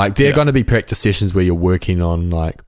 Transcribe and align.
Like 0.00 0.14
they're 0.14 0.28
Yeah. 0.28 0.34
going 0.34 0.46
to 0.46 0.52
be 0.54 0.64
practice 0.64 0.98
sessions 0.98 1.34
where 1.34 1.44
you're 1.44 1.54
working 1.54 2.00
on 2.00 2.30
like 2.30 2.60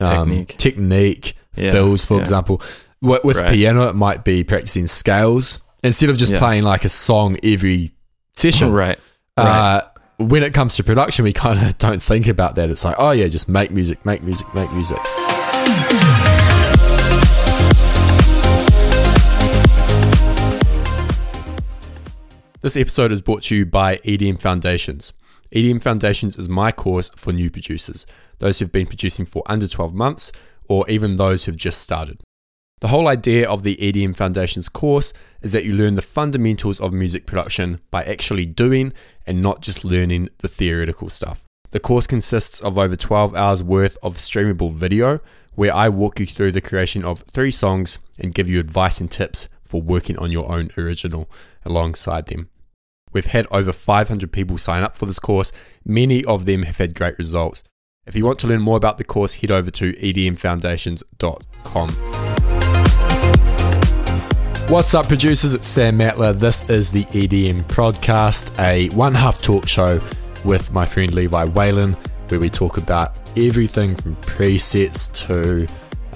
um, 0.00 0.28
Technique. 0.30 0.56
technique, 0.56 1.36
Yeah, 1.56 1.72
fills, 1.72 2.04
for 2.04 2.14
yeah. 2.14 2.20
example. 2.20 2.62
With, 3.02 3.24
with 3.24 3.36
Right. 3.38 3.50
piano, 3.52 3.88
it 3.88 3.94
might 3.96 4.24
be 4.24 4.44
practicing 4.44 4.86
scales 4.86 5.62
instead 5.82 6.10
of 6.10 6.16
just 6.16 6.32
playing 6.34 6.62
like 6.62 6.84
a 6.84 6.88
song 6.88 7.36
every 7.42 7.92
session. 8.36 8.70
Right. 8.72 8.98
Uh, 9.36 9.80
when 10.18 10.44
it 10.44 10.54
comes 10.54 10.76
to 10.76 10.84
production, 10.84 11.24
we 11.24 11.32
kind 11.32 11.58
of 11.58 11.76
don't 11.86 12.00
think 12.02 12.28
about 12.28 12.54
that. 12.54 12.70
It's 12.70 12.84
like, 12.84 12.96
oh 12.98 13.10
yeah, 13.10 13.26
just 13.26 13.48
make 13.48 13.72
music, 13.72 14.04
make 14.06 14.22
music, 14.22 14.46
make 14.54 14.72
music. 14.72 14.98
This 22.62 22.76
episode 22.78 23.12
is 23.12 23.20
brought 23.20 23.42
to 23.44 23.56
you 23.56 23.66
by 23.66 23.96
EDM 23.98 24.40
Foundations. 24.40 25.12
EDM 25.54 25.80
Foundations 25.80 26.34
is 26.34 26.48
my 26.48 26.72
course 26.72 27.10
for 27.10 27.32
new 27.32 27.48
producers, 27.48 28.08
those 28.40 28.58
who've 28.58 28.72
been 28.72 28.88
producing 28.88 29.24
for 29.24 29.44
under 29.46 29.68
12 29.68 29.94
months, 29.94 30.32
or 30.68 30.84
even 30.90 31.16
those 31.16 31.44
who've 31.44 31.56
just 31.56 31.80
started. 31.80 32.20
The 32.80 32.88
whole 32.88 33.06
idea 33.06 33.48
of 33.48 33.62
the 33.62 33.76
EDM 33.76 34.16
Foundations 34.16 34.68
course 34.68 35.12
is 35.42 35.52
that 35.52 35.64
you 35.64 35.72
learn 35.72 35.94
the 35.94 36.02
fundamentals 36.02 36.80
of 36.80 36.92
music 36.92 37.24
production 37.24 37.80
by 37.92 38.02
actually 38.02 38.46
doing 38.46 38.92
and 39.28 39.40
not 39.40 39.60
just 39.60 39.84
learning 39.84 40.28
the 40.38 40.48
theoretical 40.48 41.08
stuff. 41.08 41.44
The 41.70 41.78
course 41.78 42.08
consists 42.08 42.60
of 42.60 42.76
over 42.76 42.96
12 42.96 43.36
hours 43.36 43.62
worth 43.62 43.96
of 44.02 44.16
streamable 44.16 44.72
video 44.72 45.20
where 45.54 45.72
I 45.72 45.88
walk 45.88 46.18
you 46.18 46.26
through 46.26 46.50
the 46.50 46.60
creation 46.60 47.04
of 47.04 47.20
three 47.30 47.52
songs 47.52 48.00
and 48.18 48.34
give 48.34 48.48
you 48.48 48.58
advice 48.58 49.00
and 49.00 49.10
tips 49.10 49.48
for 49.62 49.80
working 49.80 50.18
on 50.18 50.32
your 50.32 50.50
own 50.50 50.72
original 50.76 51.30
alongside 51.64 52.26
them. 52.26 52.50
We've 53.14 53.24
had 53.26 53.46
over 53.52 53.72
500 53.72 54.30
people 54.32 54.58
sign 54.58 54.82
up 54.82 54.96
for 54.96 55.06
this 55.06 55.20
course. 55.20 55.52
Many 55.84 56.24
of 56.24 56.46
them 56.46 56.64
have 56.64 56.78
had 56.78 56.94
great 56.96 57.16
results. 57.16 57.62
If 58.06 58.16
you 58.16 58.24
want 58.26 58.40
to 58.40 58.48
learn 58.48 58.60
more 58.60 58.76
about 58.76 58.98
the 58.98 59.04
course, 59.04 59.34
head 59.34 59.52
over 59.52 59.70
to 59.70 59.92
edmfoundations.com. 59.94 61.88
What's 64.68 64.94
up, 64.94 65.06
producers? 65.06 65.54
It's 65.54 65.66
Sam 65.66 65.98
Matla. 65.98 66.34
This 66.38 66.68
is 66.68 66.90
the 66.90 67.04
EDM 67.04 67.62
Podcast, 67.62 68.58
a 68.58 68.88
one 68.94 69.14
half 69.14 69.40
talk 69.40 69.68
show 69.68 70.00
with 70.44 70.72
my 70.72 70.84
friend 70.84 71.14
Levi 71.14 71.44
Whalen, 71.44 71.92
where 72.28 72.40
we 72.40 72.50
talk 72.50 72.78
about 72.78 73.14
everything 73.36 73.94
from 73.94 74.16
presets 74.16 75.12
to 75.26 75.68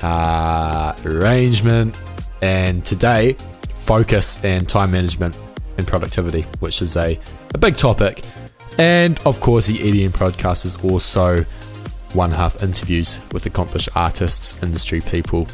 uh, 0.05 0.95
arrangement, 1.05 1.97
and 2.43 2.85
today, 2.85 3.37
focus 3.75 4.45
and 4.45 4.69
time 4.69 4.91
management 4.91 5.37
and 5.79 5.87
productivity, 5.87 6.43
which 6.61 6.83
is 6.83 6.97
a, 6.97 7.19
a 7.55 7.59
big 7.59 7.77
topic. 7.77 8.23
And 8.79 9.19
of 9.25 9.41
course, 9.41 9.67
the 9.67 9.79
EDM 9.79 10.11
Podcast 10.11 10.65
is 10.67 10.77
also 10.85 11.45
one 12.13 12.31
half 12.31 12.63
interviews 12.63 13.19
with 13.33 13.47
accomplished 13.47 13.89
artists, 13.95 14.61
industry 14.63 15.01
people, 15.01 15.47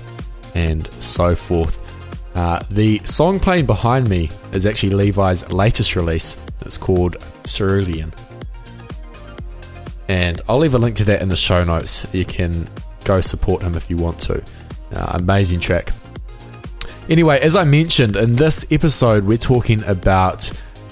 and 0.55 0.93
so 0.95 1.35
forth. 1.35 1.81
Uh, 2.35 2.61
the 2.71 2.99
song 3.05 3.39
playing 3.39 3.67
behind 3.67 4.09
me 4.09 4.31
is 4.53 4.67
actually 4.67 4.91
Levi's 4.91 5.49
latest 5.53 5.95
release. 5.95 6.37
It's 6.63 6.77
called 6.77 7.17
Cerulean. 7.45 8.13
And 10.09 10.43
I'll 10.49 10.59
leave 10.59 10.75
a 10.75 10.79
link 10.79 10.97
to 10.97 11.05
that 11.05 11.23
in 11.23 11.29
the 11.29 11.37
show 11.37 11.65
notes. 11.65 12.07
You 12.13 12.25
can 12.25 12.67
go 13.05 13.21
support 13.21 13.63
him 13.63 13.75
if 13.75 13.89
you 13.89 13.97
want 13.97 14.19
to. 14.21 14.43
Uh, 14.93 15.13
amazing 15.15 15.61
track. 15.61 15.93
Anyway, 17.11 17.39
as 17.41 17.55
I 17.55 17.65
mentioned, 17.65 18.17
in 18.17 18.33
this 18.33 18.71
episode, 18.73 19.25
we're 19.25 19.37
talking 19.37 19.85
about 19.85 20.51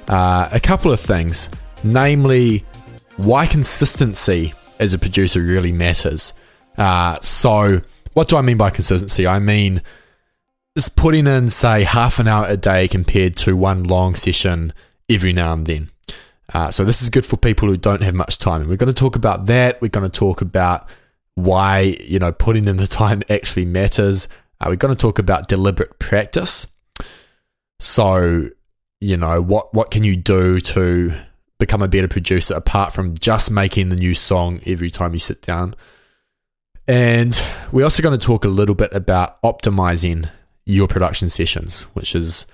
uh, 0.08 0.46
a 0.52 0.60
couple 0.60 0.92
of 0.92 1.00
things, 1.00 1.48
namely 1.82 2.66
why 3.16 3.46
consistency 3.46 4.52
as 4.78 4.92
a 4.92 4.98
producer 4.98 5.40
really 5.40 5.72
matters. 5.72 6.34
Uh, 6.76 7.18
so, 7.20 7.80
what 8.12 8.28
do 8.28 8.36
I 8.36 8.42
mean 8.42 8.58
by 8.58 8.68
consistency? 8.68 9.26
I 9.26 9.38
mean 9.38 9.80
just 10.76 10.96
putting 10.96 11.26
in, 11.26 11.48
say, 11.48 11.84
half 11.84 12.18
an 12.18 12.28
hour 12.28 12.46
a 12.46 12.58
day 12.58 12.88
compared 12.88 13.34
to 13.36 13.56
one 13.56 13.84
long 13.84 14.14
session 14.14 14.74
every 15.08 15.32
now 15.32 15.54
and 15.54 15.66
then. 15.66 15.90
Uh, 16.52 16.70
so, 16.70 16.84
this 16.84 17.00
is 17.00 17.08
good 17.08 17.24
for 17.24 17.38
people 17.38 17.68
who 17.68 17.78
don't 17.78 18.02
have 18.02 18.14
much 18.14 18.36
time. 18.36 18.60
And 18.60 18.68
we're 18.68 18.76
going 18.76 18.92
to 18.92 19.00
talk 19.00 19.16
about 19.16 19.46
that. 19.46 19.80
We're 19.80 19.88
going 19.88 20.10
to 20.10 20.18
talk 20.18 20.42
about 20.42 20.86
why, 21.36 21.96
you 22.00 22.18
know, 22.18 22.32
putting 22.32 22.66
in 22.66 22.76
the 22.76 22.86
time 23.02 23.22
actually 23.30 23.64
matters. 23.64 24.28
Uh, 24.62 24.66
we're 24.68 24.76
going 24.76 24.94
to 24.94 25.00
talk 25.00 25.18
about 25.18 25.48
deliberate 25.48 25.98
practice. 25.98 26.72
So, 27.80 28.48
you 29.00 29.16
know, 29.16 29.42
what, 29.42 29.74
what 29.74 29.90
can 29.90 30.04
you 30.04 30.14
do 30.14 30.60
to 30.60 31.12
become 31.58 31.82
a 31.82 31.88
better 31.88 32.08
producer 32.08 32.54
apart 32.54 32.92
from 32.92 33.14
just 33.14 33.50
making 33.50 33.88
the 33.88 33.96
new 33.96 34.14
song 34.14 34.60
every 34.64 34.90
time 34.90 35.12
you 35.14 35.18
sit 35.18 35.42
down? 35.42 35.74
And 36.86 37.40
we're 37.72 37.84
also 37.84 38.02
going 38.02 38.18
to 38.18 38.24
talk 38.24 38.44
a 38.44 38.48
little 38.48 38.74
bit 38.74 38.92
about 38.92 39.40
optimizing 39.42 40.28
your 40.64 40.86
production 40.86 41.28
sessions, 41.28 41.82
which 41.94 42.14
is 42.14 42.46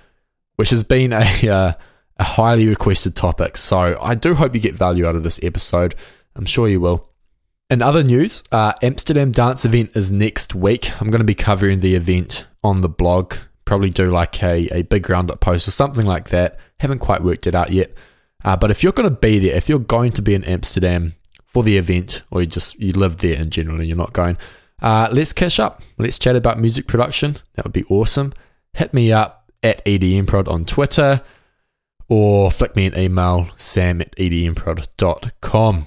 which 0.56 0.70
has 0.70 0.84
been 0.84 1.12
a 1.12 1.22
uh, 1.48 1.72
a 2.16 2.24
highly 2.24 2.66
requested 2.68 3.16
topic. 3.16 3.56
So 3.56 3.98
I 4.00 4.14
do 4.14 4.34
hope 4.34 4.54
you 4.54 4.60
get 4.60 4.74
value 4.74 5.06
out 5.06 5.16
of 5.16 5.22
this 5.22 5.40
episode. 5.42 5.94
I'm 6.34 6.46
sure 6.46 6.68
you 6.68 6.80
will. 6.80 7.08
In 7.70 7.82
other 7.82 8.02
news, 8.02 8.42
uh, 8.50 8.72
Amsterdam 8.82 9.30
Dance 9.30 9.66
Event 9.66 9.90
is 9.94 10.10
next 10.10 10.54
week. 10.54 10.90
I'm 11.02 11.10
going 11.10 11.20
to 11.20 11.24
be 11.24 11.34
covering 11.34 11.80
the 11.80 11.94
event 11.94 12.46
on 12.64 12.80
the 12.80 12.88
blog. 12.88 13.34
Probably 13.66 13.90
do 13.90 14.10
like 14.10 14.42
a, 14.42 14.68
a 14.74 14.82
big 14.82 15.10
roundup 15.10 15.40
post 15.40 15.68
or 15.68 15.70
something 15.70 16.06
like 16.06 16.30
that. 16.30 16.58
Haven't 16.80 17.00
quite 17.00 17.22
worked 17.22 17.46
it 17.46 17.54
out 17.54 17.70
yet. 17.70 17.92
Uh, 18.42 18.56
but 18.56 18.70
if 18.70 18.82
you're 18.82 18.92
going 18.92 19.10
to 19.10 19.14
be 19.14 19.38
there, 19.38 19.54
if 19.54 19.68
you're 19.68 19.78
going 19.78 20.12
to 20.12 20.22
be 20.22 20.34
in 20.34 20.44
Amsterdam 20.44 21.14
for 21.44 21.62
the 21.62 21.76
event, 21.76 22.22
or 22.30 22.40
you 22.40 22.46
just 22.46 22.80
you 22.80 22.92
live 22.92 23.18
there 23.18 23.38
in 23.38 23.50
general 23.50 23.78
and 23.78 23.86
you're 23.86 23.98
not 23.98 24.14
going, 24.14 24.38
uh, 24.80 25.08
let's 25.12 25.34
catch 25.34 25.60
up. 25.60 25.82
Let's 25.98 26.18
chat 26.18 26.36
about 26.36 26.58
music 26.58 26.86
production. 26.86 27.36
That 27.56 27.66
would 27.66 27.74
be 27.74 27.84
awesome. 27.90 28.32
Hit 28.72 28.94
me 28.94 29.12
up 29.12 29.52
at 29.62 29.84
EDMprod 29.84 30.48
on 30.48 30.64
Twitter 30.64 31.20
or 32.08 32.50
flick 32.50 32.74
me 32.76 32.86
an 32.86 32.96
email, 32.96 33.50
sam 33.56 34.00
at 34.00 34.16
edmprod.com. 34.16 35.86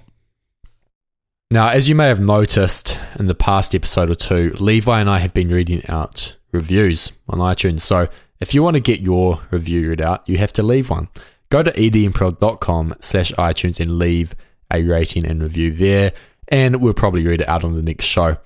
Now, 1.51 1.67
as 1.67 1.89
you 1.89 1.95
may 1.95 2.07
have 2.07 2.21
noticed 2.21 2.97
in 3.19 3.27
the 3.27 3.35
past 3.35 3.75
episode 3.75 4.09
or 4.09 4.15
two, 4.15 4.55
Levi 4.57 5.01
and 5.01 5.09
I 5.09 5.19
have 5.19 5.33
been 5.33 5.49
reading 5.49 5.81
out 5.89 6.37
reviews 6.53 7.11
on 7.27 7.39
iTunes. 7.39 7.81
So 7.81 8.07
if 8.39 8.53
you 8.53 8.63
want 8.63 8.75
to 8.75 8.79
get 8.79 9.01
your 9.01 9.41
review 9.51 9.89
read 9.89 9.99
out, 9.99 10.29
you 10.29 10.37
have 10.37 10.53
to 10.53 10.63
leave 10.63 10.89
one. 10.89 11.09
Go 11.49 11.61
to 11.61 11.71
edmprod.com 11.73 12.95
slash 13.01 13.33
iTunes 13.33 13.81
and 13.81 13.99
leave 13.99 14.33
a 14.71 14.81
rating 14.81 15.25
and 15.25 15.43
review 15.43 15.71
there, 15.71 16.13
and 16.47 16.77
we'll 16.77 16.93
probably 16.93 17.27
read 17.27 17.41
it 17.41 17.49
out 17.49 17.65
on 17.65 17.75
the 17.75 17.81
next 17.81 18.05
show. 18.05 18.37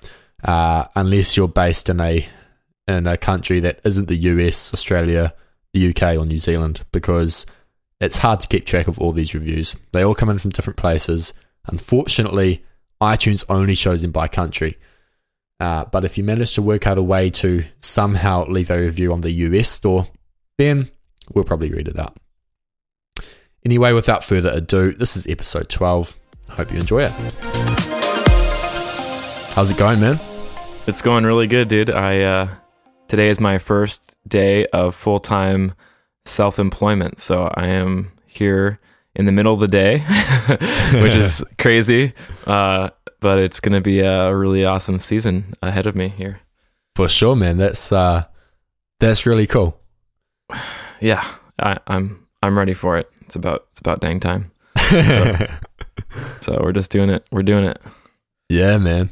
Uh, 0.42 0.86
unless 0.96 1.36
you're 1.36 1.46
based 1.46 1.88
in 1.88 2.00
a 2.00 2.26
in 2.88 3.06
a 3.06 3.16
country 3.16 3.60
that 3.60 3.78
isn't 3.84 4.08
the 4.08 4.16
US, 4.16 4.74
Australia, 4.74 5.32
the 5.72 5.90
UK, 5.90 6.18
or 6.18 6.26
New 6.26 6.38
Zealand, 6.38 6.84
because 6.90 7.46
it's 8.00 8.18
hard 8.18 8.40
to 8.40 8.48
keep 8.48 8.64
track 8.64 8.88
of 8.88 8.98
all 8.98 9.12
these 9.12 9.32
reviews. 9.32 9.76
They 9.92 10.04
all 10.04 10.16
come 10.16 10.28
in 10.28 10.38
from 10.38 10.50
different 10.50 10.76
places. 10.76 11.34
Unfortunately, 11.66 12.64
iTunes 13.00 13.44
only 13.48 13.74
shows 13.74 14.02
them 14.02 14.10
by 14.10 14.28
country. 14.28 14.78
Uh, 15.58 15.84
but 15.86 16.04
if 16.04 16.18
you 16.18 16.24
manage 16.24 16.54
to 16.54 16.62
work 16.62 16.86
out 16.86 16.98
a 16.98 17.02
way 17.02 17.30
to 17.30 17.64
somehow 17.80 18.44
leave 18.46 18.70
a 18.70 18.80
review 18.80 19.12
on 19.12 19.22
the 19.22 19.30
US 19.30 19.68
store, 19.68 20.08
then 20.58 20.90
we'll 21.32 21.44
probably 21.44 21.70
read 21.70 21.88
it 21.88 21.98
out. 21.98 22.16
Anyway, 23.64 23.92
without 23.92 24.22
further 24.22 24.50
ado, 24.50 24.92
this 24.92 25.16
is 25.16 25.26
episode 25.26 25.68
12. 25.68 26.16
Hope 26.50 26.72
you 26.72 26.78
enjoy 26.78 27.02
it. 27.02 27.12
How's 29.54 29.70
it 29.70 29.76
going, 29.76 30.00
man? 30.00 30.20
It's 30.86 31.02
going 31.02 31.24
really 31.24 31.46
good, 31.46 31.68
dude. 31.68 31.90
I 31.90 32.20
uh 32.20 32.48
today 33.08 33.28
is 33.28 33.40
my 33.40 33.58
first 33.58 34.14
day 34.28 34.66
of 34.66 34.94
full-time 34.94 35.74
self-employment. 36.24 37.18
So 37.18 37.50
I 37.54 37.66
am 37.68 38.12
here 38.26 38.78
in 39.16 39.26
the 39.26 39.32
middle 39.32 39.52
of 39.52 39.58
the 39.60 39.66
day, 39.66 39.98
which 41.02 41.12
is 41.12 41.44
crazy. 41.58 42.12
Uh 42.46 42.90
but 43.20 43.38
it's 43.38 43.60
going 43.60 43.72
to 43.72 43.80
be 43.80 44.00
a 44.00 44.36
really 44.36 44.64
awesome 44.64 44.98
season 44.98 45.54
ahead 45.62 45.86
of 45.86 45.96
me 45.96 46.08
here. 46.10 46.40
For 46.94 47.08
sure, 47.08 47.34
man. 47.34 47.56
That's 47.56 47.90
uh 47.90 48.24
that's 49.00 49.26
really 49.26 49.46
cool. 49.46 49.80
Yeah, 51.00 51.24
I, 51.60 51.76
I'm 51.86 52.26
I'm 52.42 52.56
ready 52.56 52.72
for 52.74 52.96
it. 52.96 53.10
It's 53.22 53.36
about 53.36 53.66
it's 53.70 53.80
about 53.80 54.00
dang 54.00 54.20
time. 54.20 54.50
So 56.40 56.58
we're 56.62 56.72
just 56.72 56.90
doing 56.90 57.10
it. 57.10 57.26
We're 57.32 57.42
doing 57.42 57.64
it. 57.64 57.80
yeah, 58.48 58.78
man. 58.78 59.10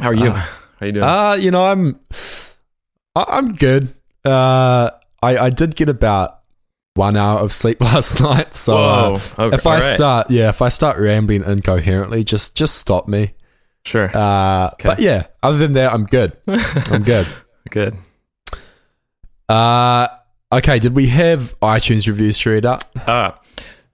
How 0.00 0.08
are 0.10 0.14
you? 0.14 0.30
Uh, 0.30 0.44
How 0.80 0.86
you 0.86 0.92
doing? 0.92 1.04
Uh, 1.04 1.32
you 1.40 1.50
know, 1.50 1.64
I'm 1.66 2.00
I- 3.16 3.26
I'm 3.28 3.52
good. 3.52 3.94
Uh 4.24 4.90
I 5.22 5.36
I 5.38 5.50
did 5.50 5.76
get 5.76 5.88
about 5.88 6.40
1 6.94 7.16
hour 7.16 7.40
of 7.40 7.52
sleep 7.52 7.80
last 7.92 8.20
night, 8.20 8.54
so 8.54 8.76
uh, 8.76 9.20
Okay. 9.38 9.56
if 9.56 9.66
I 9.66 9.74
right. 9.74 9.82
start, 9.82 10.30
yeah, 10.30 10.48
if 10.48 10.62
I 10.62 10.68
start 10.68 10.98
rambling 10.98 11.42
incoherently, 11.44 12.22
just 12.24 12.56
just 12.56 12.76
stop 12.78 13.08
me. 13.08 13.34
sure. 13.84 14.10
Uh, 14.14 14.70
Okay. 14.74 14.88
but 14.88 15.00
yeah, 15.00 15.26
other 15.42 15.58
than 15.58 15.72
that, 15.74 15.92
I'm 15.92 16.06
good. 16.06 16.36
I'm 16.46 17.02
good. 17.14 17.26
Good. 17.70 17.96
Uh, 19.48 20.06
okay. 20.52 20.78
Did 20.78 20.94
we 20.94 21.08
have 21.08 21.58
iTunes 21.60 22.06
reviews 22.06 22.38
to 22.40 22.50
read 22.50 22.64
up? 22.66 22.82
Ah, 23.06 23.40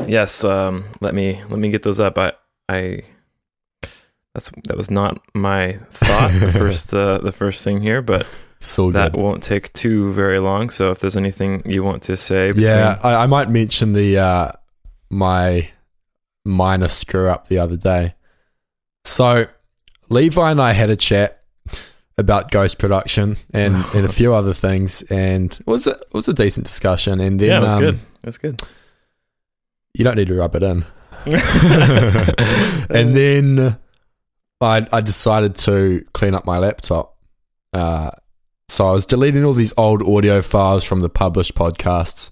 yes. 0.07 0.45
Um, 0.45 0.85
let 1.01 1.15
me 1.15 1.43
let 1.49 1.59
me 1.59 1.71
get 1.71 1.83
those 1.83 2.01
up. 2.01 2.19
I 2.19 2.33
I 2.69 3.03
that's 4.35 4.51
that 4.65 4.77
was 4.77 4.91
not 4.91 5.21
my 5.35 5.79
thought 5.91 6.31
the 6.33 6.53
first 6.59 6.95
uh, 6.95 7.19
the 7.19 7.33
first 7.33 7.65
thing 7.65 7.81
here, 7.81 8.03
but 8.03 8.27
So 8.61 8.91
that 8.91 9.13
good. 9.13 9.23
won't 9.23 9.43
take 9.43 9.73
too 9.73 10.13
very 10.13 10.39
long. 10.39 10.69
So 10.69 10.91
if 10.91 11.01
there's 11.01 11.17
anything 11.17 11.63
you 11.65 11.83
want 11.83 12.03
to 12.05 12.17
say, 12.17 12.49
between, 12.49 12.67
Yeah, 12.67 12.99
I, 13.03 13.15
I 13.15 13.27
might 13.27 13.49
mention 13.49 13.95
the 13.95 14.19
uh, 14.19 14.53
my 15.09 15.71
minor 16.45 16.89
screw 16.89 17.29
up 17.29 17.49
the 17.49 17.59
other 17.59 17.77
day. 17.77 18.15
So 19.05 19.47
Levi 20.11 20.51
and 20.51 20.61
I 20.61 20.73
had 20.73 20.91
a 20.91 20.97
chat 20.97 21.43
about 22.19 22.51
ghost 22.51 22.79
production 22.79 23.39
and, 23.53 23.77
and 23.95 24.05
a 24.05 24.13
few 24.13 24.35
other 24.35 24.53
things, 24.53 25.03
and 25.05 25.53
it 25.53 25.67
was 25.67 25.87
a, 25.87 25.93
it 25.93 26.13
was 26.13 26.29
a 26.29 26.35
decent 26.35 26.67
discussion. 26.67 27.19
And 27.21 27.41
then 27.41 27.49
yeah, 27.49 27.59
it 27.59 27.63
was 27.63 27.75
um, 27.75 27.81
good. 27.81 27.95
It 27.95 28.27
was 28.27 28.39
good. 28.39 28.63
You 29.95 30.05
don't 30.05 30.17
need 30.17 30.29
to 30.29 30.35
rub 30.35 30.55
it 30.55 30.63
in. 30.63 30.85
and 32.91 33.15
then 33.17 33.79
I 34.61 34.87
I 34.93 35.01
decided 35.01 35.57
to 35.57 36.05
clean 36.13 36.35
up 36.35 36.45
my 36.45 36.59
laptop. 36.59 37.17
Uh, 37.73 38.11
so 38.71 38.87
I 38.87 38.93
was 38.93 39.05
deleting 39.05 39.45
all 39.45 39.53
these 39.53 39.73
old 39.77 40.01
audio 40.09 40.43
files 40.43 40.85
from 40.85 41.01
the 41.01 41.09
published 41.09 41.57
podcasts, 41.57 42.31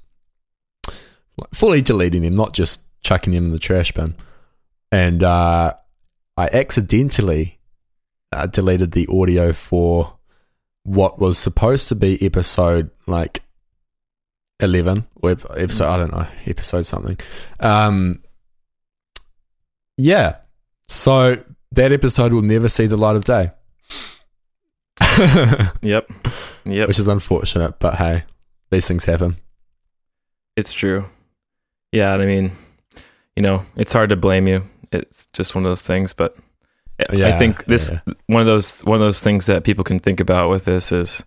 fully 1.53 1.83
deleting 1.83 2.23
them, 2.23 2.37
not 2.37 2.53
just 2.53 2.89
chucking 3.01 3.33
them 3.33 3.47
in 3.47 3.51
the 3.51 3.59
trash 3.59 3.91
bin. 3.91 4.15
And 4.93 5.25
uh, 5.25 5.75
I 6.37 6.49
accidentally 6.53 7.59
uh, 8.31 8.47
deleted 8.47 8.93
the 8.93 9.09
audio 9.11 9.53
for 9.53 10.17
what 10.85 11.19
was 11.19 11.39
supposed 11.39 11.89
to 11.89 11.97
be 11.97 12.25
episode 12.25 12.93
like 13.09 13.43
eleven 14.61 15.07
or 15.17 15.33
episode 15.33 15.89
I 15.89 15.97
don't 15.97 16.13
know 16.13 16.27
episode 16.47 16.87
something. 16.87 17.19
Um, 17.59 18.23
yeah, 19.97 20.39
so 20.87 21.43
that 21.73 21.91
episode 21.91 22.33
will 22.33 22.43
never 22.43 22.69
see 22.69 22.87
the 22.87 22.97
light 22.97 23.17
of 23.17 23.25
day. 23.25 23.51
Yep. 25.83 26.11
Yep. 26.67 26.89
Which 26.89 26.99
is 26.99 27.09
unfortunate, 27.09 27.79
but 27.79 27.95
hey, 27.97 28.25
these 28.71 28.87
things 28.87 29.05
happen. 29.05 29.37
It's 30.57 30.73
true. 30.73 31.07
Yeah, 31.93 32.13
and 32.15 32.23
I 32.23 32.27
mean, 32.27 32.53
you 33.37 33.43
know, 33.43 33.65
it's 33.77 33.93
hard 33.93 34.11
to 34.11 34.17
blame 34.17 34.47
you. 34.49 34.65
It's 34.93 35.27
just 35.33 35.55
one 35.55 35.65
of 35.65 35.71
those 35.71 35.83
things, 35.83 36.13
but 36.13 36.37
I- 37.11 37.25
I 37.27 37.39
think 37.39 37.65
this 37.67 37.91
yeah. 37.91 38.15
one 38.27 38.41
of 38.41 38.47
those 38.47 38.81
one 38.81 38.97
of 38.97 39.01
those 39.01 39.21
things 39.21 39.47
that 39.47 39.63
people 39.65 39.85
can 39.85 39.99
think 40.01 40.19
about 40.21 40.51
with 40.51 40.65
this 40.65 40.91
is 40.91 41.25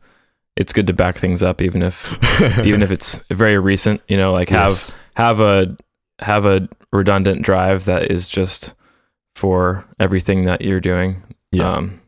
it's 0.58 0.74
good 0.74 0.86
to 0.88 0.94
back 0.94 1.18
things 1.18 1.42
up 1.42 1.62
even 1.62 1.82
if 1.82 2.60
even 2.66 2.82
if 2.82 2.92
it's 2.92 3.20
very 3.30 3.58
recent, 3.58 4.02
you 4.08 4.18
know, 4.18 4.34
like 4.34 4.50
have 4.50 4.72
Yes. 4.72 4.94
have 5.16 5.40
a 5.40 5.78
have 6.20 6.46
a 6.46 6.68
redundant 6.92 7.42
drive 7.44 7.86
that 7.86 8.12
is 8.12 8.28
just 8.30 8.74
for 9.34 9.86
everything 10.00 10.44
that 10.44 10.62
you're 10.62 10.82
doing. 10.82 11.24
Yeah. 11.54 11.72
Um 11.74 12.01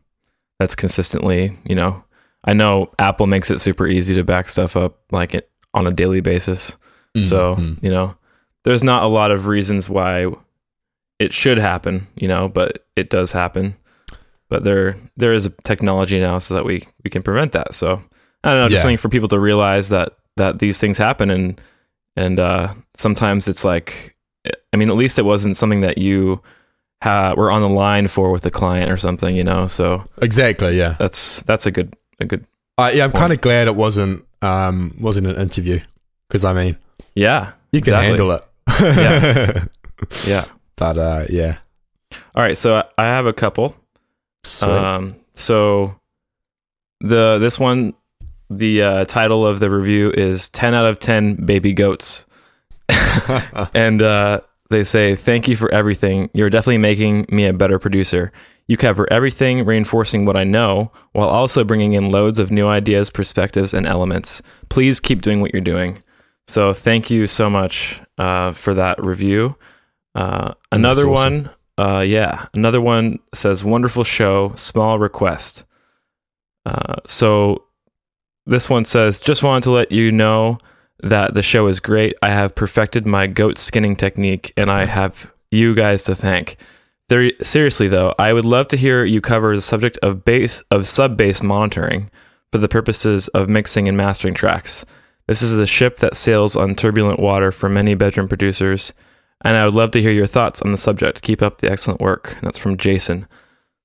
that's 0.64 0.74
consistently, 0.74 1.58
you 1.66 1.74
know, 1.74 2.02
I 2.44 2.54
know 2.54 2.90
Apple 2.98 3.26
makes 3.26 3.50
it 3.50 3.60
super 3.60 3.86
easy 3.86 4.14
to 4.14 4.24
back 4.24 4.48
stuff 4.48 4.76
up 4.78 4.96
like 5.12 5.34
it 5.34 5.50
on 5.74 5.86
a 5.86 5.90
daily 5.90 6.20
basis. 6.22 6.76
So, 7.22 7.56
Mhm. 7.56 7.82
you 7.82 7.90
know, 7.90 8.16
there's 8.64 8.82
not 8.82 9.02
a 9.02 9.06
lot 9.06 9.30
of 9.30 9.46
reasons 9.46 9.88
why 9.90 10.26
it 11.20 11.34
should 11.34 11.58
happen, 11.58 12.06
you 12.16 12.26
know, 12.26 12.48
but 12.48 12.86
it 12.96 13.10
does 13.10 13.32
happen. 13.32 13.76
But 14.48 14.64
there 14.64 14.96
there 15.18 15.32
is 15.34 15.44
a 15.46 15.50
technology 15.64 16.18
now 16.18 16.38
so 16.40 16.54
that 16.54 16.64
we 16.64 16.84
we 17.04 17.10
can 17.10 17.22
prevent 17.22 17.52
that. 17.52 17.74
So, 17.74 18.00
I 18.42 18.50
don't 18.50 18.58
know, 18.60 18.68
just 18.68 18.80
Yeah. 18.80 18.82
something 18.84 18.96
for 18.96 19.10
people 19.10 19.28
to 19.28 19.38
realize 19.38 19.90
that 19.90 20.16
that 20.36 20.58
these 20.60 20.78
things 20.78 20.96
happen 20.98 21.30
and 21.30 21.60
and 22.16 22.40
uh 22.40 22.72
sometimes 22.96 23.48
it's 23.48 23.64
like 23.64 24.16
I 24.72 24.76
mean, 24.76 24.90
at 24.90 24.96
least 24.96 25.18
it 25.18 25.24
wasn't 25.24 25.56
something 25.56 25.82
that 25.82 25.98
you 25.98 26.40
were 27.36 27.50
on 27.50 27.60
the 27.62 27.68
line 27.68 28.08
for 28.08 28.30
with 28.30 28.42
the 28.42 28.50
client 28.50 28.90
or 28.90 28.96
something, 28.96 29.36
you 29.36 29.44
know. 29.44 29.66
So, 29.66 30.02
exactly. 30.22 30.78
Yeah, 30.78 30.96
that's 30.98 31.42
that's 31.42 31.66
a 31.66 31.70
good 31.70 31.94
a 32.20 32.24
good 32.24 32.46
uh, 32.78 32.90
yeah. 32.94 33.04
I'm 33.04 33.12
kind 33.12 33.32
of 33.32 33.40
glad 33.40 33.68
it 33.68 33.76
wasn't 33.76 34.24
um 34.42 34.96
wasn't 35.00 35.26
an 35.26 35.36
interview 35.36 35.80
because 36.28 36.44
I 36.44 36.52
mean 36.52 36.76
Yeah. 37.14 37.52
you 37.72 37.80
can 37.80 37.94
Exactly. 37.94 38.06
handle 38.06 38.30
it. 38.32 38.42
Yeah. 38.80 39.64
Yeah. 40.26 40.44
but 40.76 40.98
uh, 40.98 41.24
yeah. 41.28 41.58
All 42.34 42.42
right, 42.42 42.56
so 42.56 42.76
I- 42.76 42.84
I 42.98 43.04
have 43.06 43.26
a 43.26 43.32
couple. 43.32 43.74
Sweet. 44.44 44.70
Um, 44.70 45.16
so 45.34 45.98
the 47.00 47.38
this 47.38 47.58
one, 47.58 47.94
the 48.50 48.82
uh, 48.82 49.04
title 49.04 49.46
of 49.46 49.58
the 49.60 49.70
review 49.70 50.10
is 50.12 50.48
"10 50.50 50.74
out 50.74 50.86
of 50.86 50.98
10 50.98 51.44
baby 51.46 51.72
goats," 51.72 52.26
and 53.74 54.02
uh, 54.02 54.40
they 54.70 54.84
say, 54.84 55.14
"Thank 55.14 55.48
you 55.48 55.56
for 55.56 55.72
everything. 55.72 56.30
You're 56.32 56.50
definitely 56.50 56.78
making 56.78 57.26
me 57.30 57.46
a 57.46 57.52
better 57.52 57.78
producer. 57.78 58.32
You 58.66 58.76
cover 58.76 59.10
everything, 59.12 59.64
reinforcing 59.64 60.24
what 60.24 60.36
I 60.36 60.44
know, 60.44 60.90
while 61.12 61.28
also 61.28 61.64
bringing 61.64 61.92
in 61.92 62.10
loads 62.10 62.38
of 62.38 62.50
new 62.50 62.66
ideas, 62.66 63.10
perspectives, 63.10 63.74
and 63.74 63.86
elements. 63.86 64.40
Please 64.68 65.00
keep 65.00 65.22
doing 65.22 65.40
what 65.40 65.52
you're 65.52 65.60
doing." 65.60 66.02
So 66.46 66.72
thank 66.72 67.10
you 67.10 67.26
so 67.26 67.48
much 67.48 68.00
uh, 68.18 68.52
for 68.52 68.74
that 68.74 69.02
review. 69.04 69.56
Uh, 70.14 70.54
another 70.70 71.08
awesome. 71.08 71.44
one, 71.76 71.86
uh, 71.86 72.00
yeah, 72.00 72.46
another 72.54 72.80
one 72.80 73.18
says, 73.34 73.64
"Wonderful 73.64 74.04
show. 74.04 74.52
Small 74.56 74.98
request." 74.98 75.64
Uh, 76.64 76.96
so 77.06 77.64
this 78.46 78.70
one 78.70 78.84
says, 78.84 79.20
"Just 79.20 79.42
wanted 79.42 79.64
to 79.64 79.70
let 79.72 79.92
you 79.92 80.10
know 80.12 80.58
that 81.02 81.34
the 81.34 81.42
show 81.42 81.66
is 81.66 81.80
great. 81.80 82.14
I 82.22 82.30
have 82.30 82.54
perfected 82.54 83.06
my 83.06 83.26
goat 83.26 83.58
skinning 83.58 83.96
technique, 83.96 84.52
and 84.56 84.70
I 84.70 84.84
have 84.86 85.32
you 85.50 85.74
guys 85.74 86.04
to 86.04 86.14
thank." 86.14 86.56
There, 87.08 87.30
seriously 87.42 87.88
though, 87.88 88.14
I 88.18 88.32
would 88.32 88.46
love 88.46 88.68
to 88.68 88.76
hear 88.78 89.04
you 89.04 89.20
cover 89.20 89.54
the 89.54 89.60
subject 89.60 89.98
of 90.02 90.24
bass 90.24 90.62
of 90.70 90.86
sub 90.86 91.16
bass 91.16 91.42
monitoring 91.42 92.10
for 92.50 92.58
the 92.58 92.68
purposes 92.68 93.28
of 93.28 93.48
mixing 93.48 93.88
and 93.88 93.96
mastering 93.96 94.32
tracks. 94.34 94.86
This 95.28 95.42
is 95.42 95.58
a 95.58 95.66
ship 95.66 95.96
that 95.98 96.16
sails 96.16 96.54
on 96.56 96.74
turbulent 96.74 97.18
water 97.20 97.50
for 97.52 97.68
many 97.68 97.94
bedroom 97.94 98.28
producers, 98.28 98.92
and 99.44 99.56
I 99.56 99.64
would 99.64 99.74
love 99.74 99.90
to 99.92 100.00
hear 100.02 100.12
your 100.12 100.26
thoughts 100.26 100.62
on 100.62 100.70
the 100.72 100.78
subject. 100.78 101.22
Keep 101.22 101.42
up 101.42 101.58
the 101.58 101.70
excellent 101.70 102.00
work. 102.00 102.32
And 102.36 102.42
that's 102.42 102.58
from 102.58 102.76
Jason. 102.78 103.26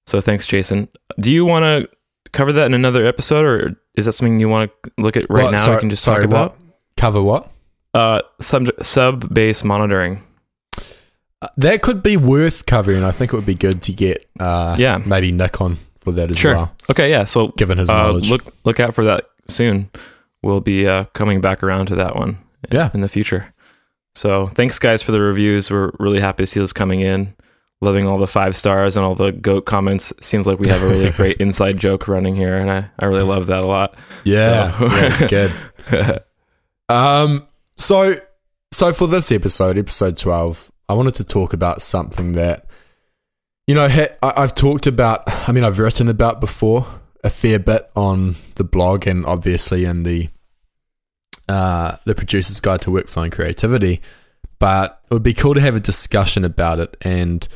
So 0.06 0.22
thanks, 0.22 0.46
Jason. 0.48 0.88
Do 1.20 1.32
you 1.32 1.44
want 1.46 1.64
to 1.64 1.90
cover 2.32 2.54
that 2.54 2.66
in 2.66 2.74
another 2.74 3.06
episode, 3.06 3.46
or 3.46 3.76
is 3.96 4.06
that 4.06 4.14
something 4.14 4.40
you 4.40 4.50
want 4.50 4.72
to 4.84 4.92
look 4.98 5.18
at 5.18 5.30
right 5.30 5.44
What? 5.46 5.52
now? 5.52 5.58
Sorry- 5.58 5.76
we 5.78 5.80
can 5.82 5.90
just 5.90 6.04
sorry, 6.04 6.24
talk 6.24 6.32
about? 6.32 6.58
Cover 7.00 7.22
what? 7.22 7.50
uh, 7.94 8.22
sub 8.40 8.68
sub 8.84 9.34
bass 9.34 9.64
monitoring. 9.64 10.22
Uh, 11.42 11.48
that 11.58 11.82
could 11.82 12.04
be 12.04 12.18
worth 12.18 12.66
covering. 12.66 13.04
I 13.04 13.12
think 13.12 13.32
it 13.34 13.36
would 13.36 13.46
be 13.46 13.56
good 13.56 13.82
to 13.84 13.94
get 13.94 14.30
uh, 14.40 14.76
Yeah. 14.78 14.98
maybe 15.06 15.32
Nick 15.32 15.62
on 15.62 15.78
for 15.98 16.12
that 16.12 16.30
as 16.30 16.38
Sure. 16.38 16.54
well, 16.56 16.76
Okay, 16.90 17.10
yeah. 17.10 17.24
So 17.24 17.48
given 17.58 17.78
his 17.78 17.90
uh, 17.90 17.94
knowledge. 17.94 18.30
look 18.30 18.44
look 18.66 18.80
out 18.80 18.94
for 18.94 19.06
that 19.06 19.26
soon. 19.48 19.90
We'll 20.44 20.60
be 20.62 20.88
uh, 20.88 21.06
coming 21.14 21.42
back 21.42 21.64
around 21.64 21.88
to 21.88 21.96
that 21.96 22.16
one. 22.16 22.38
Yeah. 22.72 22.90
in 22.94 23.02
the 23.02 23.10
future. 23.10 23.54
So 24.16 24.48
thanks 24.48 24.78
guys 24.80 25.02
for 25.02 25.12
the 25.14 25.22
reviews. 25.22 25.72
We're 25.72 25.92
really 26.00 26.20
happy 26.20 26.44
to 26.44 26.48
see 26.48 26.60
those 26.60 26.74
coming 26.74 27.00
in. 27.02 27.34
Loving 27.82 28.06
all 28.06 28.18
the 28.18 28.28
five 28.28 28.58
stars 28.58 28.98
and 28.98 29.06
all 29.06 29.16
the 29.16 29.32
goat 29.32 29.66
comments. 29.66 30.12
Seems 30.20 30.46
like 30.46 30.60
we 30.60 30.70
have 30.70 30.84
a 30.84 30.88
really 30.90 31.12
great 31.20 31.38
inside 31.38 31.78
joke 31.78 32.10
running 32.10 32.36
here, 32.36 32.58
and 32.58 32.70
I, 32.70 32.90
I 33.00 33.06
really 33.06 33.24
love 33.24 33.46
that 33.48 33.64
a 33.64 33.68
lot. 33.68 33.96
yeah, 34.26 34.78
So- 34.78 34.86
yeah, 34.88 35.08
it's 35.08 35.24
good. 35.90 36.20
Um, 36.90 37.48
so 37.78 38.16
so 38.72 38.92
for 38.92 39.08
this 39.08 39.32
episode, 39.32 39.78
episode 39.78 40.18
twelve, 40.18 40.72
I 40.90 40.94
wanted 40.94 41.16
to 41.16 41.24
talk 41.24 41.54
about 41.54 41.82
something 41.82 42.34
that 42.34 42.66
you 43.68 43.76
know 43.76 43.88
I've 44.22 44.56
talked 44.56 44.88
about. 44.88 45.24
I 45.48 45.52
mean, 45.52 45.64
I've 45.64 45.80
written 45.80 46.10
about 46.10 46.42
before 46.42 46.86
a 47.24 47.30
fair 47.30 47.60
bit 47.60 47.90
on 47.96 48.36
the 48.56 48.64
blog 48.64 49.06
and 49.06 49.26
obviously 49.26 49.86
in 49.86 50.04
the 50.04 50.30
uh, 51.48 51.98
the 52.06 52.16
producer's 52.16 52.60
guide 52.60 52.82
to 52.82 52.90
workflow 52.90 53.24
and 53.24 53.32
creativity. 53.32 54.02
But 54.58 55.00
it 55.10 55.14
would 55.14 55.24
be 55.24 55.34
cool 55.34 55.54
to 55.54 55.62
have 55.62 55.76
a 55.76 55.80
discussion 55.80 56.44
about 56.44 56.80
it, 56.80 56.98
and 57.02 57.48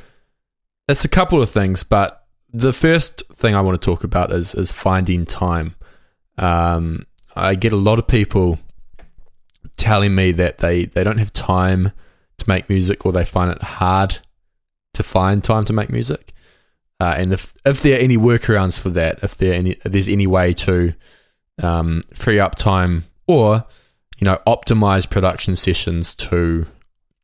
it's 0.87 1.03
a 1.03 1.09
couple 1.09 1.41
of 1.41 1.49
things. 1.49 1.83
But 1.83 2.23
the 2.53 2.71
first 2.71 3.23
thing 3.33 3.55
I 3.55 3.61
want 3.61 3.81
to 3.81 3.85
talk 3.85 4.03
about 4.03 4.31
is 4.31 4.53
is 4.53 4.71
finding 4.71 5.25
time. 5.25 5.75
Um, 6.37 7.07
I 7.35 7.55
get 7.55 7.73
a 7.73 7.77
lot 7.77 7.99
of 7.99 8.07
people 8.07 8.59
telling 9.77 10.15
me 10.15 10.31
that 10.31 10.59
they, 10.59 10.85
they 10.85 11.03
don't 11.03 11.17
have 11.17 11.33
time 11.33 11.91
to 12.37 12.49
make 12.49 12.69
music 12.69 13.05
or 13.05 13.11
they 13.11 13.25
find 13.25 13.51
it 13.51 13.61
hard 13.61 14.19
to 14.93 15.03
find 15.03 15.43
time 15.43 15.65
to 15.65 15.73
make 15.73 15.89
music. 15.89 16.33
Uh, 16.99 17.15
and 17.17 17.33
if 17.33 17.53
if 17.65 17.81
there 17.81 17.97
are 17.97 18.01
any 18.01 18.17
workarounds 18.17 18.79
for 18.79 18.89
that, 18.89 19.19
if 19.23 19.35
there 19.35 19.53
any 19.53 19.71
if 19.71 19.83
there's 19.83 20.07
any 20.07 20.27
way 20.27 20.53
to 20.53 20.93
um, 21.61 22.01
free 22.13 22.39
up 22.39 22.55
time 22.55 23.05
or 23.27 23.65
you 24.17 24.25
know 24.25 24.39
optimize 24.47 25.09
production 25.09 25.55
sessions 25.55 26.15
to 26.15 26.65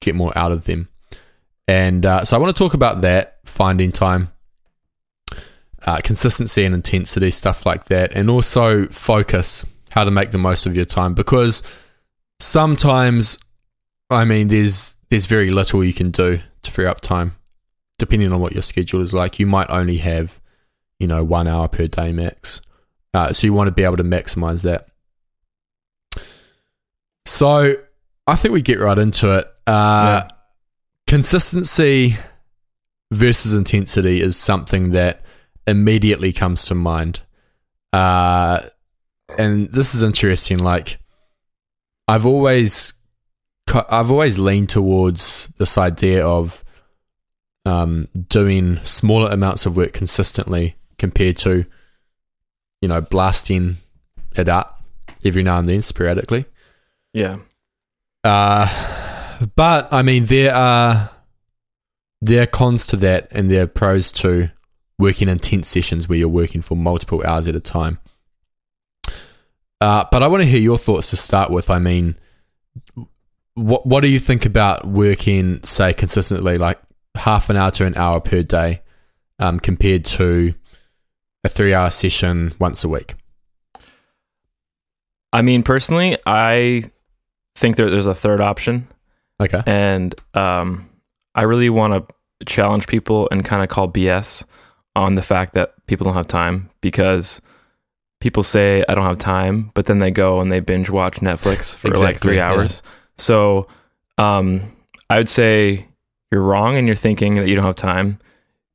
get 0.01 0.15
more 0.15 0.38
out 0.38 0.51
of 0.51 0.65
them. 0.65 0.89
And 1.68 2.06
uh, 2.06 2.25
so 2.25 2.36
I 2.36 2.39
want 2.39 2.56
to 2.56 2.60
talk 2.62 2.74
about 2.74 3.01
that, 3.01 3.38
finding 3.46 3.91
time, 3.91 4.32
uh, 5.86 6.01
consistency 6.03 6.65
and 6.65 6.74
intensity, 6.74 7.29
stuff 7.32 7.65
like 7.65 7.86
that, 7.86 8.12
and 8.13 8.29
also 8.29 8.88
focus, 8.88 9.65
how 9.91 10.03
to 10.03 10.12
make 10.12 10.32
the 10.32 10.39
most 10.39 10.65
of 10.65 10.75
your 10.75 10.86
time. 10.86 11.13
Because 11.13 11.62
sometimes, 12.39 13.38
I 14.10 14.25
mean, 14.25 14.48
there's 14.48 14.96
there's 15.10 15.25
very 15.25 15.50
little 15.50 15.84
you 15.84 15.93
can 15.93 16.12
do 16.12 16.39
to 16.62 16.72
free 16.72 16.86
up 16.86 17.01
time. 17.01 17.36
depending 17.98 18.31
on 18.31 18.39
what 18.39 18.53
your 18.53 18.63
schedule 18.63 19.01
is 19.01 19.13
like, 19.13 19.39
you 19.39 19.46
might 19.46 19.69
only 19.69 19.98
have, 19.98 20.39
you 21.00 21.08
know, 21.08 21.22
one 21.24 21.48
hour 21.48 21.67
per 21.67 21.86
day 21.86 22.12
max. 22.13 22.62
Uh, 23.13 23.34
so 23.34 23.46
you 23.46 23.51
want 23.53 23.67
to 23.67 23.72
be 23.74 23.84
able 23.84 23.98
to 23.98 24.03
maximize 24.03 24.62
that. 24.63 24.88
So 27.25 27.75
I 28.27 28.36
think 28.36 28.53
we 28.53 28.62
get 28.62 28.79
right 28.79 28.98
into 28.98 29.31
it. 29.38 29.46
Uh, 29.67 30.22
Yeah. 30.24 30.29
Consistency 31.08 32.15
versus 33.12 33.53
intensity 33.55 34.22
is 34.22 34.38
something 34.38 34.91
that 34.91 35.24
immediately 35.65 36.31
comes 36.31 36.65
to 36.65 36.75
mind. 36.75 37.22
Uh, 37.91 38.62
and 39.38 39.72
this 39.74 39.96
is 39.96 40.03
interesting. 40.03 40.60
Like, 40.60 41.00
I've 42.10 42.25
always, 42.25 42.94
I've 43.88 44.10
always 44.10 44.39
leaned 44.39 44.70
towards 44.70 45.48
this 45.60 45.78
idea 45.78 46.25
of 46.25 46.63
um, 47.66 48.08
doing 48.28 48.84
smaller 48.84 49.30
amounts 49.30 49.68
of 49.68 49.78
work 49.78 49.94
consistently 49.94 50.75
compared 50.98 51.38
to, 51.38 51.66
you 52.82 52.89
know, 52.89 53.00
blasting 53.00 53.78
it 54.36 54.50
up 54.50 54.82
every 55.24 55.44
now 55.44 55.60
and 55.60 55.70
then 55.70 55.84
sporadically. 55.84 56.46
Yeah. 57.13 57.38
Uh, 58.24 58.68
but 59.56 59.94
I 59.94 60.01
mean, 60.01 60.25
there 60.25 60.54
are 60.54 61.12
there 62.22 62.44
are 62.44 62.48
cons 62.48 62.88
to 62.88 62.98
that, 62.98 63.28
and 63.32 63.50
there 63.50 63.63
are 63.63 63.68
pros 63.68 64.12
to 64.13 64.50
working 64.98 65.30
intense 65.30 65.68
sessions 65.70 66.10
where 66.10 66.18
you're 66.18 66.28
working 66.28 66.62
for 66.62 66.75
multiple 66.75 67.24
hours 67.25 67.48
at 67.48 67.56
a 67.56 67.62
time. 67.62 68.00
Uh, 69.81 70.05
but 70.12 70.21
I 70.21 70.27
want 70.27 70.43
to 70.43 70.50
hear 70.50 70.59
your 70.59 70.77
thoughts 70.77 71.09
to 71.12 71.17
start 71.17 71.50
with. 71.51 71.69
I 71.69 71.79
mean, 71.79 72.15
what 73.55 73.86
what 73.86 74.01
do 74.01 74.09
you 74.09 74.19
think 74.19 74.45
about 74.45 74.86
working, 74.86 75.62
say, 75.63 75.93
consistently, 75.93 76.57
like 76.57 76.79
half 77.15 77.50
an 77.50 77.55
hour 77.57 77.71
to 77.71 77.86
an 77.86 77.95
hour 77.95 78.19
per 78.19 78.41
day, 78.43 78.81
um, 79.39 79.59
compared 79.59 80.03
to 80.05 80.53
a 81.43 81.50
three-hour 81.50 81.89
session 81.89 82.53
once 82.59 82.83
a 82.83 82.89
week? 82.89 83.15
I 85.31 85.41
mean, 85.41 85.63
personally, 85.63 86.17
I 86.25 86.86
think 87.55 87.75
there, 87.77 87.89
there's 87.89 88.07
a 88.07 88.15
third 88.15 88.41
option, 88.41 88.88
Okay. 89.39 89.62
and 89.65 90.15
um, 90.33 90.89
I 91.36 91.43
really 91.43 91.69
want 91.69 91.93
to 92.07 92.45
challenge 92.45 92.88
people 92.88 93.27
and 93.31 93.45
kind 93.45 93.62
of 93.63 93.69
call 93.69 93.88
BS 93.89 94.43
on 94.95 95.15
the 95.15 95.21
fact 95.21 95.53
that 95.53 95.74
people 95.88 96.05
don't 96.05 96.15
have 96.15 96.27
time 96.27 96.69
because 96.81 97.41
people 98.20 98.44
say 98.44 98.84
I 98.88 98.96
don't 98.96 99.06
have 99.06 99.18
time, 99.18 99.72
but 99.74 99.86
then 99.86 100.00
they 100.00 100.12
go 100.12 100.40
and 100.40 100.52
they 100.52 100.60
binge 100.60 100.90
watch 100.90 101.18
Netflix 101.20 101.76
for 101.76 101.90
like 101.90 101.98
Exactly, 101.98 102.20
three 102.20 102.36
yeah. 102.38 102.52
hours. 102.52 102.82
So 103.18 103.68
um, 104.18 104.76
I 105.10 105.18
would 105.18 105.30
say 105.30 105.88
you're 106.32 106.42
wrong 106.42 106.78
and 106.78 106.88
you're 106.88 106.96
thinking 106.96 107.36
that 107.36 107.48
you 107.48 107.56
don't 107.56 107.66
have 107.66 107.76
time. 107.76 108.20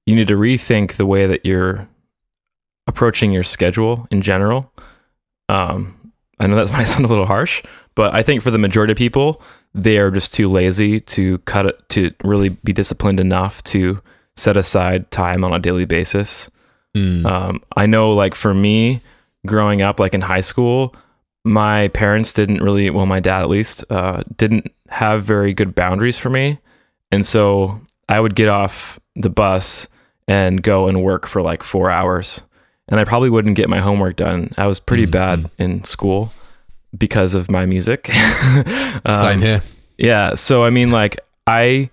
You 0.06 0.16
need 0.16 0.28
to 0.28 0.36
rethink 0.36 0.94
the 0.94 1.06
way 1.06 1.26
that 1.26 1.44
you're 1.46 1.88
approaching 2.86 3.32
your 3.32 3.42
schedule 3.42 4.06
in 4.10 4.22
general. 4.22 4.72
Um, 5.48 6.12
I 6.38 6.46
know 6.46 6.56
that 6.56 6.72
might 6.76 6.84
sound 6.84 7.04
a 7.04 7.08
little 7.08 7.26
harsh, 7.26 7.62
but 7.94 8.14
I 8.14 8.22
think 8.22 8.42
for 8.42 8.50
the 8.50 8.58
majority 8.58 8.92
of 8.92 8.98
people, 8.98 9.40
they 9.74 9.98
are 9.98 10.10
just 10.10 10.32
too 10.32 10.48
lazy 10.48 11.00
to 11.00 11.38
cut 11.38 11.66
it 11.66 11.88
to 11.90 12.12
really 12.22 12.48
be 12.50 12.72
disciplined 12.72 13.20
enough 13.20 13.62
to 13.64 14.00
set 14.36 14.56
aside 14.56 15.10
time 15.10 15.44
on 15.44 15.52
a 15.52 15.58
daily 15.58 15.84
basis. 15.84 16.50
Mm. 16.96 17.24
Um, 17.26 17.62
I 17.76 17.86
know, 17.86 18.12
like 18.12 18.34
for 18.34 18.54
me, 18.54 19.00
growing 19.46 19.82
up, 19.82 19.98
like 20.00 20.14
in 20.14 20.22
high 20.22 20.40
school, 20.40 20.94
my 21.44 21.88
parents 21.88 22.32
didn't 22.32 22.62
really, 22.62 22.88
well, 22.90 23.06
my 23.06 23.20
dad 23.20 23.42
at 23.42 23.48
least, 23.50 23.84
uh, 23.90 24.22
didn't 24.36 24.72
have 24.88 25.22
very 25.24 25.52
good 25.52 25.74
boundaries 25.74 26.16
for 26.18 26.30
me, 26.30 26.58
and 27.10 27.26
so 27.26 27.80
I 28.08 28.20
would 28.20 28.34
get 28.34 28.48
off 28.48 28.98
the 29.16 29.30
bus 29.30 29.86
and 30.26 30.62
go 30.62 30.88
and 30.88 31.02
work 31.02 31.26
for 31.26 31.42
like 31.42 31.62
four 31.62 31.90
hours, 31.90 32.42
and 32.88 32.98
I 32.98 33.04
probably 33.04 33.30
wouldn't 33.30 33.56
get 33.56 33.68
my 33.68 33.80
homework 33.80 34.16
done. 34.16 34.52
I 34.56 34.66
was 34.66 34.80
pretty 34.80 35.06
Mhm. 35.06 35.10
bad 35.10 35.50
in 35.58 35.84
school 35.84 36.32
because 36.96 37.34
of 37.34 37.50
my 37.50 37.66
music. 37.66 38.10
Um, 39.06 39.12
Same 39.12 39.40
here. 39.42 39.62
yeah. 39.98 40.34
So 40.36 40.64
I 40.64 40.70
mean, 40.70 40.90
like 40.90 41.20
I 41.46 41.90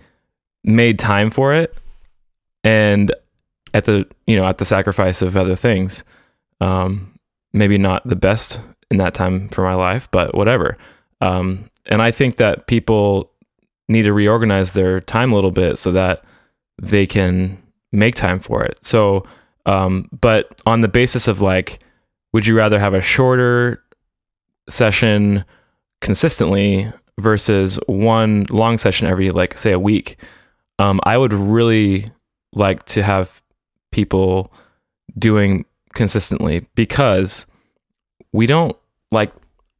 made 0.63 0.97
time 0.99 1.29
for 1.29 1.53
it, 1.53 1.75
and 2.63 3.11
at 3.73 3.85
the 3.85 4.05
you 4.27 4.35
know 4.37 4.45
at 4.45 4.59
the 4.59 4.65
sacrifice 4.65 5.21
of 5.21 5.35
other 5.35 5.55
things. 5.55 6.03
Um, 6.61 7.10
maybe 7.53 7.77
not 7.77 8.07
the 8.07 8.15
best 8.15 8.59
in 8.89 8.97
that 8.97 9.13
time 9.13 9.49
for 9.49 9.63
my 9.63 9.73
life, 9.73 10.07
but 10.11 10.35
whatever. 10.35 10.77
Um, 11.21 11.69
and 11.85 12.01
I 12.01 12.11
think 12.11 12.37
that 12.37 12.67
people 12.67 13.31
need 13.87 14.03
to 14.03 14.13
reorganize 14.13 14.71
their 14.71 15.01
time 15.01 15.31
a 15.31 15.35
little 15.35 15.51
bit 15.51 15.77
so 15.77 15.91
that 15.91 16.23
they 16.81 17.05
can 17.05 17.61
make 17.91 18.15
time 18.15 18.39
for 18.39 18.63
it. 18.63 18.77
So, 18.81 19.25
um, 19.65 20.09
but 20.19 20.61
on 20.65 20.81
the 20.81 20.87
basis 20.87 21.27
of 21.27 21.41
like, 21.41 21.79
would 22.33 22.47
you 22.47 22.55
rather 22.55 22.79
have 22.79 22.93
a 22.93 23.01
shorter 23.01 23.83
session 24.69 25.43
consistently 25.99 26.91
versus 27.19 27.79
one 27.87 28.45
long 28.49 28.77
session 28.77 29.07
every 29.07 29.31
like 29.31 29.57
say 29.57 29.71
a 29.71 29.79
week 29.79 30.17
um, 30.79 30.99
i 31.03 31.17
would 31.17 31.33
really 31.33 32.05
like 32.53 32.83
to 32.85 33.03
have 33.03 33.41
people 33.91 34.51
doing 35.17 35.65
consistently 35.93 36.65
because 36.75 37.45
we 38.33 38.45
don't 38.47 38.75
like 39.11 39.31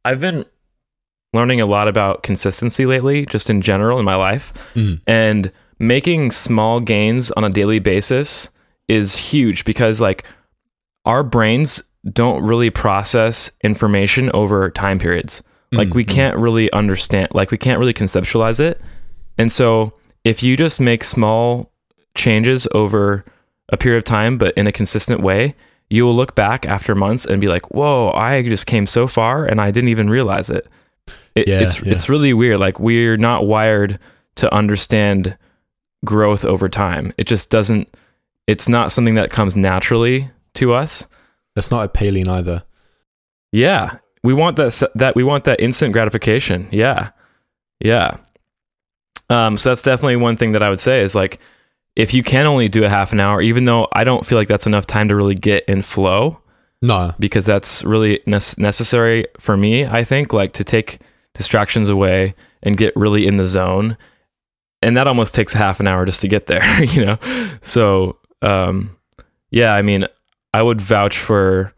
i've 0.04 0.20
been 0.20 0.44
learning 1.34 1.60
a 1.60 1.66
lot 1.66 1.88
about 1.88 2.22
consistency 2.22 2.84
lately 2.86 3.24
just 3.26 3.48
in 3.48 3.60
general 3.62 3.98
in 3.98 4.04
my 4.04 4.14
life 4.16 4.52
Mm. 4.74 5.00
and 5.06 5.52
making 5.78 6.30
small 6.30 6.80
gains 6.80 7.30
on 7.32 7.44
a 7.44 7.50
daily 7.50 7.78
basis 7.78 8.50
is 8.88 9.16
huge 9.16 9.64
because 9.64 10.00
like 10.00 10.24
our 11.04 11.22
brains 11.24 11.82
don't 12.12 12.42
really 12.44 12.70
process 12.70 13.50
information 13.64 14.30
over 14.34 14.70
time 14.70 14.98
periods 14.98 15.42
like 15.72 15.94
we 15.94 16.04
Mhm. 16.04 16.08
can't 16.10 16.36
really 16.36 16.70
understand 16.72 17.28
like 17.32 17.50
we 17.50 17.56
can't 17.56 17.78
really 17.78 17.94
conceptualize 17.94 18.60
it 18.60 18.80
and 19.38 19.50
so 19.50 19.94
if 20.24 20.42
you 20.42 20.56
just 20.56 20.80
make 20.80 21.02
small 21.02 21.72
changes 22.14 22.68
over 22.72 23.24
a 23.70 23.76
period 23.78 23.96
of 23.98 24.04
time 24.04 24.36
but 24.36 24.52
in 24.54 24.66
a 24.66 24.72
consistent 24.72 25.20
way 25.22 25.54
you 25.92 26.04
will 26.06 26.14
look 26.16 26.34
back 26.34 26.64
after 26.66 26.94
months 26.94 27.24
and 27.26 27.40
be 27.40 27.48
like 27.48 27.70
whoa 27.70 28.10
i 28.12 28.42
just 28.42 28.66
came 28.66 28.86
so 28.86 29.06
far 29.06 29.44
and 29.44 29.60
i 29.60 29.70
didn't 29.70 29.88
even 29.90 30.08
realize 30.08 30.48
it, 30.50 30.66
it 31.34 31.46
Yeah, 31.48 31.60
it's 31.60 31.82
yeah. 31.82 31.92
it's 31.92 32.08
really 32.08 32.32
weird 32.32 32.58
like 32.60 32.80
we're 32.80 33.16
not 33.18 33.46
wired 33.46 33.98
to 34.36 34.52
understand 34.54 35.36
growth 36.04 36.44
over 36.44 36.68
time 36.68 37.12
it 37.18 37.26
just 37.26 37.50
doesn't 37.50 37.86
it's 38.46 38.68
not 38.68 38.90
something 38.92 39.14
that 39.16 39.30
comes 39.30 39.54
naturally 39.54 40.30
to 40.54 40.72
us 40.72 41.06
That's 41.54 41.70
not 41.70 41.84
appealing 41.84 42.28
either. 42.28 42.62
yeah, 43.52 43.98
we 44.24 44.32
want 44.34 44.56
that 44.56 44.82
that 44.94 45.14
we 45.14 45.22
want 45.24 45.44
that 45.44 45.60
instant 45.60 45.92
gratification. 45.92 46.68
Yeah, 46.72 47.10
yeah. 47.80 48.16
Um, 49.30 49.56
so 49.56 49.70
that's 49.70 49.82
definitely 49.82 50.16
one 50.16 50.36
thing 50.36 50.52
that 50.52 50.62
I 50.62 50.70
would 50.70 50.80
say 50.80 51.00
is 51.02 51.14
like, 51.14 51.38
if 51.96 52.14
you 52.14 52.22
can 52.22 52.46
only 52.46 52.68
do 52.68 52.84
a 52.84 52.88
half 52.88 53.12
an 53.12 53.20
hour, 53.20 53.40
even 53.42 53.64
though 53.64 53.88
I 53.92 54.04
don't 54.04 54.24
feel 54.26 54.38
like 54.38 54.48
that's 54.48 54.66
enough 54.66 54.86
time 54.86 55.08
to 55.08 55.16
really 55.16 55.34
get 55.34 55.64
in 55.66 55.82
flow, 55.82 56.38
No. 56.80 57.14
because 57.18 57.44
that's 57.44 57.84
really 57.84 58.20
nes- 58.26 58.56
necessary 58.58 59.26
for 59.38 59.56
me. 59.56 59.84
I 59.86 60.04
think 60.04 60.32
like 60.32 60.52
to 60.52 60.64
take 60.64 61.00
distractions 61.34 61.88
away 61.88 62.34
and 62.62 62.76
get 62.76 62.94
really 62.96 63.26
in 63.26 63.36
the 63.36 63.46
zone, 63.46 63.96
and 64.80 64.96
that 64.96 65.06
almost 65.06 65.34
takes 65.34 65.54
a 65.54 65.58
half 65.58 65.80
an 65.80 65.86
hour 65.86 66.04
just 66.06 66.20
to 66.22 66.28
get 66.28 66.46
there. 66.46 66.62
You 66.84 67.04
know, 67.06 67.18
so 67.62 68.18
um, 68.40 68.96
yeah, 69.50 69.74
I 69.74 69.82
mean, 69.82 70.06
I 70.54 70.62
would 70.62 70.80
vouch 70.80 71.16
for 71.18 71.72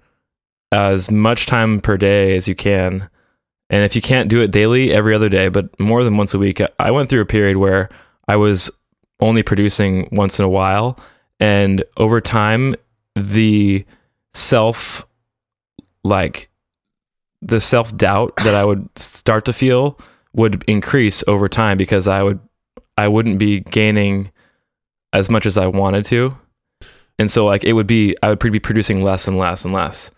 as 0.73 1.11
much 1.11 1.47
time 1.47 1.81
per 1.81 1.97
day 1.97 2.37
as 2.37 2.49
you 2.49 2.55
can. 2.55 3.09
And 3.71 3.85
if 3.85 3.95
you 3.97 4.03
can't 4.03 4.29
do 4.29 4.41
it 4.43 4.51
daily, 4.51 4.93
every 4.93 5.15
other 5.15 5.29
day, 5.29 5.49
but 5.49 5.79
more 5.81 6.05
than 6.05 6.17
once 6.17 6.35
a 6.35 6.39
week, 6.39 6.61
I 6.79 6.91
went 6.91 7.09
through 7.11 7.21
a 7.23 7.27
period 7.27 7.57
where 7.57 7.89
I 8.29 8.37
was 8.37 8.71
only 9.21 9.43
producing 9.43 10.09
once 10.13 10.39
in 10.39 10.45
a 10.45 10.49
while. 10.49 10.99
And 11.41 11.85
over 11.97 12.21
time, 12.21 12.75
the 13.17 13.85
self, 14.33 15.07
like, 16.03 16.49
the 17.43 17.61
self 17.61 17.97
doubt 17.97 18.35
that 18.37 18.55
I 18.55 18.65
would 18.65 18.89
start 18.99 19.45
to 19.47 19.53
feel 19.53 19.99
would 20.35 20.65
increase 20.67 21.23
over 21.29 21.49
time 21.49 21.77
because 21.77 22.09
I 22.09 22.23
would, 22.23 22.41
I 22.97 23.09
wouldn't 23.09 23.39
be 23.39 23.61
gaining 23.61 24.31
as 25.13 25.29
much 25.31 25.47
as 25.47 25.57
I 25.59 25.67
wanted 25.67 26.05
to. 26.07 26.37
And 27.19 27.31
so, 27.31 27.47
like, 27.47 27.63
it 27.65 27.75
would 27.75 27.87
be, 27.87 28.17
I 28.23 28.31
would 28.31 28.39
be 28.41 28.59
producing 28.59 29.03
less 29.03 29.29
and 29.29 29.39
less 29.39 29.65
and 29.65 29.73
less. 29.73 30.11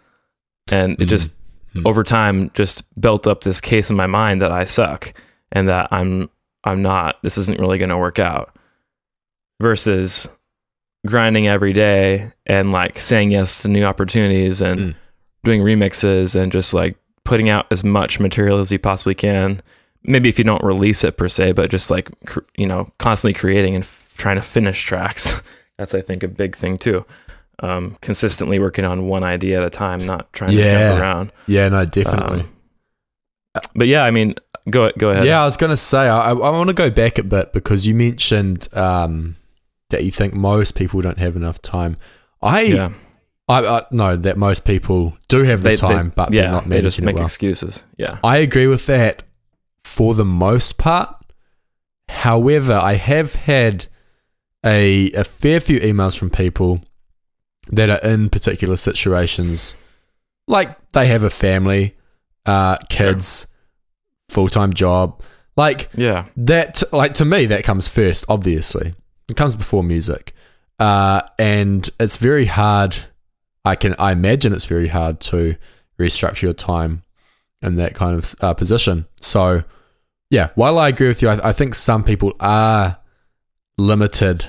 And 0.70 0.92
it 0.94 1.04
Mhm. 1.04 1.08
just, 1.08 1.32
Mhm. 1.74 1.82
over 1.84 2.02
time 2.02 2.50
just 2.54 2.84
built 2.98 3.26
up 3.26 3.42
this 3.42 3.60
case 3.60 3.90
in 3.90 3.96
my 3.96 4.06
mind 4.06 4.40
that 4.40 4.50
I 4.50 4.64
suck 4.64 5.12
and 5.52 5.68
that 5.68 5.88
I'm 5.92 6.30
I'm 6.64 6.82
not 6.82 7.16
this 7.22 7.38
isn't 7.38 7.60
really 7.60 7.78
going 7.78 7.90
to 7.90 7.96
work 7.98 8.18
out 8.18 8.55
versus 9.60 10.28
grinding 11.06 11.46
every 11.46 11.72
day 11.72 12.32
and 12.46 12.72
like 12.72 12.98
saying 12.98 13.30
yes 13.30 13.62
to 13.62 13.68
new 13.68 13.84
opportunities 13.84 14.60
and 14.60 14.78
Mm. 14.80 14.94
doing 15.44 15.60
remixes 15.62 16.34
and 16.40 16.50
just 16.50 16.74
like 16.74 16.96
putting 17.24 17.48
out 17.48 17.66
as 17.70 17.84
much 17.84 18.18
material 18.20 18.58
as 18.58 18.72
you 18.72 18.78
possibly 18.78 19.14
can 19.14 19.62
maybe 20.02 20.28
if 20.28 20.38
you 20.38 20.44
don't 20.44 20.62
release 20.64 21.04
it 21.04 21.16
per 21.16 21.28
se 21.28 21.52
but 21.52 21.70
just 21.70 21.90
like 21.90 22.10
cr- 22.26 22.40
you 22.56 22.66
know 22.66 22.90
constantly 22.98 23.32
creating 23.34 23.74
and 23.74 23.84
f- 23.84 24.14
trying 24.16 24.36
to 24.36 24.42
finish 24.42 24.82
tracks. 24.84 25.40
That's 25.78 25.94
I 25.94 26.00
think 26.00 26.22
a 26.22 26.28
big 26.28 26.56
thing 26.56 26.78
too. 26.78 27.04
Um, 27.60 27.96
consistently 28.00 28.58
working 28.58 28.84
on 28.86 29.06
one 29.08 29.22
idea 29.24 29.58
at 29.58 29.66
a 29.66 29.70
time, 29.70 29.98
not 30.06 30.32
trying 30.32 30.52
to 30.52 30.56
jump 30.62 31.00
around. 31.00 31.32
Yeah, 31.46 31.68
no, 31.68 31.84
definitely. 31.84 32.40
Um, 32.40 33.62
but 33.74 33.86
yeah, 33.86 34.02
I 34.04 34.10
mean, 34.10 34.34
go 34.70 34.90
go 34.96 35.10
ahead. 35.10 35.26
Yeah, 35.26 35.42
I 35.42 35.44
was 35.44 35.56
going 35.58 35.70
to 35.70 35.76
say, 35.76 35.98
I, 36.08 36.30
I 36.30 36.32
want 36.32 36.68
to 36.68 36.74
go 36.74 36.88
back 36.90 37.18
a 37.18 37.22
bit 37.22 37.52
because 37.52 37.86
you 37.86 37.94
mentioned 37.94 38.68
um, 38.74 39.36
that 39.90 40.04
you 40.04 40.10
think 40.10 40.34
most 40.34 40.74
people 40.74 41.00
don't 41.00 41.18
have 41.18 41.36
enough 41.36 41.60
time. 41.62 41.96
I, 42.42 42.62
yeah, 42.62 42.92
I, 43.48 43.64
I 43.64 43.82
know 43.90 44.16
that 44.16 44.36
most 44.36 44.64
people 44.64 45.16
do 45.28 45.42
have 45.44 45.62
the 45.62 45.70
They- 45.70 45.74
they- 45.76 45.80
time, 45.94 46.12
but 46.14 46.30
they're 46.30 46.44
yeah. 46.44 46.50
not 46.50 46.68
They 46.68 46.80
just 46.80 47.00
make 47.02 47.16
well. 47.16 47.24
excuses. 47.24 47.84
Yeah, 47.96 48.18
I 48.24 48.38
agree 48.38 48.66
with 48.66 48.86
that 48.86 49.22
for 49.84 50.14
the 50.14 50.24
most 50.24 50.78
part. 50.78 51.12
However, 52.08 52.74
I 52.74 52.94
have 52.94 53.34
had 53.34 53.86
a 54.64 55.10
a 55.12 55.24
fair 55.24 55.60
few 55.60 55.78
emails 55.80 56.16
from 56.18 56.30
people 56.30 56.82
that 57.68 57.90
are 57.90 58.08
in 58.08 58.30
particular 58.30 58.76
situations, 58.76 59.76
like 60.46 60.76
they 60.92 61.06
have 61.08 61.22
a 61.24 61.30
family, 61.30 61.96
uh, 62.46 62.76
kids, 62.88 63.48
full 64.28 64.48
time 64.48 64.72
job, 64.72 65.20
like 65.56 65.88
yeah, 65.94 66.26
that. 66.36 66.82
Like 66.92 67.14
to 67.14 67.24
me, 67.24 67.46
that 67.46 67.64
comes 67.64 67.88
first. 67.88 68.24
Obviously, 68.28 68.94
it 69.28 69.36
comes 69.36 69.56
before 69.56 69.82
music, 69.82 70.34
uh, 70.78 71.22
and 71.38 71.88
it's 71.98 72.16
very 72.16 72.46
hard. 72.46 72.96
I 73.64 73.74
can 73.74 73.94
I 73.98 74.12
imagine 74.12 74.52
it's 74.52 74.66
very 74.66 74.88
hard 74.88 75.20
to 75.20 75.56
restructure 75.98 76.42
your 76.42 76.52
time 76.52 77.02
in 77.62 77.76
that 77.76 77.94
kind 77.94 78.16
of 78.16 78.34
uh, 78.40 78.54
position. 78.54 79.06
So, 79.20 79.64
yeah, 80.30 80.50
while 80.54 80.78
I 80.78 80.88
agree 80.88 81.08
with 81.08 81.22
you, 81.22 81.28
I, 81.28 81.48
I 81.48 81.52
think 81.52 81.74
some 81.74 82.04
people 82.04 82.34
are 82.38 82.98
limited 83.78 84.46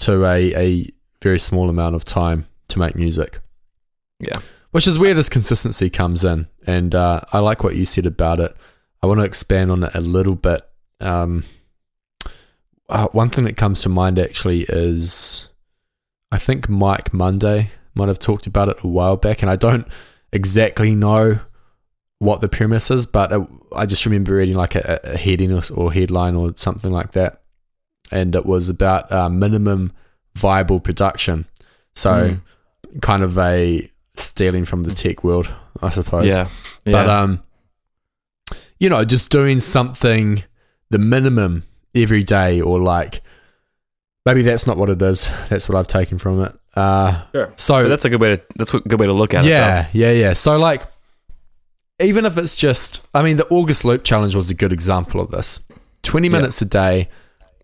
to 0.00 0.24
a, 0.24 0.54
a 0.54 0.90
very 1.22 1.38
small 1.38 1.68
amount 1.68 1.94
of 1.94 2.04
time 2.04 2.46
to 2.68 2.78
make 2.78 2.94
music. 2.94 3.40
Yeah. 4.20 4.40
Which 4.70 4.86
is 4.86 4.98
where 4.98 5.14
this 5.14 5.28
consistency 5.28 5.90
comes 5.90 6.24
in. 6.24 6.46
And 6.66 6.94
uh, 6.94 7.22
I 7.32 7.38
like 7.38 7.64
what 7.64 7.76
you 7.76 7.84
said 7.84 8.06
about 8.06 8.40
it. 8.40 8.54
I 9.02 9.06
want 9.06 9.20
to 9.20 9.24
expand 9.24 9.70
on 9.70 9.84
it 9.84 9.94
a 9.94 10.00
little 10.00 10.36
bit. 10.36 10.60
Um, 11.00 11.44
uh, 12.88 13.08
one 13.08 13.30
thing 13.30 13.44
that 13.44 13.56
comes 13.56 13.82
to 13.82 13.88
mind 13.88 14.18
actually 14.18 14.62
is 14.68 15.48
I 16.32 16.38
think 16.38 16.68
Mike 16.68 17.12
Monday 17.12 17.70
might 17.94 18.08
have 18.08 18.18
talked 18.18 18.46
about 18.46 18.68
it 18.68 18.80
a 18.82 18.86
while 18.86 19.16
back, 19.16 19.42
and 19.42 19.50
I 19.50 19.56
don't 19.56 19.86
exactly 20.32 20.94
know 20.94 21.40
what 22.18 22.40
the 22.40 22.48
premise 22.48 22.90
is, 22.90 23.06
but 23.06 23.32
it, 23.32 23.40
I 23.74 23.86
just 23.86 24.04
remember 24.04 24.34
reading 24.34 24.56
like 24.56 24.74
a, 24.74 25.00
a 25.04 25.16
heading 25.16 25.52
or, 25.52 25.62
or 25.74 25.92
headline 25.92 26.34
or 26.34 26.52
something 26.56 26.90
like 26.90 27.12
that, 27.12 27.42
and 28.10 28.34
it 28.34 28.44
was 28.46 28.68
about 28.68 29.10
uh, 29.12 29.28
minimum 29.28 29.92
viable 30.34 30.80
production. 30.80 31.46
So, 31.94 32.10
Mm. 32.12 32.40
kind 33.02 33.22
of 33.22 33.36
a 33.38 33.90
stealing 34.14 34.64
from 34.64 34.84
the 34.84 34.94
tech 34.94 35.22
world, 35.24 35.52
I 35.82 35.90
suppose. 35.90 36.26
yeah, 36.26 36.48
yeah. 36.84 36.92
But 36.92 37.08
um, 37.08 37.42
you 38.78 38.88
know, 38.88 39.04
just 39.04 39.30
doing 39.30 39.60
something 39.60 40.44
the 40.90 40.98
minimum 40.98 41.64
every 41.94 42.22
day, 42.22 42.60
or 42.60 42.78
like 42.78 43.22
maybe 44.26 44.42
that's 44.42 44.66
not 44.66 44.76
what 44.76 44.90
it 44.90 45.00
is. 45.02 45.30
That's 45.48 45.68
what 45.68 45.76
I've 45.78 45.88
taken 45.88 46.18
from 46.18 46.42
it. 46.44 46.54
Uh, 46.76 47.22
Sure. 47.32 47.52
so 47.56 47.82
But 47.84 47.88
that's 47.88 48.04
a 48.04 48.10
good 48.10 48.20
way 48.20 48.36
to 48.36 48.42
that's 48.56 48.72
a 48.74 48.80
good 48.80 49.00
way 49.00 49.06
to 49.06 49.12
look 49.12 49.34
at 49.34 49.44
it. 49.44 49.48
yeah, 49.48 49.88
yeah, 49.92 50.12
yeah. 50.12 50.32
So 50.32 50.58
like, 50.58 50.82
even 52.00 52.24
if 52.26 52.38
it's 52.38 52.54
just, 52.56 53.06
I 53.14 53.22
mean, 53.22 53.36
the 53.36 53.46
August 53.48 53.84
Loop 53.84 54.04
challenge 54.04 54.34
was 54.34 54.50
a 54.50 54.54
good 54.54 54.72
example 54.72 55.20
of 55.20 55.30
this. 55.30 55.60
Twenty 56.02 56.28
Yeah. 56.28 56.32
minutes 56.38 56.62
a 56.62 56.66
day. 56.66 57.08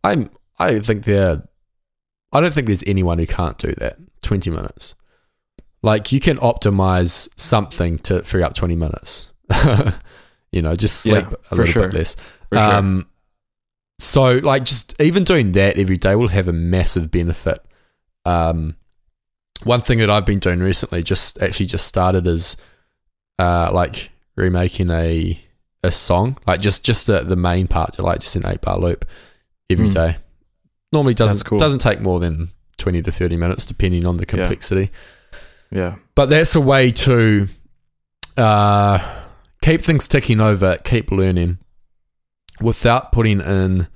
I'm. 0.02 0.31
I 0.59 0.78
think 0.81 1.04
there. 1.04 1.43
I 2.33 2.40
don't 2.40 2.52
think 2.52 2.66
there's 2.66 2.85
anyone 2.87 3.19
who 3.19 3.26
can't 3.26 3.57
do 3.59 3.73
that. 3.78 3.97
Twenty 4.23 4.50
minutes. 4.50 4.95
Like 5.83 6.11
you 6.12 6.19
can 6.21 6.37
optimize 6.38 7.28
something 7.39 7.99
to 8.00 8.23
free 8.23 8.43
up 8.43 8.54
twenty 8.54 8.75
minutes. 8.75 9.28
you 10.52 10.63
know, 10.63 10.75
just 10.75 11.00
sleep 11.02 11.26
Yeah, 11.30 11.37
a 11.50 11.54
little 11.54 11.73
sure. 11.73 11.82
bit 11.89 11.95
less. 11.99 12.17
For 12.49 12.56
sure. 12.58 13.04
So 13.99 14.35
like 14.39 14.65
just 14.65 15.00
even 15.00 15.25
doing 15.25 15.52
that 15.52 15.78
every 15.78 15.97
day 15.97 16.15
will 16.17 16.28
have 16.28 16.49
a 16.49 16.52
massive 16.52 17.11
benefit. 17.11 17.59
Um, 18.25 18.76
one 19.63 19.80
thing 19.80 19.99
that 20.00 20.11
I've 20.11 20.26
been 20.26 20.41
doing 20.41 20.61
recently, 20.61 21.02
just 21.02 21.41
actually 21.41 21.67
just 21.67 21.87
started, 21.87 22.26
is 22.26 22.57
uh, 23.39 23.71
like 23.73 24.11
remaking 24.37 24.91
a 24.91 25.41
a 25.83 25.93
song, 25.93 26.39
like 26.47 26.61
just 26.61 26.85
just 26.85 27.07
the, 27.07 27.21
the 27.21 27.37
main 27.37 27.67
part, 27.69 27.99
like 27.99 28.21
just 28.21 28.37
an 28.37 28.47
eight 28.47 28.61
bar 28.61 28.78
loop 28.78 29.04
every 29.71 29.87
Hmm. 29.87 29.93
day. 29.93 30.17
Normally 30.93 31.15
doesn't 31.15 31.45
cool. 31.45 31.59
doesn't 31.59 31.80
take 31.80 32.00
more 32.00 32.19
than 32.21 32.50
twenty 32.78 33.00
to 33.02 33.13
thirty 33.13 33.37
minutes, 33.37 33.65
depending 33.65 34.04
on 34.07 34.17
the 34.17 34.23
Yeah. 34.25 34.26
complexity. 34.30 34.91
yeah. 35.71 35.97
But 36.15 36.26
that's 36.26 36.54
a 36.57 36.61
way 36.61 36.91
to 36.91 37.49
uh, 38.37 38.99
keep 39.63 39.83
things 39.83 40.09
ticking 40.09 40.41
over, 40.41 40.78
keep 40.78 41.11
learning 41.13 41.59
without 42.60 43.12
putting 43.12 43.40
in 43.40 43.88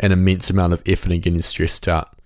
an 0.00 0.12
immense 0.12 0.50
amount 0.50 0.72
of 0.72 0.82
effort 0.86 1.12
and 1.12 1.22
getting 1.22 1.42
stressed 1.42 1.88
out. 1.88 2.18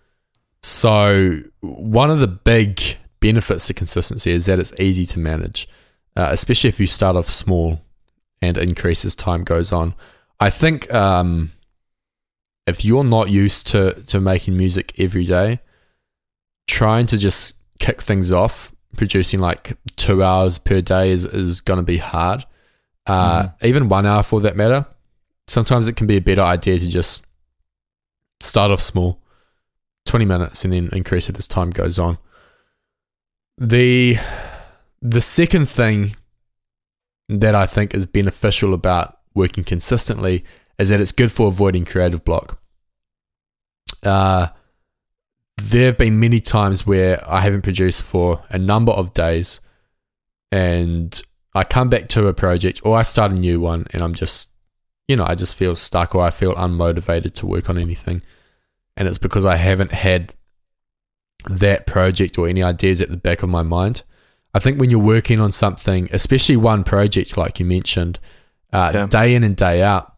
So, 0.63 1.41
one 1.61 2.11
of 2.11 2.21
the 2.21 2.29
big 2.29 2.81
benefits 3.21 3.67
to 3.67 3.75
consistency 3.75 4.31
is 4.31 4.47
that 4.47 4.59
it's 4.59 4.79
easy 4.79 5.05
to 5.07 5.19
manage, 5.19 5.69
uh, 6.17 6.29
especially 6.31 6.69
if 6.69 6.81
you 6.81 6.87
start 6.87 7.17
off 7.17 7.29
small 7.29 7.81
and 8.43 8.57
increase 8.57 9.05
as 9.05 9.15
time 9.15 9.45
goes 9.45 9.73
on. 9.73 9.95
I 10.39 10.51
think 10.51 10.93
um, 10.93 11.53
if 12.67 12.85
you're 12.85 13.05
not 13.05 13.31
used 13.31 13.67
to, 13.69 14.03
to 14.05 14.21
making 14.21 14.57
music 14.57 14.99
every 14.99 15.25
day, 15.25 15.61
trying 16.67 17.07
to 17.07 17.19
just 17.19 17.61
kick 17.79 18.03
things 18.03 18.33
off 18.33 18.73
producing 18.97 19.41
like 19.41 19.77
two 19.97 20.23
hours 20.23 20.59
per 20.59 20.81
day 20.81 21.11
is, 21.11 21.25
is 21.25 21.61
going 21.61 21.79
to 21.79 21.83
be 21.83 21.99
hard. 21.99 22.45
Uh, 23.07 23.49
Even 23.63 23.89
one 23.89 24.07
hour 24.07 24.23
for 24.23 24.41
that 24.43 24.57
matter. 24.57 24.87
Sometimes 25.51 25.89
it 25.89 25.97
can 25.97 26.07
be 26.07 26.17
a 26.17 26.21
better 26.21 26.43
idea 26.43 26.79
to 26.79 26.89
just 26.89 27.27
start 28.39 28.71
off 28.71 28.81
small, 28.81 29.21
20 30.07 30.25
minutes, 30.25 30.65
and 30.65 30.73
then 30.73 30.89
increase 30.93 31.29
it 31.29 31.37
as 31.37 31.49
time 31.49 31.71
goes 31.71 31.99
on. 31.99 32.19
The 33.59 34.17
the 35.03 35.21
second 35.21 35.69
thing 35.69 36.15
that 37.29 37.57
I 37.57 37.67
think 37.67 37.95
is 37.95 38.07
beneficial 38.07 38.75
about 38.75 39.19
working 39.35 39.65
consistently 39.65 40.45
is 40.79 40.91
that 40.91 41.01
it's 41.01 41.11
good 41.11 41.33
for 41.33 41.49
avoiding 41.49 41.85
creative 41.85 42.25
block. 42.25 42.61
Uh, 44.05 44.49
there 45.57 45.87
have 45.87 45.99
been 45.99 46.21
many 46.21 46.39
times 46.39 46.87
where 46.87 47.29
I 47.29 47.41
haven't 47.41 47.63
produced 47.63 48.05
for 48.05 48.45
a 48.51 48.59
number 48.59 48.93
of 48.93 49.15
days 49.15 49.59
and 50.53 51.21
I 51.55 51.65
come 51.65 51.89
back 51.89 52.07
to 52.11 52.29
a 52.29 52.35
project 52.35 52.83
or 52.85 52.97
I 52.97 53.03
start 53.03 53.33
a 53.33 53.35
new 53.35 53.61
one 53.61 53.89
and 53.91 54.01
I'm 54.01 54.15
just, 54.15 54.50
you 55.11 55.17
know, 55.17 55.27
I 55.27 55.35
just 55.35 55.57
feel 55.57 55.75
stuck 55.75 56.15
or 56.15 56.23
I 56.23 56.31
feel 56.31 56.55
unmotivated 56.55 57.35
to 57.35 57.47
work 57.47 57.69
on 57.69 57.77
anything. 57.77 58.23
And 58.97 59.09
it's 59.09 59.19
because 59.19 59.45
I 59.45 59.57
haven't 59.57 59.91
had 59.91 60.35
that 61.49 61.85
project 61.85 62.39
or 62.39 62.47
any 62.47 62.63
ideas 62.63 63.01
at 63.01 63.11
the 63.11 63.17
back 63.17 63.43
of 63.43 63.49
my 63.49 63.63
mind. 63.65 64.05
I 64.55 64.61
think 64.61 64.79
when 64.79 64.89
you're 64.89 65.01
working 65.01 65.41
on 65.41 65.51
something, 65.51 66.07
especially 66.13 66.57
one 66.57 66.85
project 66.85 67.37
like 67.37 67.59
you 67.59 67.67
mentioned, 67.67 68.21
uh, 68.73 68.93
Yeah. 68.95 69.07
day 69.07 69.35
in 69.35 69.43
and 69.43 69.57
day 69.57 69.83
out, 69.83 70.15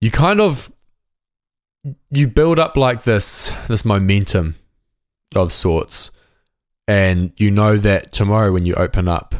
you 0.00 0.10
kind 0.10 0.40
of 0.40 0.72
you 2.10 2.26
build 2.28 2.58
up 2.58 2.78
like 2.78 3.02
this 3.02 3.52
this 3.68 3.84
momentum 3.84 4.54
of 5.34 5.52
sorts 5.52 6.12
and 6.88 7.32
you 7.36 7.50
know 7.50 7.76
that 7.76 8.10
tomorrow 8.10 8.52
when 8.52 8.64
you 8.64 8.74
open 8.74 9.06
up 9.08 9.34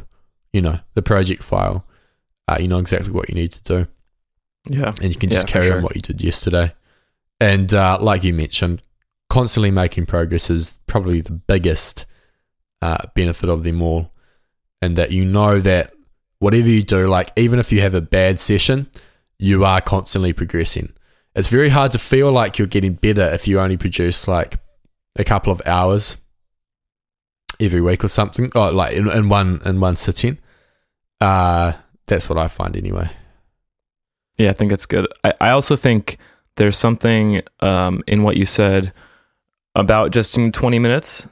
you 0.53 0.61
know 0.61 0.79
the 0.95 1.03
project 1.03 1.43
file 1.43 1.85
uh, 2.49 2.59
you 2.61 2.69
know 2.69 2.79
exactly 2.79 3.11
what 3.13 3.29
you 3.29 3.35
need 3.35 3.53
to 3.53 3.63
do. 3.63 3.87
Yeah. 4.69 4.93
and 5.01 5.13
you 5.13 5.17
can 5.17 5.31
just 5.31 5.49
Yeah, 5.49 5.53
carry 5.53 5.71
on 5.73 5.83
what 5.83 5.97
you 5.97 6.03
did 6.03 6.23
yesterday. 6.23 6.73
And 7.41 7.75
uh, 7.75 7.99
like 8.01 8.23
you 8.23 8.33
mentioned 8.33 8.83
constantly 9.29 9.71
making 9.71 10.07
progress 10.07 10.51
is 10.51 10.79
probably 10.87 11.21
the 11.21 11.33
biggest 11.33 12.07
uh, 12.81 12.99
benefit 13.15 13.49
of 13.49 13.63
them 13.65 13.83
all. 13.83 14.13
And 14.81 14.97
that 14.97 15.11
you 15.11 15.25
know 15.25 15.59
that 15.61 15.93
whatever 16.39 16.69
you 16.69 16.83
do 16.83 17.07
like 17.09 17.31
even 17.37 17.59
if 17.59 17.71
you 17.73 17.81
have 17.81 17.95
a 17.95 18.01
bad 18.01 18.39
session 18.41 18.89
you 19.39 19.65
are 19.65 19.81
constantly 19.81 20.33
progressing. 20.33 20.93
It's 21.35 21.49
very 21.49 21.69
hard 21.69 21.93
to 21.93 21.99
feel 21.99 22.31
like 22.31 22.59
you're 22.59 22.67
getting 22.69 22.95
better 22.95 23.23
if 23.33 23.49
you 23.49 23.59
only 23.59 23.77
produce 23.77 24.29
like 24.29 24.57
a 25.17 25.25
couple 25.25 25.53
of 25.53 25.63
hours 25.67 26.17
every 27.61 27.81
week 27.81 28.05
or 28.05 28.09
something 28.09 28.51
or 28.55 28.71
like 28.73 28.95
in, 28.95 29.09
in 29.11 29.29
one 29.29 29.61
in 29.65 29.81
one 29.81 29.97
sitting. 29.97 30.39
Uh 31.21 31.73
that's 32.07 32.29
what 32.29 32.39
i 32.39 32.49
find 32.49 32.77
anyway 32.77 33.09
Yeah, 34.39 34.51
I 34.51 34.55
think 34.55 34.71
that's 34.71 34.87
good. 34.87 35.07
I, 35.25 35.35
I 35.41 35.51
also 35.51 35.77
think 35.77 36.17
there's 36.57 36.77
something 36.79 37.43
um, 37.61 38.03
in 38.07 38.23
what 38.23 38.37
you 38.37 38.47
said 38.47 38.93
about 39.75 40.11
just 40.11 40.37
in 40.39 40.53
20 40.53 40.79
minutes, 40.79 41.29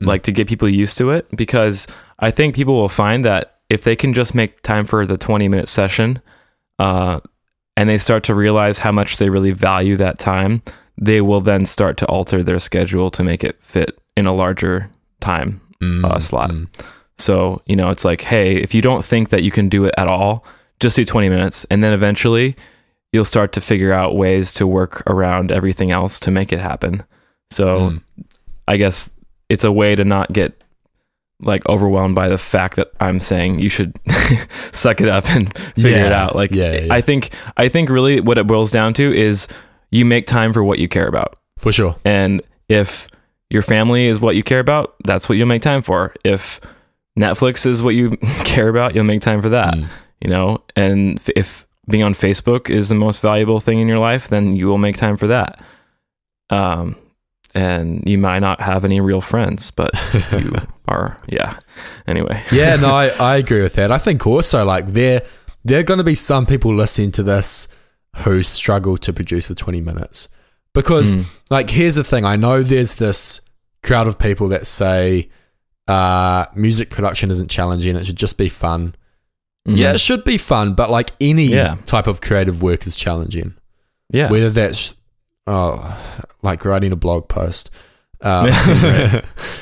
Mm. 0.00 0.06
like 0.06 0.22
to 0.22 0.32
get 0.32 0.46
people 0.48 0.68
used 0.68 0.96
to 0.98 1.10
it, 1.10 1.26
because 1.36 1.86
I 2.20 2.30
think 2.30 2.54
people 2.54 2.74
will 2.74 2.88
find 2.88 3.24
that 3.24 3.58
if 3.68 3.82
they 3.82 3.96
can 3.96 4.14
just 4.14 4.32
make 4.34 4.62
time 4.62 4.86
for 4.86 5.04
the 5.06 5.18
20 5.18 5.48
minute 5.48 5.68
session 5.68 6.20
uh, 6.78 7.18
and 7.76 7.88
they 7.88 7.98
start 7.98 8.22
to 8.24 8.34
realize 8.34 8.78
how 8.80 8.92
much 8.92 9.16
they 9.18 9.28
really 9.28 9.50
value 9.52 9.96
that 9.96 10.18
time, 10.18 10.62
they 10.96 11.20
will 11.20 11.40
then 11.42 11.66
start 11.66 11.96
to 11.98 12.06
alter 12.06 12.42
their 12.44 12.60
schedule 12.60 13.10
to 13.10 13.22
make 13.24 13.42
it 13.44 13.60
fit 13.60 13.98
in 14.16 14.26
a 14.26 14.32
larger 14.32 14.88
time 15.20 15.60
Mm, 15.82 16.04
uh, 16.04 16.18
slot. 16.20 16.50
mm. 16.50 16.66
So, 17.18 17.62
you 17.66 17.76
know, 17.76 17.90
it's 17.90 18.04
like, 18.04 18.22
hey, 18.22 18.56
if 18.56 18.74
you 18.74 18.80
don't 18.82 19.04
think 19.04 19.30
that 19.30 19.42
you 19.42 19.50
can 19.50 19.68
do 19.68 19.84
it 19.84 19.94
at 19.98 20.06
all, 20.08 20.44
just 20.80 20.96
do 20.96 21.04
20 21.04 21.28
minutes. 21.28 21.66
And 21.70 21.82
then 21.82 21.92
eventually 21.92 22.54
you'll 23.12 23.24
start 23.24 23.52
to 23.52 23.60
figure 23.60 23.92
out 23.92 24.14
ways 24.16 24.54
to 24.54 24.66
work 24.66 25.02
around 25.08 25.50
everything 25.50 25.90
else 25.90 26.20
to 26.20 26.30
make 26.30 26.52
it 26.52 26.60
happen. 26.60 27.02
So 27.50 27.78
Mm. 27.78 28.02
I 28.68 28.76
guess 28.76 29.10
it's 29.48 29.64
a 29.64 29.72
way 29.72 29.94
to 29.94 30.04
not 30.04 30.32
get 30.32 30.62
like 31.40 31.66
overwhelmed 31.68 32.14
by 32.14 32.28
the 32.28 32.36
fact 32.38 32.76
that 32.76 32.90
I'm 33.00 33.18
saying 33.20 33.60
you 33.60 33.68
should 33.68 33.98
suck 34.72 35.00
it 35.00 35.08
up 35.08 35.24
and 35.30 35.56
figure 35.74 36.04
it 36.04 36.12
out. 36.12 36.36
Like 36.36 36.50
Yeah, 36.52 36.72
yeah, 36.72 36.80
yeah. 36.84 36.94
I 36.94 37.00
think 37.00 37.30
I 37.56 37.68
think 37.68 37.88
really 37.88 38.20
what 38.20 38.38
it 38.38 38.46
boils 38.46 38.70
down 38.70 38.92
to 38.94 39.12
is 39.12 39.48
you 39.90 40.04
make 40.04 40.26
time 40.26 40.52
for 40.52 40.62
what 40.62 40.78
you 40.78 40.88
care 40.88 41.06
about. 41.08 41.38
For 41.58 41.72
sure. 41.72 41.96
And 42.04 42.42
if 42.68 43.08
your 43.50 43.62
family 43.62 44.06
is 44.06 44.20
what 44.20 44.36
you 44.36 44.42
care 44.42 44.60
about, 44.60 44.94
that's 45.04 45.28
what 45.28 45.38
you'll 45.38 45.46
make 45.48 45.62
time 45.62 45.80
for. 45.82 46.14
If 46.24 46.60
Netflix 47.18 47.66
is 47.66 47.82
what 47.82 47.94
you 47.94 48.10
care 48.44 48.68
about, 48.68 48.94
you'll 48.94 49.04
make 49.04 49.20
time 49.20 49.42
for 49.42 49.48
that. 49.48 49.74
Mm. 49.74 49.88
You 50.20 50.30
know, 50.30 50.64
and 50.76 51.18
f- 51.18 51.30
if 51.36 51.66
being 51.88 52.02
on 52.02 52.14
Facebook 52.14 52.68
is 52.70 52.88
the 52.88 52.94
most 52.94 53.20
valuable 53.22 53.60
thing 53.60 53.78
in 53.80 53.88
your 53.88 53.98
life, 53.98 54.28
then 54.28 54.56
you 54.56 54.66
will 54.66 54.78
make 54.78 54.96
time 54.96 55.16
for 55.16 55.26
that. 55.26 55.60
Um, 56.50 56.96
and 57.54 58.02
you 58.08 58.18
might 58.18 58.40
not 58.40 58.60
have 58.60 58.84
any 58.84 59.00
real 59.00 59.20
friends, 59.20 59.70
but 59.70 59.90
you 60.38 60.52
are, 60.86 61.18
yeah. 61.28 61.58
Anyway, 62.06 62.42
yeah, 62.52 62.76
no, 62.76 62.88
I, 62.94 63.08
I 63.18 63.36
agree 63.36 63.62
with 63.62 63.74
that. 63.74 63.90
I 63.90 63.98
think 63.98 64.26
also 64.26 64.64
like 64.64 64.86
there 64.88 65.22
there 65.64 65.80
are 65.80 65.84
going 65.84 65.98
to 65.98 66.04
be 66.04 66.14
some 66.14 66.46
people 66.46 66.74
listening 66.74 67.10
to 67.12 67.22
this 67.22 67.68
who 68.18 68.42
struggle 68.42 68.96
to 68.98 69.12
produce 69.12 69.48
the 69.48 69.54
20 69.54 69.80
minutes. 69.80 70.28
Because 70.74 71.16
Mm. 71.16 71.24
like 71.50 71.70
here's 71.70 71.94
the 71.96 72.04
thing, 72.04 72.24
I 72.24 72.36
know 72.36 72.62
there's 72.62 72.94
this 72.96 73.40
crowd 73.82 74.06
of 74.06 74.18
people 74.18 74.48
that 74.48 74.66
say 74.66 75.28
uh 75.88 76.46
music 76.54 76.90
production 76.90 77.30
isn't 77.30 77.48
challenging, 77.50 77.96
it 77.96 78.04
should 78.06 78.16
just 78.16 78.36
be 78.38 78.48
fun. 78.48 78.94
Mhm. 79.66 79.76
Yeah, 79.76 79.92
it 79.94 79.98
should 80.00 80.24
be 80.24 80.38
fun, 80.38 80.74
but 80.74 80.90
like 80.90 81.10
any 81.20 81.46
Yeah. 81.46 81.76
type 81.86 82.06
of 82.06 82.20
creative 82.20 82.62
work 82.62 82.86
is 82.86 82.94
challenging. 82.96 83.54
yeah, 84.10 84.30
Whether 84.30 84.50
that's 84.50 84.94
oh 85.46 85.96
like 86.42 86.64
writing 86.64 86.92
a 86.92 86.96
blog 86.96 87.28
post. 87.28 87.70
Um, 88.20 88.48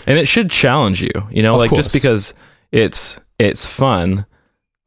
and 0.07 0.19
it 0.19 0.27
should 0.27 0.51
challenge 0.51 1.03
you. 1.03 1.11
You 1.31 1.43
know, 1.43 1.55
Of 1.55 1.61
like 1.61 1.71
course. 1.71 1.85
just 1.85 1.93
because 1.93 2.33
it's 2.73 3.21
it's 3.39 3.67
fun 3.67 4.25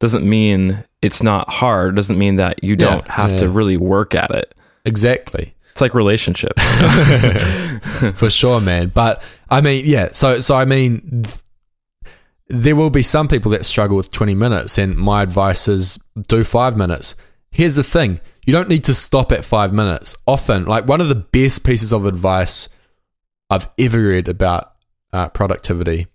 doesn't 0.00 0.28
mean 0.28 0.82
it's 1.02 1.22
not 1.22 1.48
hard. 1.48 1.94
Doesn't 1.94 2.18
mean 2.18 2.34
that 2.36 2.64
you 2.64 2.74
don't 2.74 3.04
Yeah, 3.06 3.12
have 3.12 3.36
to 3.38 3.48
really 3.48 3.76
work 3.76 4.14
at 4.14 4.30
it. 4.32 4.54
exactly. 4.84 5.54
It's 5.80 5.82
like 5.82 5.94
relationship. 5.94 6.60
for 8.14 8.28
sure, 8.28 8.60
man. 8.60 8.92
But 8.94 9.22
I 9.48 9.62
mean, 9.62 9.84
yeah. 9.86 10.08
So, 10.12 10.38
so 10.40 10.54
I 10.54 10.66
mean, 10.66 11.22
th- 11.22 11.38
there 12.48 12.76
will 12.76 12.90
be 12.90 13.00
some 13.00 13.28
people 13.28 13.50
that 13.52 13.64
struggle 13.64 13.96
with 13.96 14.12
twenty 14.12 14.34
minutes, 14.34 14.76
and 14.76 14.94
my 14.94 15.22
advice 15.22 15.68
is 15.68 15.98
do 16.28 16.44
five 16.44 16.76
minutes. 16.76 17.14
Here's 17.50 17.76
the 17.76 17.82
thing: 17.82 18.20
you 18.44 18.52
don't 18.52 18.68
need 18.68 18.84
to 18.84 18.94
stop 18.94 19.32
at 19.32 19.42
five 19.42 19.72
minutes. 19.72 20.14
Often, 20.26 20.66
like 20.66 20.86
one 20.86 21.00
of 21.00 21.08
the 21.08 21.14
best 21.14 21.64
pieces 21.64 21.94
of 21.94 22.04
advice 22.04 22.68
I've 23.48 23.70
ever 23.78 24.02
read 24.02 24.28
about 24.28 24.74
uh, 25.14 25.30
productivity 25.30 26.08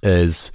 is 0.00 0.52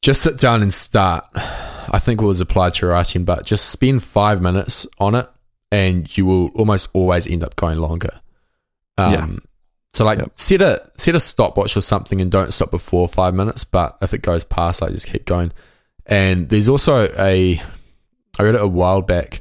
just 0.00 0.22
sit 0.22 0.38
down 0.38 0.62
and 0.62 0.72
start. 0.72 1.24
I 1.34 1.98
think 1.98 2.22
it 2.22 2.24
was 2.24 2.40
applied 2.40 2.74
to 2.74 2.86
writing, 2.86 3.24
but 3.24 3.44
just 3.44 3.68
spend 3.68 4.04
five 4.04 4.40
minutes 4.40 4.86
on 5.00 5.16
it, 5.16 5.28
and 5.70 6.16
you 6.16 6.26
will 6.26 6.48
almost 6.54 6.88
always 6.92 7.26
end 7.26 7.42
up 7.42 7.56
going 7.56 7.78
longer. 7.78 8.20
Um, 8.96 9.12
Yeah. 9.12 9.28
So 9.94 10.04
like 10.04 10.18
Yep. 10.18 10.32
set 10.36 10.62
a 10.62 10.90
set 10.96 11.14
a 11.14 11.20
stopwatch 11.20 11.76
or 11.76 11.80
something, 11.80 12.20
and 12.20 12.30
don't 12.30 12.52
stop 12.52 12.70
before 12.70 13.08
five 13.08 13.34
minutes. 13.34 13.64
But 13.64 13.96
if 14.02 14.12
it 14.14 14.22
goes 14.22 14.44
past, 14.44 14.82
like 14.82 14.92
just 14.92 15.06
keep 15.08 15.24
going. 15.24 15.50
And 16.06 16.48
there's 16.48 16.68
also 16.68 17.08
a 17.18 17.60
I 18.38 18.42
read 18.42 18.54
it 18.54 18.60
a 18.60 18.66
while 18.68 19.00
back, 19.02 19.40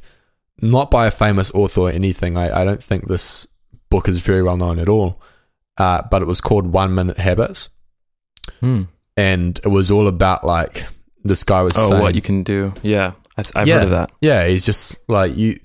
not 0.62 0.90
by 0.90 1.06
a 1.08 1.12
famous 1.12 1.52
author 1.52 1.82
or 1.82 1.90
anything. 1.92 2.38
I, 2.38 2.62
I 2.62 2.66
don't 2.66 2.82
think 2.82 3.08
this 3.08 3.46
book 3.90 4.08
is 4.10 4.20
very 4.20 4.42
well 4.42 4.58
known 4.58 4.80
at 4.80 4.90
all. 4.90 5.22
Uh, 5.78 6.02
but 6.10 6.22
it 6.24 6.28
was 6.28 6.42
called 6.42 6.66
One 6.74 6.96
Minute 6.96 7.20
Habits, 7.20 7.70
Hmm. 8.62 8.84
and 9.16 9.60
it 9.64 9.68
was 9.68 9.92
all 9.92 10.08
about 10.08 10.44
like 10.44 10.86
this 11.24 11.44
guy 11.44 11.62
was 11.62 11.78
Oh, 11.78 11.90
saying, 11.90 12.02
what 12.02 12.16
you 12.16 12.22
can 12.22 12.42
do? 12.42 12.74
Yeah, 12.82 13.12
I, 13.38 13.44
I've 13.54 13.68
Yeah. 13.68 13.76
heard 13.76 13.84
of 13.84 13.90
that. 13.92 14.12
yeah, 14.22 14.48
he's 14.48 14.66
just 14.66 14.98
like 15.08 15.38
you. 15.38 15.60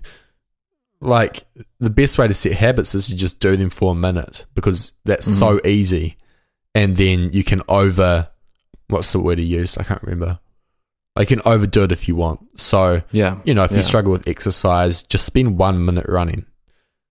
Like 1.02 1.44
the 1.80 1.90
best 1.90 2.16
way 2.16 2.28
to 2.28 2.34
set 2.34 2.52
habits 2.52 2.94
is 2.94 3.08
to 3.08 3.16
just 3.16 3.40
do 3.40 3.56
them 3.56 3.70
for 3.70 3.92
a 3.92 3.94
minute 3.94 4.46
because 4.54 4.92
that's 5.04 5.26
so 5.26 5.56
mm-hmm. 5.58 5.66
easy, 5.66 6.16
and 6.74 6.96
then 6.96 7.30
you 7.32 7.44
can 7.44 7.62
over. 7.68 8.28
What's 8.88 9.12
the 9.12 9.18
word 9.20 9.38
he 9.38 9.44
used? 9.44 9.80
I 9.80 9.84
can't 9.84 10.02
remember. 10.02 10.38
Like 11.16 11.28
you 11.30 11.36
can 11.36 11.46
overdo 11.50 11.84
it 11.84 11.92
if 11.92 12.08
you 12.08 12.16
want. 12.16 12.60
So 12.60 13.02
Yeah, 13.10 13.40
you 13.44 13.52
know, 13.54 13.64
if 13.64 13.70
Yeah. 13.70 13.78
you 13.78 13.82
struggle 13.82 14.12
with 14.12 14.28
exercise, 14.28 15.02
just 15.02 15.26
spend 15.26 15.58
one 15.58 15.84
minute 15.84 16.06
running. 16.08 16.46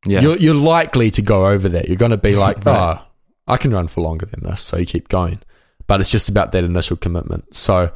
yeah, 0.05 0.21
You're 0.21 0.37
you're 0.37 0.55
likely 0.55 1.11
to 1.11 1.21
go 1.21 1.47
over 1.47 1.69
that. 1.69 1.87
You're 1.87 1.97
going 1.97 2.11
to 2.11 2.17
be 2.17 2.35
like, 2.45 2.65
Right. 2.65 2.97
oh, 2.99 3.05
I 3.47 3.57
can 3.57 3.73
run 3.73 3.87
for 3.87 4.01
longer 4.01 4.25
than 4.25 4.43
this, 4.43 4.61
so 4.61 4.77
you 4.77 4.85
keep 4.85 5.09
going. 5.09 5.39
But 5.87 5.99
it's 5.99 6.09
just 6.09 6.29
about 6.29 6.51
that 6.53 6.63
initial 6.63 6.95
commitment. 6.97 7.55
So 7.55 7.91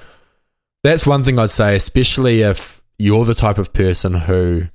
that's 0.84 1.08
one 1.08 1.24
thing 1.24 1.40
I'd 1.40 1.50
say, 1.50 1.76
especially 1.76 2.42
if 2.42 2.84
you're 3.00 3.26
the 3.26 3.34
type 3.34 3.58
of 3.58 3.74
person 3.74 4.14
who, 4.14 4.68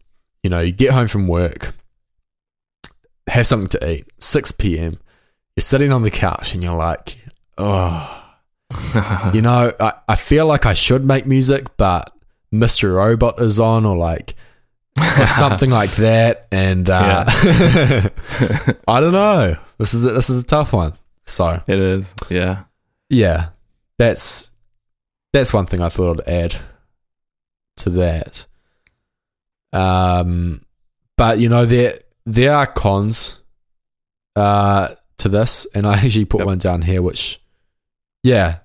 you 0.43 0.51
know, 0.51 0.61
you 0.61 0.73
get 0.73 0.93
home 0.93 1.07
from 1.07 1.27
work, 1.27 1.75
have 3.27 3.47
something 3.47 3.69
to 3.69 3.91
eat, 3.91 4.07
6 4.19 4.53
p.m., 4.53 4.99
you're 5.57 5.63
sitting 5.63 5.93
on 5.93 6.03
the 6.03 6.11
couch 6.11 6.55
and 6.55 6.63
you're 6.63 6.77
like, 6.77 7.19
oh, 7.59 8.17
you 9.35 9.43
know, 9.43 9.73
I, 9.79 9.93
I 10.09 10.17
feel 10.17 10.47
like 10.47 10.65
I 10.67 10.75
should 10.75 11.05
make 11.05 11.27
music, 11.27 11.77
but 11.77 12.13
Mr. 12.53 12.95
Robot 12.95 13.41
is 13.41 13.61
on 13.61 13.85
or 13.85 13.97
like 13.97 14.35
or 15.19 15.27
something 15.27 15.71
like 15.71 15.93
that. 15.97 16.47
And 16.53 16.89
uh, 16.89 17.25
I 18.89 19.01
don't 19.01 19.13
know. 19.13 19.57
This 19.79 19.95
is 19.95 20.05
a, 20.05 20.13
this 20.13 20.31
is 20.31 20.43
a 20.43 20.47
tough 20.47 20.73
one. 20.73 20.95
So 21.25 21.61
it 21.67 21.79
is. 21.79 22.15
Yeah, 22.29 22.65
yeah, 23.09 23.51
that's 23.99 24.51
that's 25.33 25.53
one 25.53 25.67
thing 25.67 25.81
I 25.81 25.89
thought 25.89 26.21
I'd 26.21 26.29
add 26.29 26.57
to 27.79 27.91
that. 27.91 28.47
Um, 29.73 30.65
but 31.17 31.39
you 31.39 31.49
know 31.49 31.65
there 31.67 31.99
there 32.27 32.55
are 32.55 32.67
cons 32.67 33.41
uh 34.37 34.89
to 35.19 35.29
this, 35.29 35.67
and 35.75 35.87
I 35.87 35.95
actually 36.05 36.25
put 36.25 36.39
Yep. 36.41 36.47
one 36.47 36.59
down 36.59 36.83
here, 36.83 37.03
which 37.03 37.41
yeah 38.23 38.59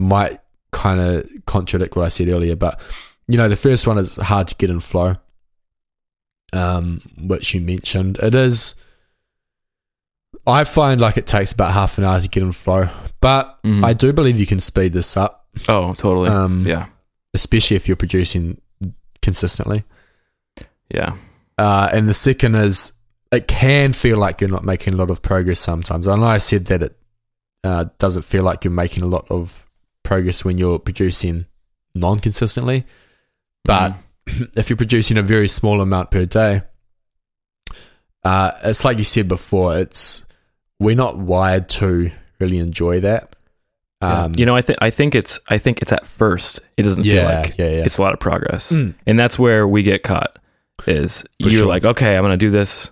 might 0.00 0.40
kind 0.72 1.00
of 1.00 1.28
contradict 1.46 1.94
what 1.96 2.04
I 2.04 2.08
said 2.08 2.28
earlier. 2.28 2.56
But 2.56 2.80
you 3.28 3.36
know 3.36 3.48
the 3.48 3.56
first 3.56 3.86
one 3.86 3.98
is 3.98 4.16
hard 4.16 4.48
to 4.48 4.54
get 4.56 4.70
in 4.70 4.80
flow, 4.80 5.16
um, 6.52 7.02
which 7.18 7.54
you 7.54 7.60
mentioned. 7.60 8.18
It 8.22 8.34
is. 8.34 8.74
I 10.46 10.64
find 10.64 11.00
like 11.00 11.16
it 11.16 11.26
takes 11.26 11.52
about 11.52 11.72
half 11.72 11.96
an 11.96 12.04
hour 12.04 12.20
to 12.20 12.28
get 12.28 12.42
in 12.42 12.52
flow, 12.52 12.88
but 13.20 13.58
Mhm. 13.64 13.84
I 13.84 13.94
do 13.94 14.12
believe 14.12 14.38
you 14.38 14.46
can 14.46 14.60
speed 14.60 14.92
this 14.92 15.16
up, 15.16 15.46
oh, 15.68 15.94
totally. 15.94 16.28
Um, 16.28 16.66
yeah, 16.66 16.86
especially 17.32 17.76
if 17.76 17.88
you're 17.88 17.96
producing 17.96 18.60
consistently. 19.22 19.84
Yeah, 20.90 21.16
Uh, 21.58 21.88
and 21.92 22.08
the 22.08 22.14
second 22.14 22.54
is 22.54 22.92
it 23.32 23.46
can 23.48 23.92
feel 23.92 24.18
like 24.18 24.40
you're 24.40 24.50
not 24.50 24.64
making 24.64 24.94
a 24.94 24.96
lot 24.96 25.10
of 25.10 25.22
progress 25.22 25.60
sometimes. 25.60 26.06
I 26.08 26.16
know 26.16 26.24
I 26.24 26.38
said 26.38 26.66
that 26.66 26.82
it 26.82 26.96
uh, 27.64 27.86
doesn't 27.98 28.24
feel 28.24 28.42
like 28.44 28.64
you're 28.64 28.72
making 28.72 29.02
a 29.02 29.06
lot 29.06 29.26
of 29.30 29.66
progress 30.02 30.44
when 30.44 30.58
you're 30.58 30.78
producing 30.78 31.46
non 31.94 32.18
consistently, 32.18 32.84
but 33.64 33.92
Mhm. 34.26 34.50
if 34.56 34.68
you're 34.70 34.76
producing 34.76 35.16
a 35.18 35.22
very 35.22 35.48
small 35.48 35.80
amount 35.80 36.10
per 36.10 36.24
day, 36.26 36.62
uh, 38.24 38.50
it's 38.64 38.84
like 38.84 38.98
you 38.98 39.04
said 39.04 39.28
before, 39.28 39.78
it's 39.78 40.24
we're 40.80 40.96
not 40.96 41.18
wired 41.18 41.68
to 41.68 42.10
really 42.40 42.58
enjoy 42.58 43.00
that. 43.00 43.36
Yeah. 44.02 44.24
Um, 44.24 44.34
you 44.36 44.44
know, 44.46 44.54
I 44.56 44.62
think 44.62 44.78
I 44.82 44.90
think 44.90 45.14
it's 45.14 45.40
I 45.48 45.58
think 45.58 45.80
it's 45.82 45.92
at 45.92 46.06
first 46.06 46.60
it 46.76 46.82
doesn't 46.82 47.04
feel 47.04 47.24
like 47.24 47.56
yeah, 47.58 47.66
yeah. 47.70 47.84
it's 47.84 47.98
a 47.98 48.02
lot 48.02 48.12
of 48.12 48.20
progress, 48.20 48.72
Mm. 48.72 48.94
and 49.06 49.18
that's 49.18 49.38
where 49.38 49.66
we 49.66 49.82
get 49.82 50.02
caught. 50.02 50.38
Is 50.86 51.22
For 51.42 51.48
you're 51.48 51.52
sure. 51.60 51.66
like, 51.66 51.84
okay, 51.84 52.16
I'm 52.16 52.22
gonna 52.22 52.36
do 52.36 52.50
this. 52.50 52.90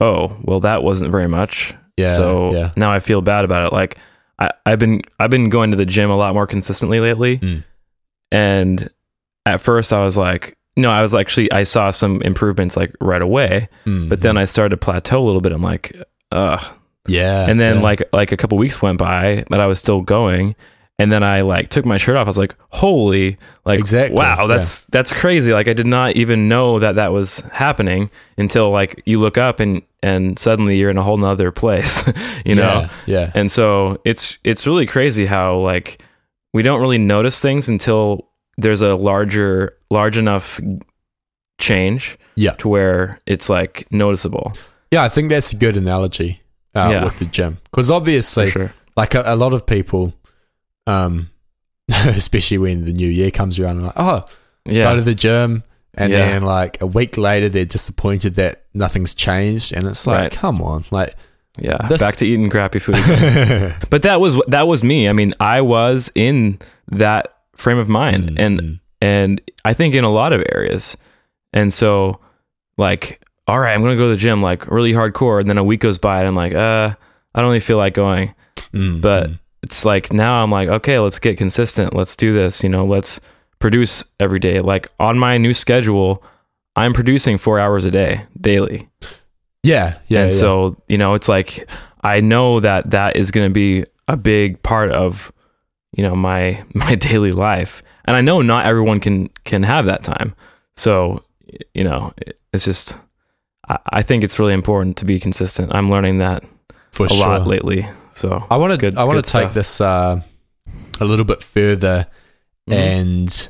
Oh, 0.00 0.36
well, 0.42 0.60
that 0.60 0.82
wasn't 0.82 1.10
very 1.12 1.28
much. 1.28 1.74
Yeah, 1.96 2.14
So 2.14 2.52
yeah. 2.52 2.72
now 2.76 2.90
I 2.90 3.00
feel 3.00 3.20
bad 3.20 3.44
about 3.44 3.66
it. 3.68 3.72
Like 3.72 3.98
I, 4.38 4.50
I've 4.66 4.78
been 4.78 5.02
I've 5.20 5.30
been 5.30 5.48
going 5.50 5.70
to 5.70 5.76
the 5.76 5.84
gym 5.86 6.10
a 6.10 6.16
lot 6.16 6.34
more 6.34 6.46
consistently 6.46 7.00
lately, 7.00 7.38
Mm. 7.38 7.64
and 8.32 8.90
at 9.46 9.60
first 9.60 9.92
I 9.92 10.04
was 10.04 10.16
like, 10.16 10.56
no, 10.76 10.90
I 10.90 11.02
was 11.02 11.14
actually 11.14 11.50
I 11.52 11.62
saw 11.62 11.90
some 11.90 12.20
improvements 12.22 12.76
like 12.76 12.92
right 13.00 13.22
away, 13.22 13.68
Mm, 13.86 14.08
but 14.08 14.20
then 14.22 14.36
I 14.36 14.44
started 14.44 14.70
to 14.70 14.76
plateau 14.76 15.22
a 15.22 15.26
little 15.26 15.40
bit. 15.40 15.52
I'm 15.52 15.62
like, 15.62 15.96
ugh. 16.32 16.64
yeah, 17.06 17.48
And 17.48 17.60
then 17.60 17.76
yeah. 17.76 17.82
like 17.82 18.02
like 18.12 18.32
a 18.32 18.36
couple 18.36 18.58
weeks 18.58 18.82
went 18.82 18.98
by, 18.98 19.44
but 19.48 19.60
I 19.60 19.66
was 19.66 19.78
still 19.78 20.00
going, 20.00 20.56
and 20.98 21.10
then 21.10 21.22
I 21.22 21.40
like 21.40 21.68
took 21.68 21.84
my 21.84 21.96
shirt 21.96 22.16
off. 22.16 22.26
I 22.26 22.30
was 22.30 22.38
like, 22.38 22.54
"Holy, 22.70 23.36
like, 23.64 23.78
Exactly, 23.80 24.16
wow, 24.18 24.46
that's 24.46 24.80
that's 24.86 25.12
crazy!" 25.12 25.52
Like, 25.52 25.68
I 25.68 25.72
did 25.72 25.86
not 25.86 26.16
even 26.16 26.48
know 26.48 26.78
that 26.78 26.94
that 26.96 27.12
was 27.12 27.40
happening 27.52 28.10
until 28.38 28.70
like 28.70 29.02
you 29.04 29.20
look 29.20 29.36
up 29.38 29.60
and 29.60 29.82
and 30.02 30.38
suddenly 30.38 30.78
you're 30.78 30.90
in 30.90 30.98
a 30.98 31.02
whole 31.02 31.16
nother 31.16 31.50
place, 31.50 32.04
you 32.44 32.54
know. 32.54 32.88
Yeah. 33.06 33.20
yeah. 33.20 33.32
And 33.34 33.50
so 33.50 34.00
it's 34.04 34.38
it's 34.44 34.66
really 34.66 34.86
crazy 34.86 35.26
how 35.26 35.56
like 35.56 36.00
we 36.52 36.62
don't 36.62 36.80
really 36.80 36.98
notice 36.98 37.40
things 37.40 37.68
until 37.68 38.28
there's 38.56 38.80
a 38.82 38.94
larger 38.94 39.76
large 39.90 40.16
enough 40.16 40.60
change 41.58 42.18
Yeah. 42.36 42.52
to 42.58 42.68
where 42.68 43.18
it's 43.26 43.48
like 43.48 43.86
noticeable. 43.90 44.52
Yeah, 44.90 45.02
I 45.02 45.08
think 45.08 45.30
that's 45.30 45.52
a 45.52 45.56
good 45.56 45.76
analogy 45.76 46.40
uh, 46.74 46.88
Yeah. 46.92 47.04
with 47.04 47.18
the 47.18 47.24
gym 47.26 47.58
because 47.70 47.90
obviously, 47.90 48.50
sure. 48.50 48.72
like 48.96 49.14
a, 49.14 49.22
a 49.26 49.36
lot 49.36 49.54
of 49.54 49.66
people, 49.66 50.14
um, 50.86 51.30
especially 51.88 52.58
when 52.58 52.84
the 52.84 52.92
new 52.92 53.08
year 53.08 53.30
comes 53.30 53.58
around, 53.58 53.78
are 53.80 53.82
like, 53.84 53.92
oh, 53.96 54.22
yeah, 54.64 54.84
go 54.84 54.96
to 54.96 55.02
the 55.02 55.14
gym, 55.14 55.62
and 55.94 56.12
Yeah. 56.12 56.18
then 56.30 56.42
like 56.42 56.80
a 56.80 56.86
week 56.86 57.16
later, 57.16 57.48
they're 57.48 57.64
disappointed 57.64 58.34
that 58.36 58.64
nothing's 58.74 59.14
changed, 59.14 59.72
and 59.72 59.86
it's 59.86 60.06
like, 60.06 60.18
Right. 60.18 60.32
come 60.32 60.62
on, 60.62 60.84
like, 60.90 61.14
Yeah. 61.58 61.76
This- 61.88 62.00
Back 62.02 62.16
to 62.16 62.26
eating 62.26 62.50
crappy 62.50 62.78
food. 62.80 62.96
but 63.90 64.02
that 64.02 64.20
was 64.20 64.40
that 64.48 64.66
was 64.66 64.82
me. 64.82 65.08
I 65.08 65.12
mean, 65.12 65.34
I 65.38 65.60
was 65.60 66.10
in 66.16 66.58
that 66.90 67.28
frame 67.54 67.78
of 67.78 67.88
mind 67.88 68.30
Mm, 68.30 68.40
and 68.40 68.80
and 69.00 69.40
I 69.64 69.72
think 69.74 69.94
in 69.94 70.02
a 70.02 70.10
lot 70.10 70.32
of 70.32 70.42
areas. 70.52 70.96
And 71.52 71.72
so 71.72 72.18
like 72.76 73.20
all 73.46 73.60
right, 73.60 73.72
I'm 73.72 73.82
going 73.82 73.92
to 73.92 73.96
go 74.02 74.08
to 74.08 74.14
the 74.16 74.20
gym 74.20 74.42
like 74.42 74.66
really 74.66 74.92
hardcore 74.94 75.38
and 75.38 75.48
then 75.48 75.58
a 75.58 75.62
week 75.62 75.78
goes 75.80 75.98
by 75.98 76.18
and 76.18 76.26
I'm 76.26 76.34
like, 76.34 76.54
uh 76.54 76.94
I 77.34 77.40
don't 77.40 77.46
really 77.50 77.60
feel 77.60 77.76
like 77.78 77.94
going. 77.94 78.34
Mm, 78.72 79.00
But. 79.00 79.30
It's 79.64 79.84
like 79.84 80.12
now 80.12 80.42
I'm 80.42 80.50
like, 80.50 80.68
okay, 80.68 80.98
let's 80.98 81.18
get 81.18 81.38
consistent. 81.38 81.94
Let's 81.94 82.16
do 82.16 82.32
this, 82.34 82.62
you 82.62 82.68
know, 82.68 82.84
let's 82.84 83.20
produce 83.58 84.04
every 84.20 84.38
day. 84.38 84.58
Like 84.60 84.90
on 85.00 85.18
my 85.18 85.38
new 85.38 85.54
schedule, 85.54 86.22
I'm 86.76 86.92
producing 86.92 87.38
4 87.38 87.58
hours 87.58 87.84
a 87.84 87.90
day 87.90 88.22
daily. 88.40 88.88
yeah, 89.62 89.98
yeah, 90.08 90.24
and 90.24 90.32
yeah. 90.32 90.38
so, 90.38 90.76
you 90.88 90.98
know, 90.98 91.14
it's 91.14 91.28
like 91.28 91.68
I 92.02 92.20
know 92.20 92.60
that 92.60 92.90
that 92.90 93.16
is 93.16 93.30
going 93.30 93.48
to 93.48 93.52
be 93.54 93.84
a 94.06 94.16
big 94.16 94.62
part 94.62 94.90
of 94.92 95.32
you 95.96 96.02
know 96.02 96.14
my 96.14 96.62
my 96.74 96.94
daily 96.94 97.32
life. 97.32 97.82
And 98.04 98.16
I 98.16 98.20
know 98.20 98.42
not 98.42 98.66
everyone 98.66 99.00
can 99.00 99.28
can 99.44 99.62
have 99.62 99.86
that 99.86 100.04
time. 100.04 100.34
So, 100.76 101.24
you 101.74 101.84
know, 101.84 102.12
it- 102.18 102.38
it's 102.52 102.64
just 102.66 102.94
I, 103.68 103.78
I 103.98 104.02
think 104.02 104.22
it's 104.24 104.38
really 104.38 104.52
important 104.52 104.96
to 104.98 105.04
be 105.04 105.18
consistent. 105.18 105.74
I'm 105.74 105.90
learning 105.90 106.18
that 106.18 106.44
for 106.92 107.06
a 107.06 107.08
sure. 107.08 107.26
lot 107.26 107.46
lately. 107.48 107.88
So, 108.14 108.46
I 108.50 108.56
want 108.56 108.78
to 108.80 108.92
I 108.96 109.04
want 109.04 109.24
to 109.24 109.30
take 109.30 109.42
stuff. 109.42 109.54
this 109.54 109.80
uh, 109.80 110.20
a 111.00 111.04
little 111.04 111.24
bit 111.24 111.42
further, 111.42 112.06
Mhm. 112.68 112.72
and 112.74 113.48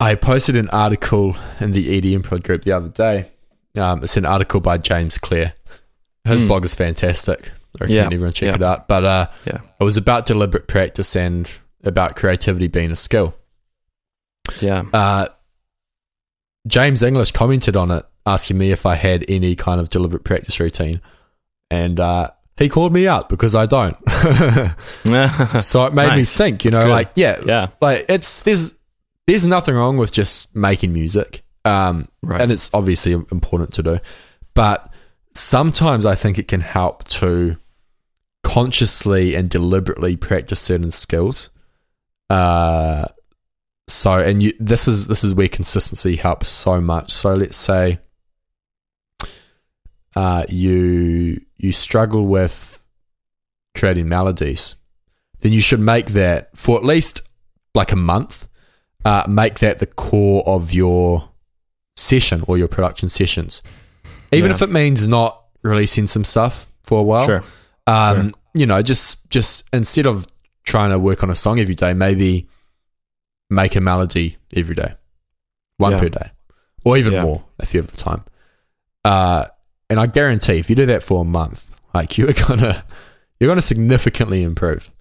I 0.00 0.14
posted 0.14 0.54
an 0.56 0.68
article 0.70 1.36
in 1.60 1.72
the 1.72 1.88
EDM 1.88 2.22
Prod 2.22 2.42
group 2.44 2.62
the 2.62 2.72
other 2.72 2.88
day. 2.88 3.30
Um, 3.76 4.02
it's 4.04 4.16
an 4.16 4.24
article 4.24 4.60
by 4.60 4.78
James 4.78 5.18
Clear. 5.18 5.52
His 6.24 6.42
Mm. 6.42 6.48
blog 6.48 6.64
is 6.64 6.74
fantastic. 6.74 7.48
I 7.80 7.84
recommend 7.84 7.94
Yeah, 7.96 8.04
everyone 8.06 8.32
check 8.32 8.48
yeah. 8.50 8.54
it 8.54 8.62
out. 8.62 8.88
But 8.88 9.04
uh, 9.04 9.26
Yeah. 9.44 9.58
it 9.80 9.84
was 9.84 9.96
about 9.96 10.26
deliberate 10.26 10.66
practice 10.68 11.14
and 11.16 11.50
about 11.84 12.16
creativity 12.16 12.68
being 12.68 12.90
a 12.92 12.96
skill. 12.96 13.34
yeah. 14.60 14.84
Uh, 14.92 15.26
James 16.66 17.02
English 17.02 17.32
commented 17.32 17.76
on 17.76 17.90
it, 17.90 18.04
asking 18.26 18.58
me 18.58 18.70
if 18.72 18.86
I 18.86 18.94
had 18.94 19.24
any 19.28 19.54
kind 19.56 19.80
of 19.80 19.90
deliberate 19.90 20.24
practice 20.24 20.58
routine, 20.60 21.00
and 21.70 21.98
uh, 22.00 22.28
he 22.58 22.68
called 22.68 22.92
me 22.92 23.06
out 23.06 23.28
because 23.28 23.54
I 23.54 23.66
don't. 23.66 23.96
so 25.62 25.86
it 25.86 25.94
made 25.94 26.14
me 26.16 26.24
think, 26.24 26.64
you 26.64 26.70
That's 26.70 26.78
know, 26.78 26.86
good. 26.86 26.90
like 26.92 27.10
yeah, 27.14 27.40
yeah. 27.46 27.68
like 27.80 28.04
it's 28.08 28.42
there's 28.42 28.78
there's 29.26 29.46
nothing 29.46 29.74
wrong 29.74 29.96
with 29.96 30.10
just 30.12 30.54
making 30.56 30.92
music, 30.92 31.42
um, 31.64 32.08
Right. 32.22 32.40
and 32.40 32.50
it's 32.50 32.72
obviously 32.74 33.12
important 33.12 33.72
to 33.74 33.82
do, 33.82 33.98
but 34.54 34.90
sometimes 35.34 36.04
I 36.06 36.14
think 36.14 36.38
it 36.38 36.48
can 36.48 36.60
help 36.62 37.04
to 37.08 37.56
consciously 38.42 39.34
and 39.34 39.48
deliberately 39.50 40.16
practice 40.16 40.60
certain 40.60 40.90
skills. 40.90 41.50
Uh, 42.30 43.06
so 43.86 44.18
and 44.18 44.42
you 44.42 44.52
this 44.60 44.88
is 44.88 45.06
this 45.06 45.22
is 45.24 45.32
where 45.34 45.48
consistency 45.48 46.16
helps 46.16 46.48
so 46.48 46.80
much. 46.80 47.10
So 47.12 47.34
let's 47.34 47.56
say 47.56 47.98
uh, 50.16 50.44
you 50.48 51.40
you 51.58 51.72
struggle 51.72 52.26
with 52.26 52.88
creating 53.76 54.08
melodies, 54.08 54.76
then 55.40 55.52
you 55.52 55.60
should 55.60 55.80
make 55.80 56.06
that 56.06 56.56
for 56.56 56.76
at 56.78 56.84
least 56.84 57.20
like 57.74 57.92
a 57.92 57.96
month. 57.96 58.48
Uh, 59.04 59.24
make 59.28 59.60
that 59.60 59.78
the 59.78 59.86
core 59.86 60.42
of 60.46 60.72
your 60.74 61.28
session 61.96 62.42
or 62.48 62.58
your 62.58 62.68
production 62.68 63.08
sessions, 63.08 63.62
even 64.32 64.50
Yeah. 64.50 64.56
if 64.56 64.62
it 64.62 64.70
means 64.70 65.06
not 65.06 65.44
releasing 65.62 66.06
some 66.08 66.24
stuff 66.24 66.66
for 66.84 66.98
a 66.98 67.02
while. 67.02 67.24
Sure. 67.24 67.44
Um, 67.86 68.34
you 68.54 68.66
know, 68.66 68.82
just 68.82 69.30
just 69.30 69.64
instead 69.72 70.04
of 70.06 70.26
trying 70.64 70.90
to 70.90 70.98
work 70.98 71.22
on 71.22 71.30
a 71.30 71.34
song 71.34 71.58
every 71.60 71.76
day, 71.76 71.94
maybe 71.94 72.48
make 73.50 73.76
a 73.76 73.80
melody 73.80 74.36
every 74.54 74.74
day, 74.74 74.94
one 75.78 75.92
Yeah. 75.92 75.98
per 76.00 76.08
day, 76.08 76.30
or 76.84 76.96
even 76.98 77.12
Yeah. 77.14 77.22
more 77.22 77.44
if 77.60 77.72
you 77.72 77.80
have 77.80 77.90
the 77.90 77.96
time. 77.96 78.24
Uh, 79.04 79.46
and 79.90 79.98
I 79.98 80.06
guarantee, 80.06 80.58
if 80.58 80.68
you 80.68 80.76
do 80.76 80.86
that 80.86 81.02
for 81.02 81.22
a 81.22 81.24
month, 81.24 81.74
like 81.94 82.18
you're 82.18 82.32
gonna 82.48 82.84
you're 83.40 83.48
gonna 83.48 83.62
significantly 83.62 84.42
improve. 84.42 84.92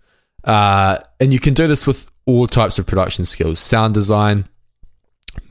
Uh, 0.44 1.00
and 1.20 1.34
you 1.34 1.40
can 1.40 1.54
do 1.54 1.68
this 1.68 1.86
with 1.86 2.10
all 2.26 2.48
types 2.48 2.80
of 2.80 2.88
production 2.88 3.26
skills, 3.26 3.60
sound 3.60 3.94
design, 3.94 4.48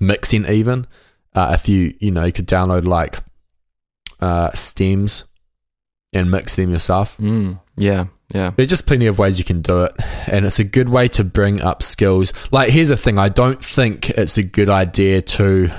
mixing, 0.01 0.47
even. 0.47 0.87
Uh, 1.35 1.51
if 1.53 1.69
you 1.69 1.95
you 2.01 2.11
know 2.11 2.25
you 2.25 2.33
could 2.33 2.49
download 2.49 2.85
like 2.85 3.19
uh, 4.21 4.51
stems 4.55 5.25
and 6.13 6.31
mix 6.31 6.55
them 6.55 6.71
yourself. 6.71 7.17
Mm, 7.19 7.61
yeah. 7.77 8.07
Yeah. 8.35 8.51
There's 8.57 8.69
just 8.69 8.89
plenty 8.89 9.07
of 9.07 9.21
ways 9.21 9.39
you 9.39 9.45
can 9.45 9.61
do 9.61 9.85
it, 9.85 9.93
and 10.27 10.47
it's 10.47 10.59
a 10.59 10.65
good 10.65 10.89
way 10.89 11.07
to 11.09 11.23
bring 11.23 11.61
up 11.61 11.83
skills. 11.83 12.33
Like, 12.51 12.71
here's 12.71 12.89
the 12.89 12.97
thing: 12.97 13.19
I 13.19 13.29
don't 13.29 13.63
think 13.63 14.11
it's 14.11 14.37
a 14.39 14.43
good 14.43 14.69
idea 14.69 15.23
to 15.23 15.71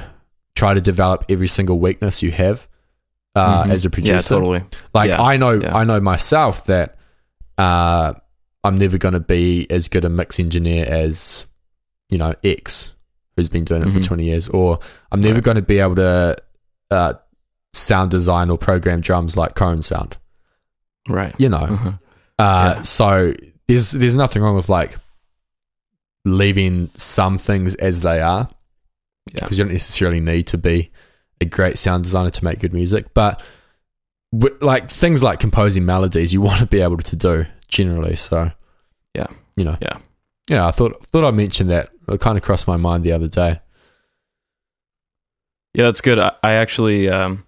try 0.55 0.73
to 0.73 0.79
develop 0.79 1.25
every 1.27 1.47
single 1.49 1.77
weakness 1.77 2.23
you 2.23 2.31
have 2.31 2.67
uh, 3.37 3.63
Mhm. 3.65 3.69
as 3.71 3.85
a 3.85 3.89
producer. 3.89 4.13
Yeah, 4.35 4.39
totally. 4.39 4.63
Like, 4.93 5.09
Yeah, 5.11 5.21
I 5.21 5.37
know, 5.37 5.51
yeah. 5.51 5.75
I 5.75 5.83
know 5.83 5.99
myself 5.99 6.65
that 6.65 6.97
uh, 7.57 8.13
I'm 8.63 8.75
never 8.77 8.97
going 8.97 9.13
to 9.13 9.19
be 9.19 9.65
as 9.69 9.87
good 9.87 10.05
a 10.05 10.09
mix 10.09 10.39
engineer 10.39 10.85
as 10.87 11.45
you 12.11 12.17
know 12.17 12.33
X, 12.43 12.95
who's 13.35 13.49
been 13.49 13.63
doing 13.65 13.81
it 13.81 13.87
Mhm. 13.87 13.93
for 13.93 13.99
20 14.01 14.25
years, 14.25 14.47
or 14.49 14.79
I'm 15.11 15.21
never 15.21 15.35
Right. 15.35 15.43
going 15.43 15.55
to 15.55 15.61
be 15.63 15.79
able 15.79 15.95
to 15.95 16.35
uh, 16.91 17.13
sound 17.73 18.11
design 18.11 18.49
or 18.49 18.57
program 18.57 19.01
drums 19.01 19.35
like 19.37 19.55
KOAN 19.55 19.81
Sound. 19.83 20.17
Right. 21.09 21.33
You 21.37 21.49
know, 21.49 21.57
Uh-huh. 21.57 21.91
uh, 22.39 22.73
Yeah. 22.77 22.81
So 22.83 23.33
there's 23.67 23.91
there's 23.91 24.15
nothing 24.15 24.41
wrong 24.41 24.55
with 24.55 24.69
like 24.69 24.97
leaving 26.25 26.89
some 26.95 27.37
things 27.37 27.75
as 27.75 28.01
they 28.01 28.21
are 28.21 28.49
Yeah. 29.33 29.41
because 29.41 29.57
you 29.57 29.63
don't 29.63 29.73
necessarily 29.73 30.19
need 30.19 30.47
to 30.47 30.57
be 30.57 30.91
a 31.41 31.45
great 31.45 31.77
sound 31.77 32.03
designer 32.03 32.29
to 32.31 32.43
make 32.43 32.59
good 32.59 32.73
music, 32.73 33.13
but 33.13 33.41
wi- 34.31 34.57
like 34.61 34.89
things 34.89 35.23
like 35.23 35.39
composing 35.39 35.85
melodies, 35.85 36.33
you 36.33 36.41
want 36.41 36.59
to 36.59 36.65
be 36.65 36.81
able 36.81 36.97
to 36.97 37.15
do 37.15 37.45
generally. 37.67 38.15
So 38.15 38.51
Yeah. 39.13 39.27
you 39.55 39.63
know, 39.63 39.75
Yeah. 39.81 39.97
yeah. 40.49 40.67
I 40.67 40.71
thought 40.71 41.05
thought 41.07 41.25
I 41.25 41.31
mentioned 41.31 41.69
that. 41.69 41.89
It 42.07 42.21
kind 42.21 42.37
of 42.37 42.43
crossed 42.43 42.67
my 42.67 42.77
mind 42.77 43.03
the 43.03 43.11
other 43.11 43.27
day. 43.27 43.59
Yeah, 45.73 45.85
that's 45.85 46.01
good. 46.01 46.17
I, 46.19 46.31
I 46.43 46.53
actually, 46.53 47.09
um, 47.09 47.43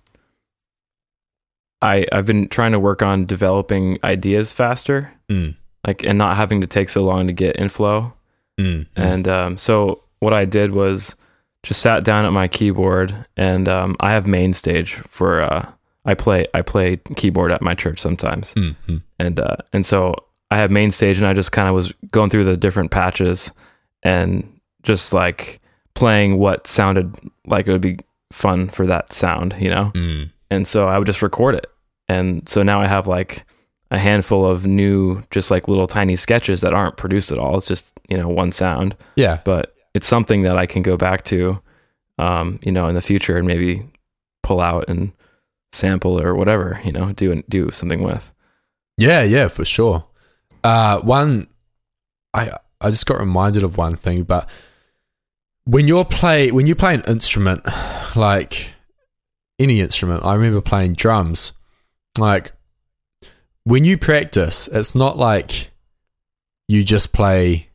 I 1.82 2.06
I've 2.12 2.26
been 2.26 2.48
trying 2.50 2.74
to 2.74 2.80
work 2.80 3.02
on 3.02 3.26
developing 3.26 3.98
ideas 4.04 4.52
faster, 4.52 5.14
Mm. 5.30 5.56
like 5.88 6.04
and 6.04 6.18
not 6.18 6.36
having 6.38 6.62
to 6.62 6.68
take 6.68 6.90
so 6.90 7.04
long 7.04 7.28
to 7.28 7.34
get 7.34 7.58
inflow. 7.60 8.14
Mm. 8.60 8.88
And 8.96 9.28
um, 9.28 9.58
so 9.58 10.04
what 10.20 10.34
I 10.34 10.44
did 10.46 10.72
was 10.72 11.16
just 11.64 11.82
sat 11.82 12.04
down 12.04 12.26
at 12.26 12.32
my 12.34 12.48
keyboard, 12.48 13.26
and 13.36 13.68
um, 13.68 13.96
I 14.00 14.12
have 14.12 14.26
MainStage 14.26 15.06
for 15.08 15.42
uh, 15.42 15.72
I 16.06 16.14
play 16.14 16.48
I 16.54 16.62
play 16.62 16.98
keyboard 17.16 17.52
at 17.52 17.62
my 17.62 17.76
church 17.76 18.00
sometimes, 18.00 18.54
Mm. 18.54 18.76
Mm. 18.88 19.02
and 19.20 19.40
uh, 19.40 19.58
and 19.74 19.86
so 19.86 20.16
I 20.52 20.58
have 20.58 20.72
MainStage, 20.72 21.18
and 21.18 21.28
I 21.28 21.34
just 21.34 21.52
kind 21.52 21.68
of 21.68 21.76
was 21.76 21.94
going 22.12 22.30
through 22.30 22.46
the 22.46 22.58
different 22.58 22.92
patches 22.92 23.52
and 24.04 24.60
just 24.84 25.12
like 25.14 25.60
playing 25.94 26.40
what 26.40 26.66
sounded 26.68 27.14
like 27.46 27.68
it 27.68 27.72
would 27.74 27.82
be 27.82 28.00
fun 28.32 28.70
for 28.70 28.88
that 28.88 29.12
sound, 29.12 29.56
you 29.60 29.70
know. 29.70 29.92
Mm. 29.96 30.32
And 30.50 30.68
so 30.68 30.88
I 30.88 30.98
would 30.98 31.06
just 31.08 31.22
record 31.22 31.56
it, 31.56 31.68
and 32.08 32.48
so 32.48 32.64
now 32.64 32.82
I 32.82 32.88
have 32.88 33.06
like 33.08 33.46
a 33.92 33.98
handful 34.00 34.46
of 34.46 34.66
new, 34.66 35.22
just 35.32 35.52
like 35.52 35.68
little 35.68 35.88
tiny 35.88 36.16
sketches 36.16 36.62
that 36.62 36.74
aren't 36.74 36.96
produced 36.96 37.32
at 37.32 37.38
all. 37.40 37.58
It's 37.58 37.68
just 37.68 37.92
you 38.08 38.18
know 38.18 38.30
one 38.30 38.52
sound, 38.54 38.96
Yeah. 39.16 39.40
but 39.44 39.76
it's 39.94 40.08
something 40.08 40.44
that 40.44 40.56
I 40.56 40.66
can 40.66 40.82
go 40.82 40.98
back 40.98 41.24
to, 41.26 41.62
um, 42.18 42.60
you 42.64 42.72
know, 42.72 42.88
in 42.88 42.96
the 42.96 43.02
future 43.02 43.38
and 43.38 43.48
maybe 43.48 43.90
pull 44.44 44.62
out 44.62 44.86
and 44.88 45.12
sample 45.72 46.20
or 46.20 46.36
whatever, 46.36 46.82
you 46.84 46.92
know, 46.92 47.12
do 47.14 47.44
do 47.50 47.72
something 47.72 48.04
with. 48.04 48.32
Yeah, 48.98 49.24
yeah, 49.24 49.48
for 49.48 49.66
sure. 49.66 50.04
Uh, 50.64 51.00
one 51.00 51.48
I 52.34 52.52
I 52.82 52.90
just 52.90 53.06
got 53.06 53.20
reminded 53.20 53.64
of 53.64 53.78
one 53.78 53.96
thing, 53.96 54.24
but 54.24 54.50
when 55.66 55.88
you're 55.88 56.06
play 56.06 56.52
when 56.52 56.68
you 56.68 56.76
play 56.76 56.94
an 56.94 57.04
instrument, 57.08 57.64
like 58.16 58.72
any 59.58 59.82
instrument, 59.82 60.26
I 60.26 60.36
remember 60.36 60.62
playing 60.62 60.94
drums. 60.94 61.54
Like 62.18 62.52
when 63.64 63.84
you 63.84 63.98
practice, 63.98 64.68
it's 64.68 64.96
not 64.96 65.18
like 65.18 65.72
you 66.68 66.84
just 66.84 67.14
play 67.14 67.69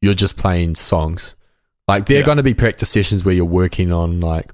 you're 0.00 0.14
just 0.14 0.36
playing 0.36 0.74
songs. 0.76 1.34
Like 1.86 2.06
there 2.06 2.16
are 2.16 2.20
Yeah. 2.20 2.26
going 2.26 2.36
to 2.36 2.42
be 2.42 2.54
practice 2.54 2.90
sessions 2.90 3.24
where 3.24 3.34
you're 3.34 3.44
working 3.44 3.92
on 3.92 4.20
like 4.20 4.52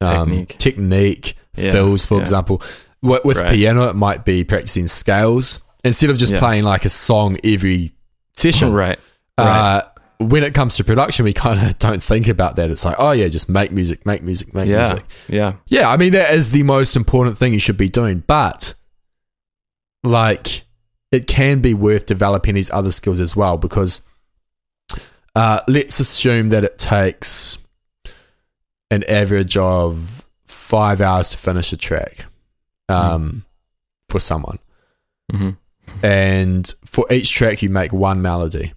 um, 0.00 0.28
Technique. 0.30 0.58
technique, 0.58 1.36
Yeah, 1.56 1.72
fills, 1.72 2.04
for 2.04 2.16
yeah. 2.16 2.20
example. 2.22 2.62
With, 3.02 3.24
with 3.24 3.36
Right. 3.38 3.50
piano, 3.52 3.88
it 3.88 3.94
might 3.96 4.24
be 4.24 4.44
practicing 4.44 4.86
scales 4.86 5.60
instead 5.84 6.10
of 6.10 6.18
just 6.18 6.34
playing 6.34 6.64
like 6.64 6.84
a 6.84 6.88
song 6.88 7.38
every 7.44 7.92
session. 8.36 8.72
right. 8.72 8.98
Uh, 9.38 9.82
when 10.18 10.44
it 10.44 10.54
comes 10.54 10.76
to 10.76 10.84
production, 10.84 11.24
we 11.24 11.32
kind 11.32 11.58
of 11.60 11.78
don't 11.80 12.02
think 12.02 12.28
about 12.28 12.54
that. 12.56 12.70
It's 12.70 12.84
like, 12.84 12.96
oh 12.98 13.10
yeah, 13.12 13.26
just 13.28 13.48
make 13.48 13.72
music, 13.72 14.04
make 14.06 14.22
music, 14.22 14.54
make 14.54 14.66
Yeah. 14.66 14.76
music. 14.78 15.04
Yeah. 15.28 15.54
Yeah, 15.66 15.90
I 15.90 15.96
mean 15.96 16.12
that 16.12 16.32
is 16.34 16.50
the 16.52 16.62
most 16.62 16.94
important 16.96 17.38
thing 17.38 17.52
you 17.52 17.58
should 17.58 17.76
be 17.78 17.88
doing, 17.88 18.22
but 18.26 18.74
like 20.04 20.64
it 21.10 21.26
can 21.26 21.60
be 21.60 21.74
worth 21.74 22.06
developing 22.06 22.54
these 22.54 22.70
other 22.70 22.90
skills 22.90 23.20
as 23.20 23.36
well 23.36 23.56
because 23.56 24.02
uh, 25.34 25.60
let's 25.68 25.98
assume 26.00 26.50
that 26.50 26.64
it 26.64 26.78
takes 26.78 27.58
an 28.90 29.04
average 29.08 29.56
of 29.56 30.28
five 30.46 31.00
hours 31.00 31.30
to 31.30 31.38
finish 31.38 31.72
a 31.72 31.76
track 31.76 32.26
um, 32.88 33.44
for 34.08 34.20
someone, 34.20 34.58
hmm 35.30 35.50
and 36.02 36.74
for 36.84 37.04
each 37.10 37.32
track 37.32 37.60
you 37.62 37.68
make 37.68 37.92
one 37.92 38.22
melody. 38.22 38.72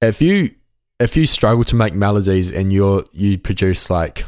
If 0.00 0.20
you 0.22 0.50
if 1.00 1.16
you 1.16 1.26
struggle 1.26 1.64
to 1.64 1.76
make 1.76 1.94
melodies 1.94 2.50
and 2.52 2.72
you're 2.72 3.04
you 3.12 3.38
produce 3.38 3.90
like 3.90 4.24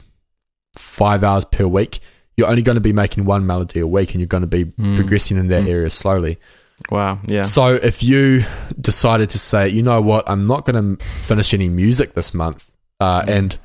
five 0.79 1.23
hours 1.25 1.45
per 1.45 1.67
week, 1.67 2.01
you're 2.37 2.49
only 2.49 2.63
going 2.63 2.75
to 2.77 2.81
be 2.81 2.93
making 2.93 3.25
one 3.25 3.47
melody 3.47 3.81
a 3.81 3.87
week, 3.87 4.11
and 4.13 4.21
you're 4.21 4.27
going 4.27 4.43
to 4.43 4.47
be 4.47 4.65
Mm. 4.65 4.97
progressing 4.97 5.37
in 5.37 5.49
that 5.49 5.65
Mm. 5.65 5.69
area 5.69 5.91
slowly. 5.91 6.39
Wow. 6.91 7.21
Yeah. 7.27 7.43
So 7.43 7.75
if 7.75 8.03
you 8.03 8.45
decided 8.81 9.31
to 9.31 9.39
say, 9.39 9.69
you 9.69 9.83
know 9.83 10.01
what, 10.03 10.29
I'm 10.29 10.47
not 10.47 10.67
going 10.67 10.97
to 10.97 11.05
finish 11.05 11.55
any 11.55 11.69
music 11.69 12.15
this 12.15 12.35
month, 12.35 12.75
uh, 13.01 13.23
Mm. 13.23 13.29
and 13.29 13.59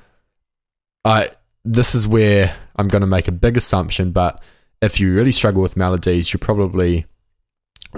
I 1.05 1.29
this 1.65 1.93
is 1.93 2.07
where 2.07 2.55
I'm 2.77 2.87
going 2.87 3.01
to 3.01 3.07
make 3.07 3.27
a 3.27 3.31
big 3.33 3.57
assumption, 3.57 4.11
but 4.11 4.41
if 4.81 4.99
you 4.99 5.13
really 5.13 5.31
struggle 5.31 5.61
with 5.61 5.75
melodies, 5.75 6.31
you're 6.31 6.39
probably 6.39 7.05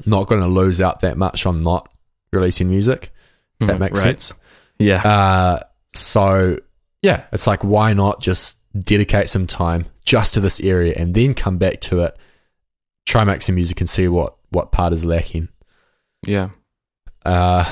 not 0.05 0.27
going 0.27 0.41
to 0.41 0.47
lose 0.47 0.81
out 0.81 1.01
that 1.01 1.17
much 1.17 1.45
on 1.45 1.61
not 1.61 1.89
releasing 2.33 2.69
music. 2.69 3.13
If 3.59 3.67
that 3.67 3.75
Mhm, 3.77 3.79
makes 3.79 4.03
right. 4.03 4.21
sense. 4.21 4.33
Yeah. 4.79 5.01
Uh, 5.07 5.59
so 5.93 6.57
yeah, 7.03 7.25
it's 7.31 7.45
like 7.47 7.63
why 7.63 7.93
not 7.93 8.21
just 8.21 8.57
dedicate 8.79 9.29
some 9.29 9.45
time 9.45 9.85
just 10.05 10.33
to 10.33 10.39
this 10.39 10.59
area 10.61 10.93
and 10.97 11.13
then 11.13 11.33
come 11.33 11.57
back 11.57 11.81
to 11.81 11.99
it, 12.01 12.17
try 13.05 13.23
make 13.23 13.41
some 13.41 13.55
music 13.55 13.79
and 13.81 13.89
see 13.89 14.07
what 14.07 14.35
what 14.51 14.71
part 14.71 14.93
is 14.93 15.03
lacking. 15.05 15.49
yeah. 16.25 16.49
Uh, 17.25 17.63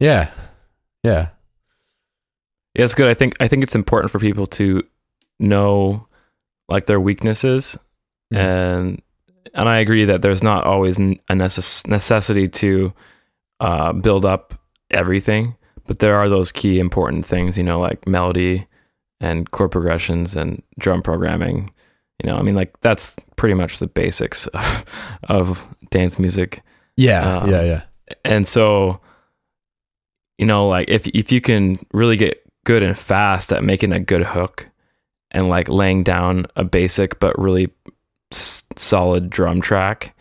yeah, 0.00 0.30
yeah, 1.04 1.28
Yeah, 2.74 2.84
it's 2.84 2.94
good. 2.94 3.08
I 3.08 3.14
think 3.14 3.36
I 3.40 3.46
think 3.48 3.62
it's 3.62 3.74
important 3.76 4.10
for 4.10 4.18
people 4.18 4.46
to 4.58 4.82
know 5.38 6.06
like 6.68 6.86
their 6.86 7.00
weaknesses 7.00 7.78
Mm. 8.32 8.38
and 8.38 9.02
and 9.54 9.68
I 9.68 9.78
agree 9.78 10.04
that 10.04 10.22
there's 10.22 10.42
not 10.42 10.64
always 10.64 10.96
a 10.98 11.16
necess- 11.32 11.86
necessity 11.88 12.46
to 12.48 12.92
uh, 13.58 13.92
build 13.92 14.24
up 14.24 14.54
everything, 14.90 15.56
but 15.86 15.98
there 15.98 16.14
are 16.14 16.28
those 16.28 16.52
key 16.52 16.78
important 16.78 17.26
things, 17.26 17.58
you 17.58 17.64
know, 17.64 17.80
like 17.80 18.06
melody 18.06 18.66
and 19.20 19.50
chord 19.50 19.72
progressions 19.72 20.36
and 20.36 20.62
drum 20.78 21.02
programming. 21.02 21.72
You 22.22 22.30
know, 22.30 22.36
I 22.36 22.42
mean, 22.42 22.54
like 22.54 22.78
that's 22.80 23.14
pretty 23.36 23.54
much 23.54 23.78
the 23.78 23.86
basics 23.86 24.46
of, 24.48 24.84
of 25.24 25.64
dance 25.90 26.18
music. 26.18 26.62
yeah, 26.96 27.38
Um, 27.38 27.50
yeah, 27.50 27.62
yeah. 27.62 27.82
and 28.24 28.46
so 28.46 29.00
you 30.38 30.46
know 30.46 30.68
like 30.68 30.88
if 30.88 31.06
if 31.08 31.30
you 31.32 31.40
can 31.40 31.78
really 31.92 32.16
get 32.16 32.42
good 32.64 32.82
and 32.82 32.96
fast 32.98 33.52
at 33.52 33.62
making 33.64 33.92
a 33.92 34.00
good 34.00 34.22
hook 34.22 34.68
and 35.30 35.48
like 35.48 35.68
laying 35.68 36.02
down 36.02 36.46
a 36.56 36.64
basic 36.64 37.18
but 37.20 37.38
really 37.38 37.70
s- 38.32 38.64
solid 38.76 39.30
drum 39.30 39.60
track 39.60 40.14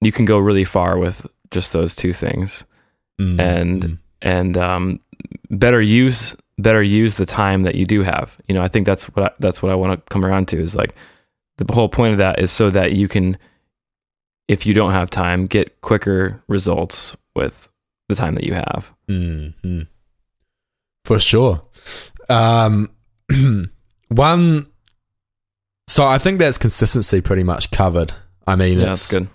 you 0.00 0.12
can 0.12 0.24
go 0.24 0.38
really 0.38 0.64
far 0.64 0.98
with 0.98 1.26
just 1.50 1.72
those 1.72 1.94
two 1.94 2.12
things 2.12 2.64
Mm, 3.20 3.40
and- 3.40 3.82
mm. 3.84 3.98
and 4.20 4.56
um, 4.58 5.00
better 5.50 5.80
use 5.80 6.36
better 6.58 6.82
use 6.82 7.16
the 7.16 7.26
time 7.26 7.64
that 7.64 7.74
you 7.74 7.84
do 7.84 8.02
have 8.02 8.36
you 8.46 8.54
know 8.54 8.62
i 8.62 8.68
think 8.68 8.86
that's 8.86 9.04
what 9.14 9.30
I, 9.30 9.34
that's 9.38 9.62
what 9.62 9.70
i 9.70 9.74
want 9.74 9.98
to 9.98 10.10
come 10.10 10.24
around 10.24 10.48
to 10.48 10.58
is 10.58 10.74
like 10.74 10.94
the 11.58 11.72
whole 11.72 11.88
point 11.88 12.12
of 12.12 12.18
that 12.18 12.38
is 12.38 12.50
so 12.50 12.70
that 12.70 12.92
you 12.92 13.08
can 13.08 13.36
if 14.48 14.64
you 14.64 14.72
don't 14.72 14.92
have 14.92 15.10
time 15.10 15.46
get 15.46 15.80
quicker 15.80 16.42
results 16.48 17.16
with 17.34 17.68
the 18.08 18.14
time 18.14 18.34
that 18.34 18.44
you 18.44 18.54
have 18.54 18.92
Mm, 19.08 19.54
mm. 19.62 19.86
For 21.04 21.18
sure. 21.18 21.62
Um, 22.28 22.90
one. 24.08 24.66
So 25.88 26.06
I 26.06 26.18
think 26.18 26.40
that's 26.40 26.58
consistency 26.58 27.20
pretty 27.20 27.44
much 27.44 27.70
covered. 27.70 28.12
I 28.46 28.56
mean, 28.56 28.80
yeah 28.80 28.92
it's, 28.92 29.12
good 29.12 29.28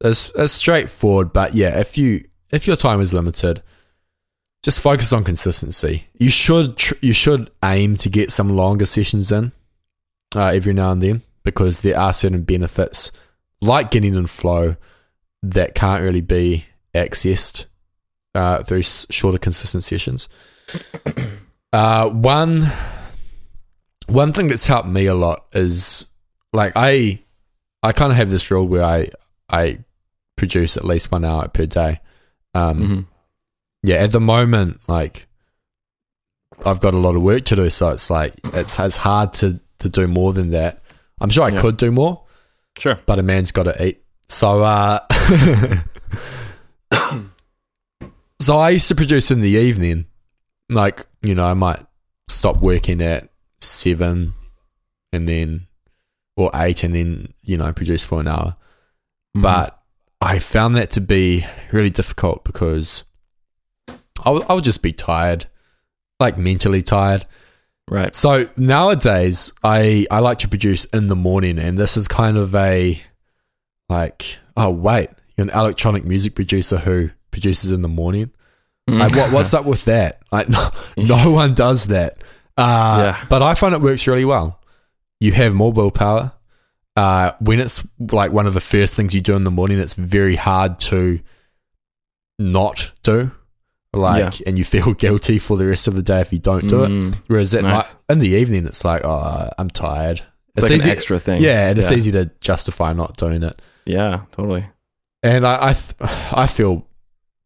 it's 0.00 0.32
it's 0.34 0.52
straightforward, 0.52 1.32
but 1.32 1.54
yeah, 1.54 1.78
if 1.78 1.96
you 1.96 2.24
if 2.50 2.66
your 2.66 2.76
time 2.76 3.00
is 3.00 3.14
limited, 3.14 3.62
just 4.64 4.80
focus 4.80 5.12
on 5.12 5.24
consistency. 5.24 6.06
You 6.18 6.30
should 6.30 6.78
tr- 6.78 6.94
you 7.02 7.12
should 7.12 7.50
aim 7.62 7.96
to 7.98 8.08
get 8.08 8.32
some 8.32 8.48
longer 8.48 8.86
sessions 8.86 9.30
in 9.30 9.52
uh, 10.34 10.46
every 10.46 10.72
now 10.72 10.90
and 10.90 11.02
then 11.02 11.22
because 11.42 11.82
there 11.82 11.98
are 11.98 12.14
certain 12.14 12.44
benefits 12.44 13.12
like 13.60 13.90
getting 13.90 14.14
in 14.14 14.26
flow 14.26 14.76
that 15.42 15.74
can't 15.74 16.02
really 16.02 16.22
be 16.22 16.64
accessed 16.94 17.66
uh, 18.34 18.62
through 18.62 18.80
shorter 18.82 19.38
consistent 19.38 19.84
sessions. 19.84 20.28
Uh, 21.74 22.08
one 22.08 22.68
one 24.06 24.32
thing 24.32 24.46
that's 24.46 24.68
helped 24.68 24.86
me 24.86 25.06
a 25.06 25.14
lot 25.14 25.44
is 25.54 26.06
like 26.52 26.72
I 26.76 27.18
I 27.82 27.90
kind 27.90 28.12
of 28.12 28.16
have 28.16 28.30
this 28.30 28.48
rule 28.48 28.68
where 28.68 28.84
I 28.84 29.10
I 29.48 29.80
produce 30.36 30.76
at 30.76 30.84
least 30.84 31.10
one 31.10 31.24
hour 31.24 31.48
per 31.48 31.66
day. 31.66 31.98
Um, 32.54 32.86
hmm 32.86 33.13
Yeah, 33.86 33.96
at 33.96 34.12
the 34.12 34.20
moment, 34.20 34.80
like 34.88 35.26
I've 36.64 36.80
got 36.80 36.94
a 36.94 36.98
lot 36.98 37.16
of 37.16 37.22
work 37.22 37.44
to 37.46 37.56
do, 37.56 37.68
so 37.70 37.90
it's 37.90 38.08
like 38.08 38.32
it's 38.54 38.78
it's 38.78 38.96
hard 38.96 39.34
to 39.34 39.60
to 39.80 39.88
do 39.88 40.06
more 40.08 40.32
than 40.32 40.50
that. 40.50 40.82
I'm 41.20 41.30
sure 41.30 41.44
I 41.44 41.48
Yeah. 41.50 41.60
could 41.60 41.76
do 41.76 41.90
more, 41.92 42.22
sure 42.78 42.98
but 43.06 43.18
a 43.18 43.22
man's 43.22 43.52
got 43.52 43.64
to 43.64 43.84
eat. 43.86 44.02
So, 44.28 44.62
uh, 44.62 45.00
so 48.40 48.58
I 48.58 48.70
used 48.70 48.88
to 48.88 48.94
produce 48.94 49.30
in 49.30 49.40
the 49.40 49.48
evening. 49.50 50.06
Like, 50.70 51.06
you 51.22 51.34
know, 51.34 51.46
I 51.46 51.54
might 51.54 51.84
stop 52.28 52.56
working 52.56 53.02
at 53.02 53.28
seven 53.60 54.32
and 55.12 55.28
then, 55.28 55.66
or 56.36 56.50
eight, 56.54 56.84
and 56.84 56.94
then, 56.94 57.34
you 57.42 57.58
know, 57.58 57.72
produce 57.72 58.02
for 58.04 58.20
an 58.20 58.28
hour. 58.28 58.56
Mhm. 59.36 59.42
But 59.42 59.78
I 60.20 60.38
found 60.38 60.74
that 60.76 60.90
to 60.92 61.00
be 61.02 61.44
really 61.70 61.90
difficult 61.90 62.44
because 62.44 63.04
I 64.24 64.30
would, 64.30 64.42
I 64.48 64.54
would 64.54 64.64
just 64.64 64.82
be 64.82 64.92
tired, 64.92 65.46
like 66.20 66.38
mentally 66.38 66.82
tired. 66.82 67.24
right 67.90 68.14
So 68.14 68.48
nowadays, 68.56 69.52
I 69.62 70.06
I 70.10 70.20
like 70.20 70.38
to 70.38 70.48
produce 70.48 70.84
in 70.86 71.06
the 71.06 71.16
morning, 71.16 71.58
and 71.58 71.76
this 71.78 71.96
is 71.96 72.08
kind 72.08 72.36
of 72.36 72.54
a 72.54 73.00
like, 73.88 74.38
oh 74.56 74.70
wait, 74.70 75.10
you're 75.36 75.46
an 75.46 75.50
electronic 75.50 76.04
music 76.04 76.34
producer 76.34 76.78
who 76.78 77.10
produces 77.30 77.70
in 77.70 77.82
the 77.82 77.88
morning. 77.88 78.30
Like, 78.86 79.16
what 79.16 79.32
what's 79.32 79.54
up 79.54 79.64
with 79.64 79.86
that? 79.86 80.20
Like, 80.30 80.48
no, 80.48 80.68
no 80.96 81.30
one 81.30 81.54
does 81.54 81.86
that. 81.86 82.22
Uh, 82.56 83.14
Yeah. 83.16 83.24
But 83.30 83.42
I 83.42 83.54
find 83.54 83.74
it 83.74 83.80
works 83.80 84.06
really 84.06 84.26
well. 84.26 84.60
You 85.20 85.32
have 85.32 85.54
more 85.54 85.72
willpower. 85.72 86.32
Uh, 86.96 87.32
when 87.40 87.60
it's 87.60 87.86
like 87.98 88.30
one 88.30 88.46
of 88.46 88.54
the 88.54 88.60
first 88.60 88.94
things 88.94 89.14
you 89.14 89.20
do 89.20 89.34
in 89.36 89.44
the 89.44 89.50
morning, 89.50 89.80
it's 89.80 89.94
very 89.94 90.36
hard 90.36 90.78
to 90.80 91.18
not 92.38 92.92
do. 93.02 93.30
Like, 93.96 94.42
and 94.46 94.58
you 94.58 94.64
feel 94.64 94.92
guilty 95.04 95.38
for 95.38 95.56
the 95.56 95.66
rest 95.66 95.86
of 95.88 95.94
the 95.94 96.02
day 96.02 96.20
if 96.20 96.32
you 96.32 96.38
don't 96.38 96.66
do 96.68 96.84
it. 96.84 96.90
Mhm. 96.90 97.14
Whereas 97.26 97.54
at 97.54 97.62
Nice. 97.62 97.72
night, 97.94 97.96
in 98.08 98.18
the 98.18 98.28
evening, 98.30 98.66
it's 98.66 98.84
like, 98.84 99.02
oh, 99.04 99.48
I'm 99.58 99.70
tired. 99.70 100.22
it's, 100.56 100.70
like 100.70 100.80
an 100.84 100.88
extra 100.90 101.18
thing 101.18 101.40
yeah, 101.42 101.68
and 101.68 101.78
it's 101.78 101.90
easy 101.90 102.12
to 102.12 102.30
justify 102.40 102.92
not 102.92 103.16
doing 103.16 103.42
it. 103.42 103.60
yeah 103.86 104.20
totally 104.32 104.64
And 105.22 105.44
I, 105.46 105.68
I, 105.70 105.72
th- 105.72 105.94
I 106.32 106.46
feel 106.46 106.86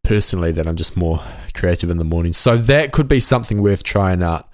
personally 0.04 0.52
that 0.52 0.66
I'm 0.66 0.76
just 0.76 0.96
more 0.96 1.20
creative 1.54 1.90
in 1.90 1.98
the 1.98 2.04
morning. 2.04 2.32
So 2.32 2.56
that 2.56 2.92
could 2.92 3.08
be 3.08 3.20
something 3.20 3.62
worth 3.62 3.82
trying 3.82 4.22
out. 4.22 4.48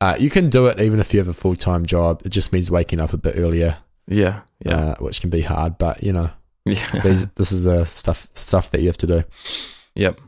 Uh, 0.00 0.16
you 0.18 0.30
can 0.30 0.48
do 0.50 0.66
it 0.66 0.80
even 0.80 0.98
if 1.00 1.12
you 1.12 1.20
have 1.20 1.28
a 1.28 1.32
full 1.34 1.56
time 1.56 1.84
job. 1.84 2.22
It 2.24 2.30
just 2.30 2.52
means 2.52 2.70
waking 2.70 3.00
up 3.00 3.12
a 3.12 3.16
bit 3.18 3.34
earlier, 3.36 3.78
yeah 4.08 4.40
yeah 4.64 4.76
uh, 4.76 4.94
which 4.96 5.20
can 5.20 5.30
be 5.30 5.42
hard. 5.42 5.76
But 5.78 6.02
you 6.02 6.12
know, 6.12 6.30
Yeah. 6.64 7.00
These, 7.02 7.26
this 7.32 7.52
is 7.52 7.64
the 7.64 7.84
stuff 7.84 8.28
stuff 8.34 8.70
that 8.70 8.80
you 8.80 8.86
have 8.86 8.98
to 8.98 9.06
do. 9.06 9.24
Yep. 9.96 10.20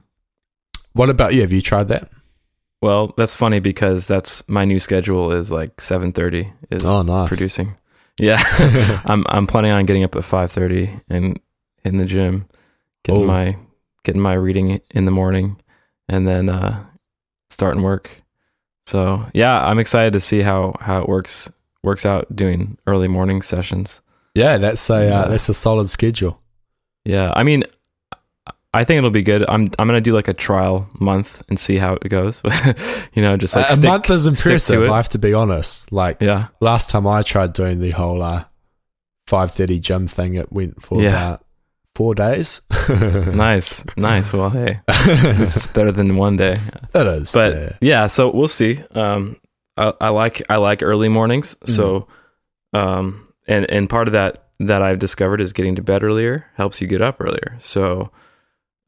What 0.94 1.10
about 1.10 1.34
you? 1.34 1.40
Have 1.42 1.52
you 1.52 1.60
tried 1.62 1.88
that? 1.88 2.10
Well, 2.80 3.14
that's 3.16 3.34
funny 3.34 3.60
because 3.60 4.06
that's 4.06 4.46
my 4.48 4.64
new 4.64 4.78
schedule 4.80 5.30
is 5.32 5.50
like 5.52 5.76
7:30 5.80 6.52
is 6.70 6.84
Oh, 6.84 7.02
nice. 7.02 7.28
producing. 7.28 7.76
Yeah. 8.18 8.42
I'm 9.06 9.24
I'm 9.28 9.46
planning 9.46 9.70
on 9.72 9.86
getting 9.86 10.04
up 10.04 10.16
at 10.16 10.22
5:30 10.24 11.00
and 11.08 11.38
in 11.84 11.96
the 11.98 12.04
gym 12.04 12.46
getting 13.04 13.22
Oh. 13.22 13.26
my 13.26 13.56
getting 14.04 14.20
my 14.20 14.34
reading 14.34 14.80
in 14.90 15.04
the 15.04 15.10
morning 15.12 15.56
and 16.08 16.26
then 16.26 16.48
uh 16.50 16.84
starting 17.50 17.82
work. 17.82 18.10
So, 18.86 19.24
yeah, 19.32 19.64
I'm 19.64 19.78
excited 19.78 20.12
to 20.14 20.20
see 20.20 20.40
how 20.42 20.74
how 20.80 21.00
it 21.02 21.08
works 21.08 21.50
works 21.84 22.04
out 22.04 22.34
doing 22.34 22.78
early 22.86 23.08
morning 23.08 23.42
sessions. 23.42 24.00
yeah, 24.34 24.58
that's 24.58 24.90
a 24.90 25.08
uh, 25.08 25.28
that's 25.28 25.48
a 25.48 25.54
solid 25.54 25.88
schedule. 25.88 26.40
Yeah, 27.04 27.30
I 27.36 27.42
mean, 27.44 27.62
I 28.74 28.84
think 28.84 28.98
it'll 28.98 29.10
be 29.10 29.22
good. 29.22 29.44
I'm 29.48 29.70
I'm 29.78 29.86
gonna 29.86 30.00
do 30.00 30.14
like 30.14 30.28
a 30.28 30.34
trial 30.34 30.88
month 30.98 31.42
and 31.48 31.58
see 31.58 31.76
how 31.76 31.94
it 31.94 32.08
goes. 32.08 32.40
you 33.14 33.20
know, 33.22 33.36
just 33.36 33.54
like 33.54 33.68
a 33.68 33.74
stick- 33.76 33.84
month 33.88 34.10
is 34.10 34.26
impressive. 34.26 34.90
I 34.90 34.96
have 34.96 35.10
to 35.10 35.18
be 35.18 35.34
honest. 35.34 35.92
Like 35.92 36.20
Yeah, 36.20 36.48
last 36.60 36.88
time 36.90 37.06
I 37.06 37.22
tried 37.22 37.52
doing 37.52 37.80
the 37.80 37.90
whole 37.90 38.22
uh, 38.22 38.44
five 39.26 39.52
thirty 39.52 39.78
gym 39.78 40.06
thing, 40.06 40.34
it 40.36 40.50
went 40.52 40.80
for 40.82 41.02
Yeah. 41.02 41.08
about 41.10 41.44
four 41.94 42.14
days. 42.14 42.62
nice, 43.34 43.84
nice. 43.96 44.32
Well, 44.32 44.48
hey, 44.50 44.80
this 44.86 45.56
is 45.56 45.66
better 45.66 45.92
than 45.92 46.16
one 46.16 46.36
day. 46.36 46.58
it 46.94 47.06
is, 47.06 47.32
But 47.32 47.54
yeah. 47.54 47.72
yeah, 47.82 48.06
so 48.06 48.30
we'll 48.34 48.48
see. 48.48 48.82
Um, 48.92 49.36
I, 49.76 49.92
I 50.00 50.08
like 50.08 50.42
I 50.48 50.56
like 50.56 50.82
early 50.82 51.08
mornings. 51.10 51.56
So, 51.66 52.08
um, 52.72 53.28
and 53.46 53.70
and 53.70 53.88
part 53.90 54.08
of 54.08 54.12
that 54.12 54.48
that 54.60 54.80
I've 54.82 54.98
discovered 54.98 55.40
is 55.42 55.52
getting 55.52 55.74
to 55.74 55.82
bed 55.82 56.02
earlier 56.02 56.46
helps 56.56 56.80
you 56.80 56.86
get 56.86 57.02
up 57.02 57.20
earlier. 57.20 57.56
So, 57.60 58.10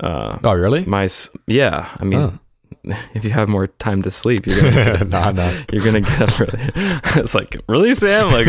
uh, 0.01 0.39
oh 0.43 0.53
really? 0.53 0.85
my 0.85 1.09
yeah, 1.47 1.95
I 1.99 2.05
mean, 2.05 2.21
Oh. 2.21 2.39
if 3.15 3.25
you 3.25 3.31
have 3.31 3.49
more 3.49 3.67
time 3.67 4.03
to 4.03 4.11
sleep, 4.11 4.47
you're 4.47 4.61
gonna, 4.61 5.05
no, 5.05 5.31
no. 5.31 5.61
you're 5.73 5.85
gonna 5.85 6.01
get 6.01 6.23
up 6.23 6.49
it's 7.17 7.35
like 7.35 7.57
really, 7.69 7.95
Sam? 7.95 8.29
Like 8.31 8.49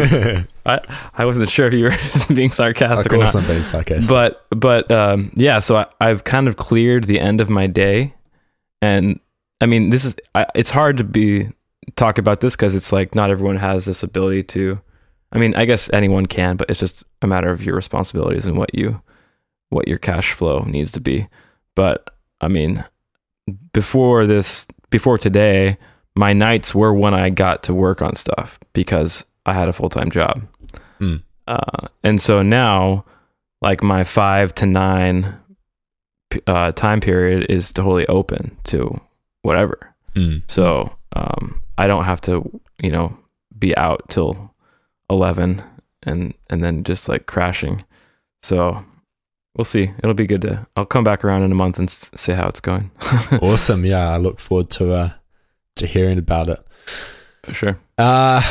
I 0.66 0.82
I 1.14 1.26
wasn't 1.26 1.50
sure 1.50 1.68
if 1.68 1.74
you 1.74 1.86
were 1.86 2.36
being 2.36 2.52
sarcastic 2.52 3.14
or 3.14 3.18
not. 3.18 3.36
I'm 3.36 3.46
being 3.48 3.64
sarcastic. 3.64 4.10
But 4.10 4.46
but 4.50 4.92
um, 4.92 5.32
yeah, 5.36 5.60
so 5.60 5.78
I, 5.78 5.86
I've 6.02 6.24
kind 6.24 6.48
of 6.48 6.58
cleared 6.58 7.06
the 7.06 7.20
end 7.20 7.40
of 7.40 7.50
my 7.50 7.68
day, 7.68 8.14
and 8.82 9.20
I 9.62 9.68
mean 9.68 9.90
this 9.90 10.04
is 10.04 10.16
I, 10.34 10.48
it's 10.56 10.72
hard 10.72 10.98
to 10.98 11.04
be 11.04 11.50
talk 11.96 12.18
about 12.18 12.42
this 12.42 12.56
because 12.56 12.76
it's 12.76 12.92
like 12.92 13.16
not 13.16 13.30
everyone 13.30 13.58
has 13.58 13.86
this 13.86 14.04
ability 14.04 14.44
to. 14.44 14.82
I 15.32 15.38
mean, 15.38 15.56
I 15.56 15.66
guess 15.66 15.90
anyone 15.92 16.28
can, 16.28 16.56
but 16.56 16.70
it's 16.70 16.80
just 16.80 17.04
a 17.22 17.28
matter 17.28 17.52
of 17.52 17.64
your 17.64 17.76
responsibilities 17.76 18.46
and 18.46 18.58
what 18.58 18.74
you 18.74 19.02
what 19.70 19.88
your 19.88 19.98
cash 19.98 20.32
flow 20.32 20.60
needs 20.60 20.92
to 20.92 21.00
be. 21.00 21.28
But 21.76 22.10
I 22.42 22.48
mean, 22.48 22.84
before 23.74 24.26
this, 24.26 24.68
before 24.90 25.18
today, 25.18 25.78
my 26.16 26.34
nights 26.34 26.74
were 26.74 26.94
when 26.94 27.14
I 27.14 27.30
got 27.30 27.64
to 27.64 27.74
work 27.74 28.02
on 28.02 28.16
stuff 28.16 28.60
because 28.74 29.26
I 29.46 29.54
had 29.54 29.68
a 29.68 29.74
full 29.74 29.90
time 29.90 30.10
job. 30.12 30.48
Mm. 31.00 31.24
Uh, 31.48 31.88
and 32.04 32.20
so 32.20 32.42
now, 32.42 33.06
like 33.62 33.84
my 33.84 34.04
five 34.04 34.54
to 34.56 34.66
nine 34.66 35.38
uh, 36.48 36.72
time 36.72 37.02
period 37.02 37.50
is 37.50 37.72
totally 37.72 38.08
open 38.08 38.58
to 38.66 39.00
whatever. 39.42 39.94
Mm. 40.14 40.44
So 40.48 40.96
um, 41.16 41.62
I 41.78 41.88
don't 41.88 42.06
have 42.06 42.22
to, 42.22 42.62
you 42.82 42.92
know, 42.92 43.18
be 43.58 43.76
out 43.78 44.10
till 44.10 44.54
eleven 45.10 45.62
and 46.04 46.34
and 46.50 46.64
then 46.64 46.84
just 46.84 47.10
like 47.10 47.26
crashing. 47.26 47.84
So 48.42 48.84
we'll 49.56 49.66
see. 49.66 49.92
It'll 50.00 50.14
be 50.14 50.28
good 50.28 50.42
to. 50.44 50.68
I'll 50.76 50.86
come 50.86 51.04
back 51.04 51.24
around 51.24 51.44
in 51.44 51.52
a 51.52 51.56
month 51.56 51.80
and 51.80 51.90
s- 51.90 52.12
see 52.16 52.34
how 52.34 52.48
it's 52.48 52.60
going. 52.62 52.92
awesome. 53.42 53.86
Yeah, 53.86 54.10
I 54.10 54.18
look 54.18 54.40
forward 54.40 54.70
to 54.72 54.94
uh, 54.94 55.10
to 55.78 55.88
hearing 55.88 56.18
about 56.18 56.50
it. 56.50 56.60
For 57.44 57.54
sure. 57.54 57.80
Uh, 57.98 58.42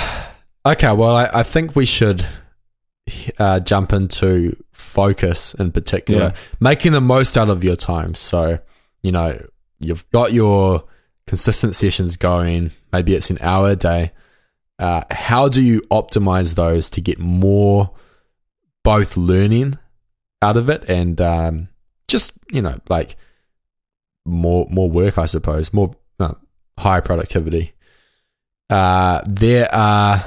okay, 0.66 0.92
well, 0.92 1.16
I, 1.16 1.28
I 1.32 1.42
think 1.42 1.74
we 1.76 1.84
should 1.86 2.26
uh, 3.38 3.60
jump 3.60 3.92
into 3.92 4.56
focus 4.72 5.54
in 5.54 5.72
particular, 5.72 6.20
Yeah. 6.26 6.34
making 6.60 6.92
the 6.92 7.00
most 7.00 7.36
out 7.36 7.50
of 7.50 7.64
your 7.64 7.76
time. 7.76 8.14
So, 8.14 8.58
you 9.02 9.12
know, 9.12 9.38
you've 9.80 10.08
got 10.10 10.32
your 10.32 10.84
consistent 11.26 11.74
sessions 11.74 12.16
going, 12.16 12.70
maybe 12.92 13.14
it's 13.14 13.30
an 13.30 13.38
hour 13.40 13.70
a 13.70 13.76
day. 13.76 14.12
Uh, 14.78 15.02
how 15.10 15.48
do 15.48 15.62
you 15.62 15.80
optimize 15.90 16.54
those 16.54 16.88
to 16.90 17.00
get 17.00 17.18
more 17.18 17.90
both 18.84 19.16
learning 19.16 19.78
out 20.44 20.56
of 20.56 20.68
it 20.68 20.84
and 20.88 21.20
um, 21.20 21.68
just, 22.06 22.38
you 22.50 22.62
know, 22.62 22.78
like 22.88 23.16
more 24.24 24.66
more 24.70 24.90
work, 24.90 25.18
I 25.18 25.26
suppose, 25.26 25.72
more 25.72 25.96
uh, 26.20 26.34
higher 26.78 27.00
productivity? 27.00 27.72
Uh, 28.70 29.22
there 29.26 29.72
are 29.74 30.24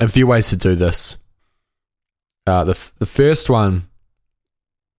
a 0.00 0.08
few 0.08 0.26
ways 0.26 0.48
to 0.50 0.56
do 0.56 0.74
this. 0.74 1.16
Uh, 2.46 2.64
the 2.64 2.72
f- 2.72 2.92
the 2.98 3.06
first 3.06 3.50
one 3.50 3.88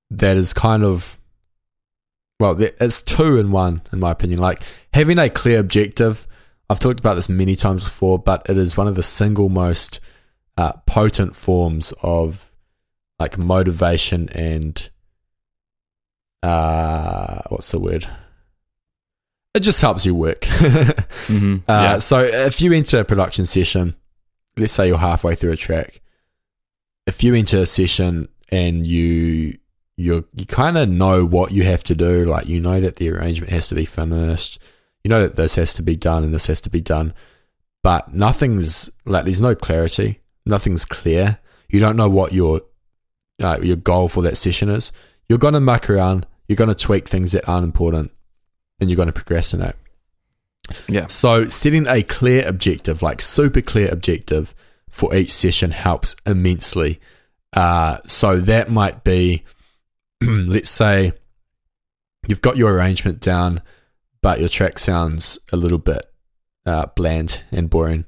that 0.10 0.38
is 0.38 0.54
kind 0.54 0.84
of 0.84 1.18
well, 2.40 2.56
it's 2.60 3.02
two 3.02 3.38
in 3.38 3.52
one 3.52 3.82
in 3.92 4.00
my 4.00 4.12
opinion. 4.12 4.40
Like 4.40 4.62
having 4.94 5.20
a 5.20 5.30
clear 5.30 5.60
objective. 5.60 6.28
I've 6.70 6.82
talked 6.82 7.00
about 7.00 7.14
this 7.14 7.30
many 7.30 7.56
times 7.56 7.86
before, 7.86 8.20
but 8.20 8.46
it 8.50 8.58
is 8.58 8.76
one 8.76 8.88
of 8.88 8.96
the 8.96 9.04
single 9.04 9.48
most 9.48 10.02
uh, 10.58 10.74
potent 10.86 11.34
forms 11.34 11.94
of 12.04 12.54
like 13.20 13.38
motivation 13.38 14.30
and 14.30 14.90
uh, 16.44 17.42
what's 17.50 17.72
the 17.72 17.80
word? 17.80 18.08
It 19.54 19.62
just 19.62 19.82
helps 19.82 20.06
you 20.06 20.16
work. 20.16 20.42
Mm-hmm. 21.28 21.58
Uh, 21.68 22.00
So 22.00 22.20
if 22.24 22.62
you 22.62 22.72
enter 22.72 23.02
a 23.02 23.04
production 23.04 23.44
session, 23.44 23.96
let's 24.58 24.72
say 24.72 24.88
you're 24.88 24.98
halfway 24.98 25.36
through 25.36 25.52
a 25.52 25.58
track, 25.58 26.00
if 27.06 27.22
you 27.22 27.36
enter 27.36 27.58
a 27.58 27.66
session 27.66 28.30
and 28.50 28.88
you 28.88 29.58
you 29.98 30.26
you 30.34 30.46
kind 30.46 30.78
of 30.78 30.88
know 30.88 31.26
what 31.26 31.52
you 31.52 31.64
have 31.64 31.84
to 31.86 31.96
do, 31.96 32.24
like 32.24 32.48
you 32.48 32.62
know 32.62 32.80
that 32.80 32.96
the 32.96 33.10
arrangement 33.10 33.52
has 33.52 33.68
to 33.68 33.76
be 33.76 33.84
finished, 33.84 34.62
you 35.04 35.10
know 35.10 35.22
that 35.22 35.36
this 35.36 35.56
has 35.56 35.74
to 35.74 35.82
be 35.82 35.98
done 35.98 36.24
and 36.24 36.34
this 36.34 36.46
has 36.48 36.62
to 36.62 36.70
be 36.70 36.80
done, 36.80 37.14
but 37.84 38.14
nothing's 38.14 38.90
like 39.06 39.26
there's 39.26 39.42
no 39.42 39.56
clarity, 39.56 40.22
nothing's 40.46 40.86
clear. 40.86 41.40
You 41.68 41.82
don't 41.82 41.98
know 41.98 42.10
what 42.10 42.32
your 42.32 42.62
your 43.40 43.76
goal 43.76 44.08
for 44.08 44.22
that 44.24 44.38
session 44.38 44.70
is. 44.70 44.92
You're 45.30 45.40
gonna 45.40 45.60
muck 45.60 45.90
around. 45.90 46.26
You're 46.48 46.56
gonna 46.56 46.76
tweak 46.76 47.08
things 47.08 47.32
that 47.34 47.48
aren't 47.48 47.66
important, 47.66 48.12
and 48.80 48.90
you're 48.90 48.98
gonna 48.98 49.12
procrastinate. 49.12 49.76
yeah. 50.88 51.08
So 51.08 51.50
setting 51.50 51.88
a 51.88 52.04
clear 52.04 52.48
objective, 52.48 53.02
like 53.02 53.22
super 53.22 53.62
clear 53.62 53.90
objective 53.92 54.54
for 54.90 55.14
each 55.16 55.32
session 55.32 55.72
helps 55.72 56.16
immensely. 56.26 57.00
Uh, 57.54 58.00
so 58.06 58.38
that 58.38 58.70
might 58.70 59.04
be, 59.04 59.44
let's 60.22 60.70
say 60.70 61.14
you've 62.28 62.42
got 62.42 62.58
your 62.58 62.74
arrangement 62.74 63.20
down, 63.20 63.62
but 64.22 64.40
your 64.40 64.50
track 64.50 64.80
sounds 64.80 65.40
a 65.52 65.58
little 65.58 65.78
bit 65.78 66.06
uh, 66.66 66.88
bland 66.96 67.42
and 67.52 67.70
boring. 67.70 68.06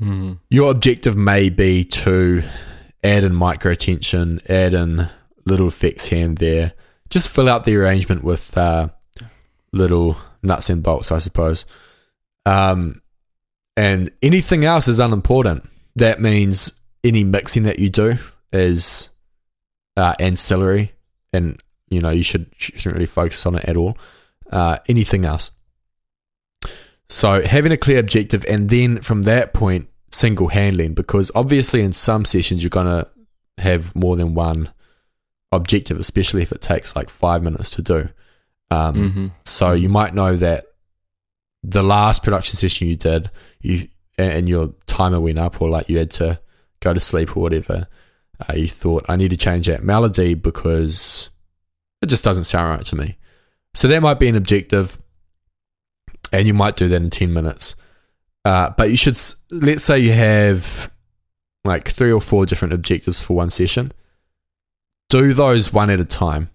Mm-hmm. 0.00 0.34
Your 0.50 0.70
objective 0.70 1.16
may 1.16 1.48
be 1.48 1.84
to 1.84 2.42
add 3.06 3.24
in 3.24 3.34
micro 3.34 3.74
tension, 3.74 4.40
add 4.48 4.74
in 4.74 5.08
little 5.44 5.68
effects 5.68 6.06
here 6.06 6.24
and 6.24 6.38
there. 6.38 6.72
Just 7.08 7.28
fill 7.28 7.48
out 7.48 7.64
the 7.64 7.76
arrangement 7.76 8.24
with 8.24 8.56
uh, 8.58 8.88
little 9.72 10.16
nuts 10.42 10.68
and 10.70 10.82
bolts, 10.82 11.12
I 11.12 11.18
suppose. 11.18 11.66
Um, 12.44 13.00
and 13.76 14.10
anything 14.22 14.64
else 14.64 14.88
is 14.88 14.98
unimportant. 14.98 15.68
That 15.94 16.20
means 16.20 16.80
any 17.04 17.22
mixing 17.22 17.62
that 17.62 17.78
you 17.78 17.90
do 17.90 18.18
is 18.52 19.10
uh, 19.96 20.14
ancillary, 20.18 20.92
and 21.32 21.60
you 21.88 22.00
know 22.00 22.10
you 22.10 22.22
should 22.22 22.50
shouldn't 22.56 22.94
really 22.94 23.06
focus 23.06 23.46
on 23.46 23.54
it 23.54 23.64
at 23.66 23.76
all. 23.76 23.96
Uh, 24.50 24.78
anything 24.88 25.24
else. 25.24 25.52
So 27.08 27.42
having 27.42 27.72
a 27.72 27.76
clear 27.76 28.00
objective, 28.00 28.44
and 28.48 28.68
then 28.68 29.00
from 29.00 29.22
that 29.22 29.54
point, 29.54 29.88
single 30.16 30.48
handling, 30.48 30.94
because 30.94 31.30
obviously 31.34 31.82
in 31.82 31.92
some 31.92 32.24
sessions 32.24 32.62
you're 32.62 32.70
gonna 32.70 33.06
have 33.58 33.94
more 33.94 34.16
than 34.16 34.34
one 34.34 34.70
objective, 35.52 35.98
especially 35.98 36.42
if 36.42 36.52
it 36.52 36.60
takes 36.60 36.96
like 36.96 37.08
five 37.08 37.42
minutes 37.42 37.70
to 37.70 37.82
do. 37.82 38.08
Um, 38.70 38.94
Mm-hmm. 38.94 39.26
so 39.44 39.72
you 39.72 39.88
might 39.88 40.12
know 40.14 40.36
that 40.36 40.66
the 41.62 41.82
last 41.82 42.22
production 42.22 42.56
session 42.56 42.88
you 42.88 42.96
did, 42.96 43.30
you 43.60 43.88
and 44.18 44.48
your 44.48 44.72
timer 44.86 45.20
went 45.20 45.38
up, 45.38 45.60
or 45.60 45.68
like 45.68 45.88
you 45.88 45.98
had 45.98 46.10
to 46.12 46.40
go 46.80 46.92
to 46.94 47.00
sleep 47.00 47.36
or 47.36 47.40
whatever. 47.40 47.86
Uh, 48.40 48.54
you 48.54 48.68
thought 48.68 49.04
I 49.08 49.16
need 49.16 49.30
to 49.30 49.36
change 49.36 49.66
that 49.66 49.82
melody 49.82 50.34
because 50.34 51.30
it 52.02 52.06
just 52.06 52.24
doesn't 52.24 52.44
sound 52.44 52.70
right 52.70 52.84
to 52.86 52.96
me. 52.96 53.16
So 53.74 53.88
that 53.88 54.02
might 54.02 54.18
be 54.18 54.28
an 54.28 54.36
objective, 54.36 54.98
and 56.32 56.46
you 56.46 56.54
might 56.54 56.76
do 56.76 56.88
that 56.88 57.02
in 57.02 57.10
ten 57.10 57.32
minutes. 57.32 57.76
Uh, 58.46 58.70
but 58.76 58.90
you 58.90 58.96
should 58.96 59.18
let's 59.50 59.82
say 59.82 59.98
you 59.98 60.12
have 60.12 60.88
like 61.64 61.88
three 61.88 62.12
or 62.12 62.20
four 62.20 62.46
different 62.46 62.72
objectives 62.72 63.20
for 63.20 63.34
one 63.34 63.50
session. 63.50 63.90
do 65.08 65.34
those 65.34 65.72
one 65.72 65.90
at 65.90 65.98
a 65.98 66.04
time. 66.04 66.48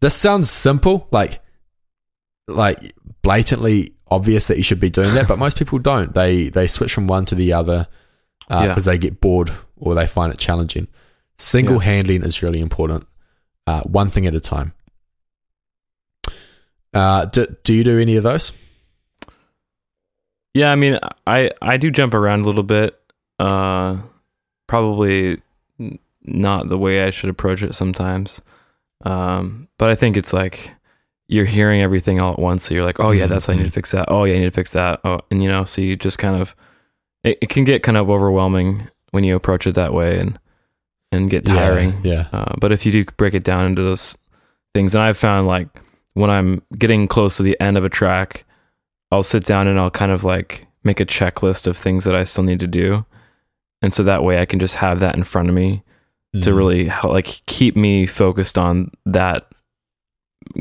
This 0.00 0.14
sounds 0.14 0.48
simple, 0.48 1.08
like 1.10 1.42
like 2.48 2.94
blatantly 3.20 3.92
obvious 4.08 4.46
that 4.46 4.56
you 4.56 4.62
should 4.62 4.80
be 4.80 4.88
doing 4.88 5.12
that, 5.12 5.28
but 5.28 5.38
most 5.38 5.58
people 5.58 5.78
don't. 5.78 6.14
They 6.14 6.48
they 6.48 6.66
switch 6.66 6.94
from 6.94 7.06
one 7.06 7.26
to 7.26 7.34
the 7.34 7.52
other 7.52 7.86
because 8.48 8.88
uh, 8.88 8.90
yeah. 8.90 8.94
they 8.94 8.98
get 8.98 9.20
bored 9.20 9.50
or 9.76 9.94
they 9.94 10.06
find 10.06 10.32
it 10.32 10.38
challenging. 10.38 10.88
Single 11.36 11.80
handling 11.80 12.22
is 12.22 12.42
really 12.42 12.60
important. 12.60 13.06
Uh, 13.66 13.82
one 13.82 14.08
thing 14.08 14.26
at 14.26 14.34
a 14.34 14.40
time. 14.40 14.72
Uh, 16.94 17.26
do, 17.26 17.46
do 17.62 17.74
you 17.74 17.84
do 17.84 17.98
any 17.98 18.16
of 18.16 18.22
those? 18.22 18.54
Yeah, 20.56 20.72
I 20.72 20.74
mean, 20.74 20.98
I 21.26 21.50
I 21.60 21.76
do 21.76 21.90
jump 21.90 22.14
around 22.14 22.40
a 22.40 22.44
little 22.44 22.62
bit. 22.62 22.98
Uh, 23.38 23.98
probably 24.66 25.42
not 26.22 26.70
the 26.70 26.78
way 26.78 27.04
I 27.04 27.10
should 27.10 27.28
approach 27.28 27.62
it 27.62 27.74
sometimes. 27.74 28.40
Um, 29.04 29.68
but 29.76 29.90
I 29.90 29.94
think 29.94 30.16
it's 30.16 30.32
like 30.32 30.70
you're 31.28 31.44
hearing 31.44 31.82
everything 31.82 32.22
all 32.22 32.32
at 32.32 32.38
once. 32.38 32.64
So 32.64 32.74
you're 32.74 32.86
like, 32.86 33.00
oh 33.00 33.10
yeah, 33.10 33.26
that's 33.26 33.50
I 33.50 33.52
need 33.52 33.58
to 33.58 33.64
mm-hmm. 33.64 33.74
fix 33.74 33.90
that. 33.92 34.06
Oh 34.08 34.24
yeah, 34.24 34.36
I 34.36 34.38
need 34.38 34.44
to 34.44 34.50
fix 34.50 34.72
that. 34.72 35.00
Oh, 35.04 35.20
and 35.30 35.42
you 35.42 35.50
know, 35.50 35.64
so 35.64 35.82
you 35.82 35.94
just 35.94 36.16
kind 36.16 36.40
of 36.40 36.56
it, 37.22 37.36
it 37.42 37.48
can 37.50 37.64
get 37.64 37.82
kind 37.82 37.98
of 37.98 38.08
overwhelming 38.08 38.88
when 39.10 39.24
you 39.24 39.36
approach 39.36 39.66
it 39.66 39.74
that 39.74 39.92
way 39.92 40.18
and 40.18 40.38
and 41.12 41.28
get 41.28 41.44
tiring. 41.44 42.00
Yeah. 42.02 42.28
yeah. 42.32 42.40
Uh, 42.40 42.54
but 42.58 42.72
if 42.72 42.86
you 42.86 42.92
do 42.92 43.04
break 43.18 43.34
it 43.34 43.44
down 43.44 43.66
into 43.66 43.82
those 43.82 44.16
things, 44.74 44.94
and 44.94 45.02
I've 45.02 45.18
found 45.18 45.46
like 45.46 45.68
when 46.14 46.30
I'm 46.30 46.62
getting 46.78 47.08
close 47.08 47.36
to 47.36 47.42
the 47.42 47.60
end 47.60 47.76
of 47.76 47.84
a 47.84 47.90
track, 47.90 48.46
I'll 49.10 49.22
sit 49.22 49.44
down 49.44 49.66
and 49.66 49.78
I'll 49.78 49.90
kind 49.90 50.12
of 50.12 50.24
like 50.24 50.66
make 50.84 51.00
a 51.00 51.06
checklist 51.06 51.66
of 51.66 51.76
things 51.76 52.04
that 52.04 52.14
I 52.14 52.24
still 52.24 52.44
need 52.44 52.60
to 52.60 52.66
do. 52.66 53.06
And 53.82 53.92
so 53.92 54.02
that 54.02 54.24
way 54.24 54.40
I 54.40 54.46
can 54.46 54.58
just 54.58 54.76
have 54.76 55.00
that 55.00 55.16
in 55.16 55.24
front 55.24 55.48
of 55.48 55.54
me 55.54 55.82
mm. 56.34 56.42
to 56.42 56.54
really 56.54 56.88
help, 56.88 57.12
like 57.12 57.42
keep 57.46 57.76
me 57.76 58.06
focused 58.06 58.56
on 58.58 58.90
that 59.04 59.48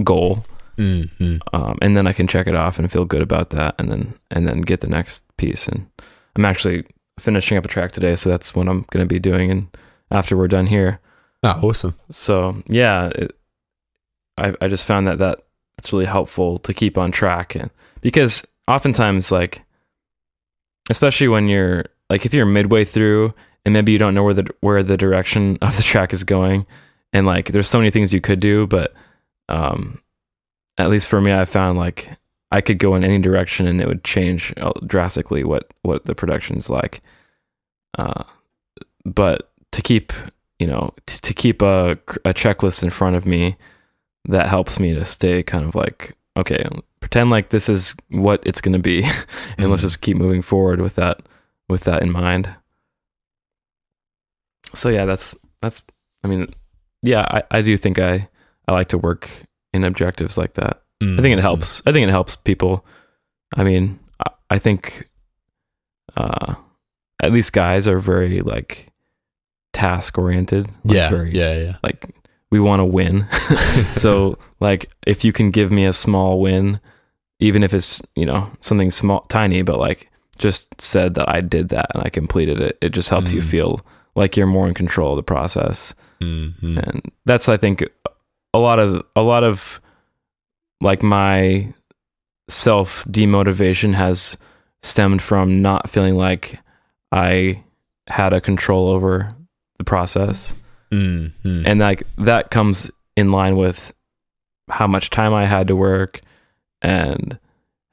goal. 0.03 0.45
Mm-hmm. 0.77 1.37
Um, 1.53 1.77
and 1.81 1.95
then 1.95 2.05
I 2.05 2.13
can 2.13 2.27
check 2.27 2.47
it 2.47 2.55
off 2.55 2.77
and 2.77 2.91
feel 2.91 3.05
good 3.05 3.21
about 3.21 3.51
that, 3.51 3.75
and 3.79 3.89
then 3.89 4.13
and 4.29 4.45
then 4.45 4.59
get 4.59 4.81
the 4.81 4.89
next 4.89 5.25
piece. 5.37 5.69
And 5.69 5.87
I'm 6.35 6.43
actually 6.43 6.85
finishing 7.17 7.57
up 7.57 7.63
a 7.63 7.69
track 7.69 7.93
today, 7.93 8.17
so 8.17 8.29
that's 8.29 8.53
what 8.53 8.67
I'm 8.67 8.85
going 8.91 9.01
to 9.01 9.05
be 9.05 9.19
doing. 9.19 9.51
And 9.51 9.77
after 10.11 10.35
we're 10.35 10.49
done 10.49 10.67
here, 10.67 10.99
oh, 11.43 11.61
awesome. 11.63 11.95
So 12.09 12.61
yeah, 12.67 13.07
it, 13.15 13.37
I 14.37 14.53
I 14.59 14.67
just 14.67 14.83
found 14.83 15.07
that 15.07 15.19
that 15.19 15.43
it's 15.77 15.93
really 15.93 16.05
helpful 16.05 16.59
to 16.59 16.73
keep 16.73 16.97
on 16.97 17.13
track, 17.13 17.55
and 17.55 17.71
because 18.01 18.45
oftentimes 18.67 19.31
like, 19.31 19.61
especially 20.89 21.27
when 21.27 21.47
you're 21.47 21.85
like 22.09 22.25
if 22.25 22.33
you're 22.33 22.45
midway 22.45 22.85
through 22.85 23.33
and 23.65 23.73
maybe 23.73 23.91
you 23.91 23.97
don't 23.97 24.13
know 24.13 24.23
where 24.23 24.33
the 24.33 24.47
where 24.61 24.83
the 24.83 24.97
direction 24.97 25.57
of 25.61 25.77
the 25.77 25.83
track 25.83 26.13
is 26.13 26.23
going, 26.23 26.65
and 27.13 27.25
like 27.25 27.51
there's 27.51 27.67
so 27.67 27.79
many 27.79 27.91
things 27.91 28.13
you 28.13 28.21
could 28.21 28.39
do, 28.39 28.67
but 28.67 28.93
um, 29.49 30.01
at 30.77 30.89
least 30.89 31.07
for 31.07 31.21
me, 31.21 31.33
I 31.33 31.45
found 31.45 31.77
like 31.77 32.09
I 32.51 32.61
could 32.61 32.77
go 32.77 32.95
in 32.95 33.03
any 33.03 33.19
direction 33.19 33.67
and 33.67 33.81
it 33.81 33.87
would 33.87 34.03
change 34.03 34.53
uh, 34.57 34.71
drastically 34.85 35.43
what 35.43 35.73
what 35.81 36.05
the 36.05 36.15
production's 36.15 36.69
like. 36.69 37.01
Uh, 37.97 38.23
but 39.03 39.51
to 39.71 39.81
keep 39.81 40.13
you 40.59 40.67
know 40.67 40.93
t- 41.05 41.19
to 41.21 41.33
keep 41.33 41.61
a 41.61 41.91
a 42.23 42.33
checklist 42.33 42.83
in 42.83 42.89
front 42.89 43.15
of 43.15 43.25
me 43.25 43.57
that 44.27 44.47
helps 44.47 44.79
me 44.79 44.93
to 44.93 45.05
stay 45.05 45.43
kind 45.43 45.65
of 45.65 45.75
like 45.75 46.15
okay 46.37 46.65
pretend 46.99 47.29
like 47.29 47.49
this 47.49 47.69
is 47.69 47.95
what 48.09 48.41
it's 48.45 48.61
going 48.61 48.73
to 48.73 48.79
be 48.79 49.03
and 49.03 49.13
mm-hmm. 49.13 49.65
let's 49.65 49.81
just 49.81 50.01
keep 50.01 50.17
moving 50.17 50.41
forward 50.41 50.81
with 50.81 50.95
that 50.95 51.21
with 51.69 51.83
that 51.83 52.01
in 52.01 52.11
mind 52.11 52.49
so 54.73 54.89
yeah 54.89 55.05
that's 55.05 55.35
that's 55.61 55.83
i 56.23 56.27
mean 56.27 56.53
yeah 57.01 57.21
i, 57.29 57.43
I 57.51 57.61
do 57.61 57.77
think 57.77 57.99
i 57.99 58.27
I 58.67 58.73
like 58.73 58.87
to 58.89 58.97
work 58.97 59.29
in 59.73 59.83
objectives 59.83 60.37
like 60.37 60.53
that. 60.53 60.81
Mm. 61.01 61.19
I 61.19 61.21
think 61.21 61.33
it 61.33 61.39
mm. 61.39 61.43
helps. 61.43 61.81
I 61.85 61.91
think 61.91 62.07
it 62.07 62.11
helps 62.11 62.35
people. 62.35 62.85
I 63.55 63.63
mean, 63.63 63.99
I, 64.25 64.31
I 64.51 64.59
think 64.59 65.09
uh, 66.15 66.55
at 67.21 67.31
least 67.31 67.53
guys 67.53 67.87
are 67.87 67.99
very 67.99 68.41
like 68.41 68.91
task 69.73 70.17
oriented. 70.17 70.67
Like 70.83 70.95
yeah, 70.95 71.09
very, 71.09 71.35
yeah, 71.35 71.55
yeah. 71.55 71.77
Like 71.83 72.15
we 72.51 72.59
want 72.59 72.79
to 72.79 72.85
win. 72.85 73.27
so 73.93 74.37
like 74.59 74.91
if 75.05 75.25
you 75.25 75.33
can 75.33 75.51
give 75.51 75.71
me 75.71 75.85
a 75.85 75.93
small 75.93 76.39
win, 76.39 76.79
even 77.39 77.63
if 77.63 77.73
it's 77.73 78.01
you 78.15 78.25
know 78.25 78.51
something 78.59 78.91
small, 78.91 79.21
tiny, 79.29 79.61
but 79.61 79.79
like 79.79 80.11
just 80.37 80.79
said 80.81 81.15
that 81.15 81.29
I 81.29 81.41
did 81.41 81.69
that 81.69 81.87
and 81.93 82.03
I 82.03 82.09
completed 82.09 82.59
it, 82.59 82.77
it 82.81 82.89
just 82.89 83.09
helps 83.09 83.31
mm. 83.31 83.35
you 83.35 83.41
feel 83.41 83.85
like 84.15 84.37
you're 84.37 84.47
more 84.47 84.67
in 84.67 84.73
control 84.73 85.13
of 85.13 85.17
the 85.17 85.23
process. 85.23 85.93
Mm-hmm. 86.21 86.77
And 86.77 87.01
that's 87.25 87.49
I 87.49 87.57
think 87.57 87.83
a 88.53 88.59
lot 88.59 88.79
of 88.79 89.03
a 89.15 89.21
lot 89.21 89.43
of 89.43 89.81
like 90.81 91.03
my 91.03 91.73
self 92.49 93.03
demotivation 93.05 93.93
has 93.95 94.37
stemmed 94.81 95.21
from 95.21 95.61
not 95.61 95.89
feeling 95.89 96.15
like 96.15 96.59
I 97.11 97.63
had 98.07 98.33
a 98.33 98.41
control 98.41 98.89
over 98.89 99.29
the 99.77 99.83
process. 99.83 100.53
Mm-hmm. 100.95 101.63
And 101.65 101.79
like 101.79 102.03
that 102.17 102.51
comes 102.51 102.89
in 103.15 103.31
line 103.31 103.55
with 103.55 103.93
how 104.69 104.87
much 104.87 105.09
time 105.09 105.33
I 105.33 105.45
had 105.45 105.67
to 105.67 105.75
work 105.75 106.21
and 106.81 107.39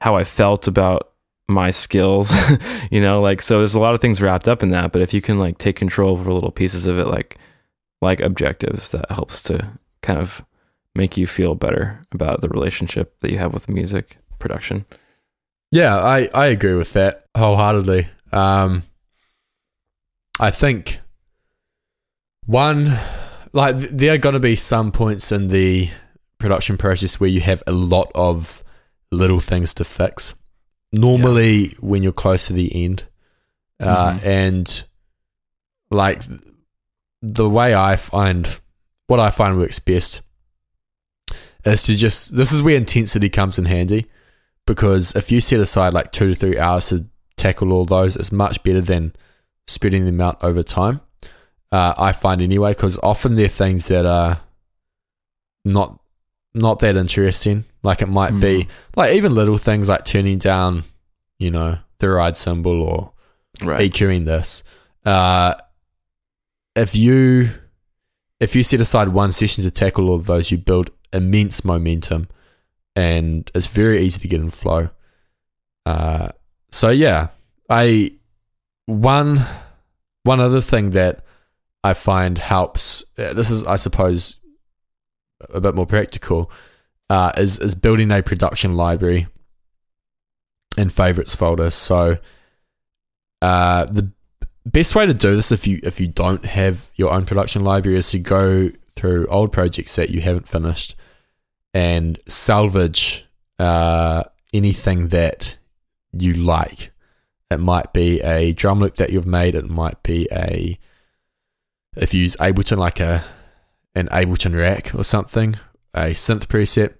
how 0.01 0.15
I 0.15 0.23
felt 0.23 0.67
about 0.67 1.11
my 1.47 1.71
skills, 1.71 2.33
you 2.91 3.01
know, 3.01 3.21
like 3.21 3.41
so 3.41 3.59
there's 3.59 3.75
a 3.75 3.79
lot 3.79 3.93
of 3.93 3.99
things 3.99 4.21
wrapped 4.21 4.47
up 4.47 4.63
in 4.63 4.69
that, 4.69 4.91
but 4.91 5.01
if 5.01 5.13
you 5.13 5.21
can 5.21 5.39
like 5.39 5.57
take 5.57 5.75
control 5.75 6.11
over 6.11 6.31
little 6.31 6.51
pieces 6.51 6.85
of 6.85 6.97
it 6.97 7.07
like 7.07 7.37
like 8.01 8.19
objectives 8.19 8.91
that 8.91 9.09
helps 9.11 9.41
to 9.43 9.79
kind 10.01 10.19
of 10.19 10.43
make 10.95 11.17
you 11.17 11.25
feel 11.25 11.55
better 11.55 12.01
about 12.11 12.41
the 12.41 12.49
relationship 12.49 13.19
that 13.21 13.31
you 13.31 13.37
have 13.37 13.53
with 13.53 13.69
music 13.69 14.17
production. 14.39 14.85
Yeah, 15.71 15.97
I, 15.97 16.29
I 16.33 16.47
agree 16.47 16.75
with 16.75 16.93
that 16.93 17.25
wholeheartedly. 17.35 18.07
Um, 18.31 18.83
I 20.39 20.51
think 20.51 20.99
one, 22.45 22.89
like, 23.51 23.75
there 23.75 24.13
are 24.13 24.17
going 24.17 24.33
to 24.33 24.39
be 24.39 24.55
some 24.55 24.91
points 24.91 25.31
in 25.31 25.47
the 25.47 25.89
production 26.37 26.77
process 26.77 27.19
where 27.19 27.29
you 27.29 27.41
have 27.41 27.63
a 27.67 27.71
lot 27.71 28.11
of 28.15 28.63
little 29.11 29.39
things 29.39 29.73
to 29.75 29.83
fix. 29.83 30.33
Normally, 30.91 31.55
yeah. 31.55 31.73
when 31.79 32.03
you're 32.03 32.11
close 32.11 32.47
to 32.47 32.53
the 32.53 32.83
end, 32.83 33.05
uh, 33.79 34.13
mm-hmm. 34.13 34.27
and 34.27 34.83
like 35.89 36.21
the 37.21 37.49
way 37.49 37.73
I 37.73 37.95
find 37.95 38.59
what 39.07 39.19
I 39.19 39.29
find 39.29 39.57
works 39.57 39.79
best 39.79 40.21
is 41.65 41.83
to 41.83 41.95
just 41.95 42.35
this 42.35 42.51
is 42.51 42.61
where 42.61 42.75
intensity 42.75 43.29
comes 43.29 43.57
in 43.57 43.65
handy 43.65 44.05
because 44.65 45.15
if 45.15 45.31
you 45.31 45.41
set 45.41 45.59
aside 45.59 45.93
like 45.93 46.11
two 46.11 46.29
to 46.29 46.35
three 46.35 46.57
hours 46.57 46.89
to 46.89 47.05
tackle 47.37 47.73
all 47.73 47.85
those, 47.85 48.15
it's 48.15 48.31
much 48.31 48.61
better 48.63 48.81
than 48.81 49.13
spreading 49.67 50.05
them 50.05 50.21
out 50.21 50.43
over 50.43 50.63
time. 50.63 51.01
Uh, 51.73 51.91
I 51.97 52.11
find 52.11 52.39
anyway 52.39 52.73
because 52.73 52.99
often 53.01 53.33
they're 53.33 53.47
things 53.47 53.87
that 53.87 54.05
are 54.05 54.39
not 55.65 55.99
not 56.53 56.77
that 56.79 56.95
interesting. 56.95 57.65
Like 57.81 58.03
it 58.03 58.09
might 58.09 58.33
mm. 58.33 58.41
be 58.41 58.67
like 58.95 59.15
even 59.15 59.33
little 59.33 59.57
things 59.57 59.89
like 59.89 60.05
turning 60.05 60.37
down, 60.37 60.83
you 61.39 61.49
know, 61.49 61.79
the 61.97 62.09
ride 62.09 62.37
cymbal 62.37 62.83
or 62.83 63.13
right. 63.63 63.91
EQing 63.91 64.25
this. 64.25 64.63
Uh, 65.03 65.55
if 66.75 66.95
you 66.95 67.49
if 68.39 68.55
you 68.55 68.61
set 68.61 68.79
aside 68.79 69.07
one 69.07 69.31
session 69.31 69.63
to 69.63 69.71
tackle 69.71 70.09
all 70.09 70.15
of 70.17 70.27
those, 70.27 70.51
you 70.51 70.59
build 70.59 70.91
immense 71.11 71.65
momentum 71.65 72.27
and 72.95 73.49
it's 73.55 73.73
very 73.73 73.99
easy 74.03 74.19
to 74.19 74.27
get 74.27 74.41
in 74.41 74.51
flow. 74.51 74.91
Uh, 75.87 76.29
so 76.69 76.91
yeah, 76.91 77.29
I 77.67 78.13
one 78.85 79.41
one 80.21 80.39
other 80.39 80.61
thing 80.61 80.91
that 80.91 81.25
I 81.83 81.93
find 81.93 82.37
helps. 82.37 83.03
Uh, 83.17 83.33
this 83.33 83.49
is, 83.49 83.65
I 83.65 83.75
suppose, 83.75 84.37
a 85.49 85.59
bit 85.59 85.75
more 85.75 85.85
practical. 85.85 86.51
Uh, 87.09 87.31
is 87.37 87.59
is 87.59 87.75
building 87.75 88.11
a 88.11 88.23
production 88.23 88.75
library 88.75 89.27
and 90.77 90.91
favorites 90.91 91.35
folder. 91.35 91.69
So, 91.69 92.17
uh, 93.41 93.85
the 93.85 94.11
best 94.65 94.95
way 94.95 95.05
to 95.05 95.13
do 95.13 95.35
this 95.35 95.51
if 95.51 95.67
you 95.67 95.79
if 95.83 95.99
you 95.99 96.07
don't 96.07 96.45
have 96.45 96.89
your 96.95 97.11
own 97.11 97.25
production 97.25 97.63
library 97.63 97.97
is 97.97 98.09
to 98.11 98.19
go 98.19 98.71
through 98.95 99.27
old 99.27 99.51
projects 99.51 99.95
that 99.95 100.09
you 100.09 100.21
haven't 100.21 100.47
finished 100.47 100.95
and 101.73 102.19
salvage 102.27 103.25
uh, 103.59 104.23
anything 104.53 105.09
that 105.09 105.57
you 106.11 106.33
like. 106.33 106.91
It 107.51 107.59
might 107.59 107.93
be 107.93 108.21
a 108.21 108.53
drum 108.53 108.79
loop 108.79 108.95
that 108.95 109.11
you've 109.11 109.27
made. 109.27 109.55
It 109.55 109.69
might 109.69 110.01
be 110.03 110.27
a 110.31 110.79
if 111.95 112.13
you 112.13 112.21
use 112.21 112.35
Ableton 112.37 112.77
like 112.77 112.99
a 112.99 113.23
an 113.95 114.07
Ableton 114.07 114.57
rack 114.57 114.93
or 114.95 115.03
something, 115.03 115.55
a 115.93 116.11
synth 116.11 116.47
preset, 116.47 116.95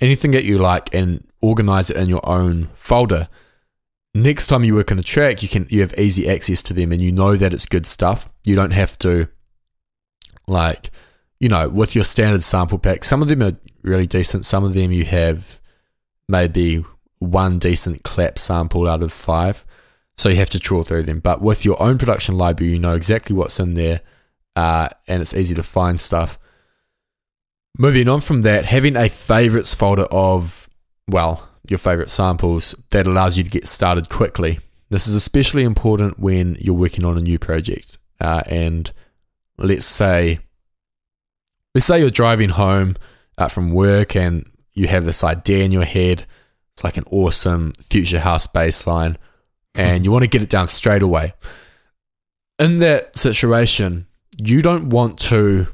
anything 0.00 0.32
that 0.32 0.44
you 0.44 0.58
like, 0.58 0.92
and 0.94 1.26
organize 1.40 1.90
it 1.90 1.96
in 1.96 2.08
your 2.08 2.26
own 2.28 2.70
folder. 2.74 3.28
Next 4.16 4.46
time 4.46 4.64
you 4.64 4.74
work 4.74 4.92
on 4.92 4.98
a 4.98 5.02
track, 5.02 5.42
you 5.42 5.48
can 5.48 5.66
you 5.70 5.80
have 5.80 5.98
easy 5.98 6.28
access 6.28 6.62
to 6.64 6.74
them, 6.74 6.92
and 6.92 7.00
you 7.00 7.12
know 7.12 7.36
that 7.36 7.52
it's 7.54 7.66
good 7.66 7.86
stuff. 7.86 8.28
You 8.44 8.54
don't 8.54 8.72
have 8.72 8.98
to 8.98 9.28
like 10.46 10.90
you 11.40 11.48
know, 11.48 11.68
with 11.68 11.94
your 11.94 12.04
standard 12.04 12.42
sample 12.42 12.78
pack, 12.78 13.04
some 13.04 13.20
of 13.20 13.28
them 13.28 13.42
are 13.42 13.54
really 13.82 14.06
decent. 14.06 14.46
Some 14.46 14.64
of 14.64 14.72
them 14.72 14.92
you 14.92 15.04
have 15.04 15.60
maybe 16.28 16.82
one 17.18 17.58
decent 17.58 18.02
clap 18.02 18.38
sample 18.38 18.88
out 18.88 19.02
of 19.02 19.12
five. 19.12 19.64
So 20.16 20.28
you 20.28 20.36
have 20.36 20.50
to 20.50 20.58
trawl 20.58 20.84
through 20.84 21.02
them. 21.02 21.18
But 21.18 21.42
with 21.42 21.64
your 21.64 21.82
own 21.82 21.98
production 21.98 22.38
library, 22.38 22.72
you 22.72 22.78
know 22.78 22.94
exactly 22.94 23.34
what's 23.36 23.58
in 23.58 23.74
there 23.74 24.00
uh, 24.56 24.88
and 25.06 25.20
it's 25.20 25.34
easy 25.34 25.54
to 25.54 25.62
find 25.62 26.00
stuff. 26.00 26.38
Moving 27.76 28.08
on 28.08 28.20
from 28.20 28.42
that, 28.42 28.66
having 28.66 28.96
a 28.96 29.08
favorites 29.08 29.74
folder 29.74 30.06
of, 30.10 30.68
well, 31.08 31.48
your 31.68 31.78
favorite 31.78 32.10
samples 32.10 32.74
that 32.90 33.06
allows 33.06 33.36
you 33.36 33.44
to 33.44 33.50
get 33.50 33.66
started 33.66 34.08
quickly. 34.08 34.60
This 34.90 35.06
is 35.06 35.14
especially 35.14 35.64
important 35.64 36.18
when 36.18 36.56
you're 36.60 36.74
working 36.74 37.04
on 37.04 37.18
a 37.18 37.22
new 37.22 37.38
project. 37.38 37.98
Uh, 38.20 38.42
and 38.46 38.92
let's 39.58 39.86
say, 39.86 40.38
let's 41.74 41.86
say 41.86 41.98
you're 41.98 42.10
driving 42.10 42.50
home 42.50 42.96
uh, 43.38 43.48
from 43.48 43.72
work 43.72 44.14
and 44.14 44.48
you 44.72 44.86
have 44.86 45.04
this 45.04 45.24
idea 45.24 45.64
in 45.64 45.72
your 45.72 45.84
head. 45.84 46.26
It's 46.74 46.84
like 46.84 46.96
an 46.96 47.04
awesome 47.10 47.72
future 47.80 48.20
house 48.20 48.46
bass 48.46 48.86
line, 48.86 49.16
and 49.74 50.04
you 50.04 50.10
want 50.10 50.24
to 50.24 50.30
get 50.30 50.42
it 50.42 50.48
down 50.48 50.66
straight 50.66 51.02
away. 51.02 51.34
In 52.58 52.78
that 52.78 53.16
situation, 53.16 54.06
you 54.38 54.62
don't 54.62 54.90
want 54.90 55.18
to 55.20 55.66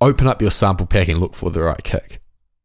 open 0.00 0.26
up 0.26 0.40
your 0.40 0.50
sample 0.50 0.86
pack 0.86 1.08
and 1.08 1.18
look 1.20 1.34
for 1.34 1.50
the 1.50 1.62
right 1.62 1.82
kick 1.82 2.20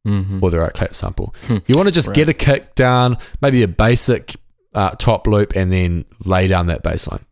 Mm-hmm. 0.05 0.39
or 0.43 0.51
the 0.51 0.59
right 0.59 0.73
clap 0.73 0.93
sample. 0.93 1.33
You 1.65 1.77
want 1.77 1.87
to 1.87 1.91
just 1.93 2.07
Right. 2.09 2.15
get 2.17 2.29
a 2.29 2.33
kick 2.33 2.75
down, 2.75 3.17
maybe 3.41 3.63
a 3.63 3.69
basic 3.69 4.35
uh, 4.73 4.89
top 4.91 5.27
loop, 5.27 5.55
and 5.55 5.71
then 5.71 6.03
lay 6.25 6.47
down 6.47 6.67
that 6.67 6.83
bass 6.83 7.07
line. 7.09 7.25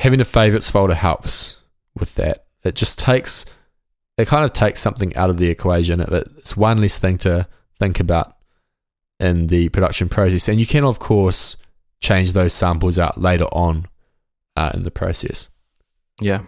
Having 0.00 0.20
a 0.20 0.24
favorites 0.24 0.68
folder 0.68 0.94
helps 0.94 1.60
with 1.96 2.16
that. 2.16 2.46
It 2.64 2.74
just 2.74 2.98
takes, 2.98 3.44
it 4.18 4.26
kind 4.26 4.44
of 4.44 4.52
takes 4.52 4.80
something 4.80 5.14
out 5.14 5.30
of 5.30 5.36
the 5.36 5.48
equation. 5.50 6.00
It- 6.00 6.12
It's 6.38 6.56
one 6.56 6.80
less 6.80 6.98
thing 6.98 7.16
to 7.18 7.46
think 7.78 8.00
about 8.00 8.34
in 9.20 9.46
the 9.46 9.68
production 9.68 10.08
process. 10.08 10.48
And 10.48 10.58
you 10.58 10.66
can, 10.66 10.84
of 10.84 10.98
course, 10.98 11.56
change 12.00 12.32
those 12.32 12.52
samples 12.54 12.98
out 12.98 13.20
later 13.20 13.44
on 13.52 13.86
uh, 14.56 14.72
in 14.74 14.82
the 14.82 14.90
process. 14.90 15.48
Yeah, 16.20 16.40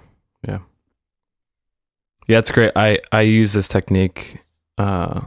yeah. 2.26 2.38
It's 2.38 2.50
great. 2.50 2.72
I 2.76 2.98
I 3.12 3.22
use 3.22 3.52
this 3.52 3.68
technique 3.68 4.42
uh, 4.78 5.20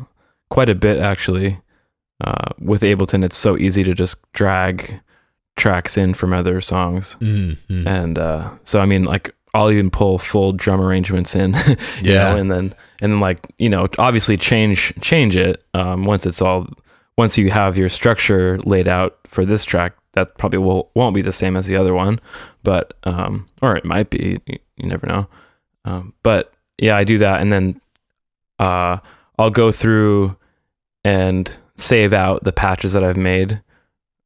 quite 0.49 0.69
a 0.69 0.75
bit 0.75 0.99
actually. 0.99 1.59
Uh, 2.23 2.51
with 2.59 2.81
Ableton, 2.81 3.23
it's 3.23 3.37
so 3.37 3.57
easy 3.57 3.83
to 3.85 3.93
just 3.93 4.17
drag 4.33 4.99
tracks 5.55 5.97
in 5.97 6.13
from 6.13 6.33
other 6.33 6.59
songs, 6.61 7.15
Mm-hmm. 7.21 7.87
and 7.87 8.19
uh, 8.19 8.51
so 8.63 8.79
I 8.81 8.85
mean, 8.85 9.05
like 9.05 9.33
I'll 9.53 9.71
even 9.71 9.89
pull 9.89 10.17
full 10.19 10.51
drum 10.51 10.81
arrangements 10.81 11.33
in, 11.35 11.53
you 12.01 12.13
Yeah. 12.13 12.33
know, 12.33 12.37
and 12.37 12.51
then 12.51 12.75
and 13.01 13.13
then 13.13 13.19
like 13.21 13.47
you 13.57 13.69
know, 13.69 13.87
obviously 13.97 14.35
change 14.37 14.93
change 15.01 15.37
it 15.37 15.63
um, 15.73 16.03
once 16.05 16.25
it's 16.25 16.41
all 16.41 16.67
once 17.17 17.37
you 17.37 17.51
have 17.51 17.77
your 17.77 17.89
structure 17.89 18.59
laid 18.65 18.87
out 18.87 19.17
for 19.27 19.45
this 19.45 19.63
track. 19.63 19.93
That 20.13 20.37
probably 20.37 20.59
will, 20.59 20.91
won't 20.95 21.13
be 21.15 21.21
the 21.21 21.31
same 21.31 21.55
as 21.55 21.67
the 21.67 21.75
other 21.77 21.93
one, 21.93 22.19
but 22.63 22.95
um, 23.03 23.47
or 23.61 23.77
it 23.77 23.85
might 23.85 24.09
be. 24.09 24.39
You, 24.45 24.57
you 24.75 24.87
never 24.89 25.07
know. 25.07 25.27
Um, 25.85 26.13
but 26.23 26.51
yeah, 26.81 26.95
I 26.97 27.03
do 27.03 27.17
that, 27.19 27.41
and 27.41 27.51
then 27.51 27.81
uh, 28.59 28.97
I'll 29.37 29.49
go 29.51 29.71
through 29.71 30.35
and 31.03 31.49
save 31.77 32.13
out 32.13 32.43
the 32.43 32.51
patches 32.51 32.93
that 32.93 33.03
I've 33.03 33.17
made 33.17 33.61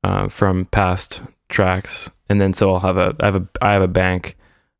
uh, 0.03 0.27
from 0.27 0.65
past 0.65 1.21
tracks, 1.49 2.09
and 2.29 2.39
then 2.41 2.53
so 2.53 2.73
I'll 2.73 2.79
have 2.79 2.97
a 2.97 3.15
I 3.19 3.25
have 3.25 3.35
a 3.35 3.47
I 3.61 3.73
have 3.73 3.81
a 3.81 3.87
bank 3.87 4.35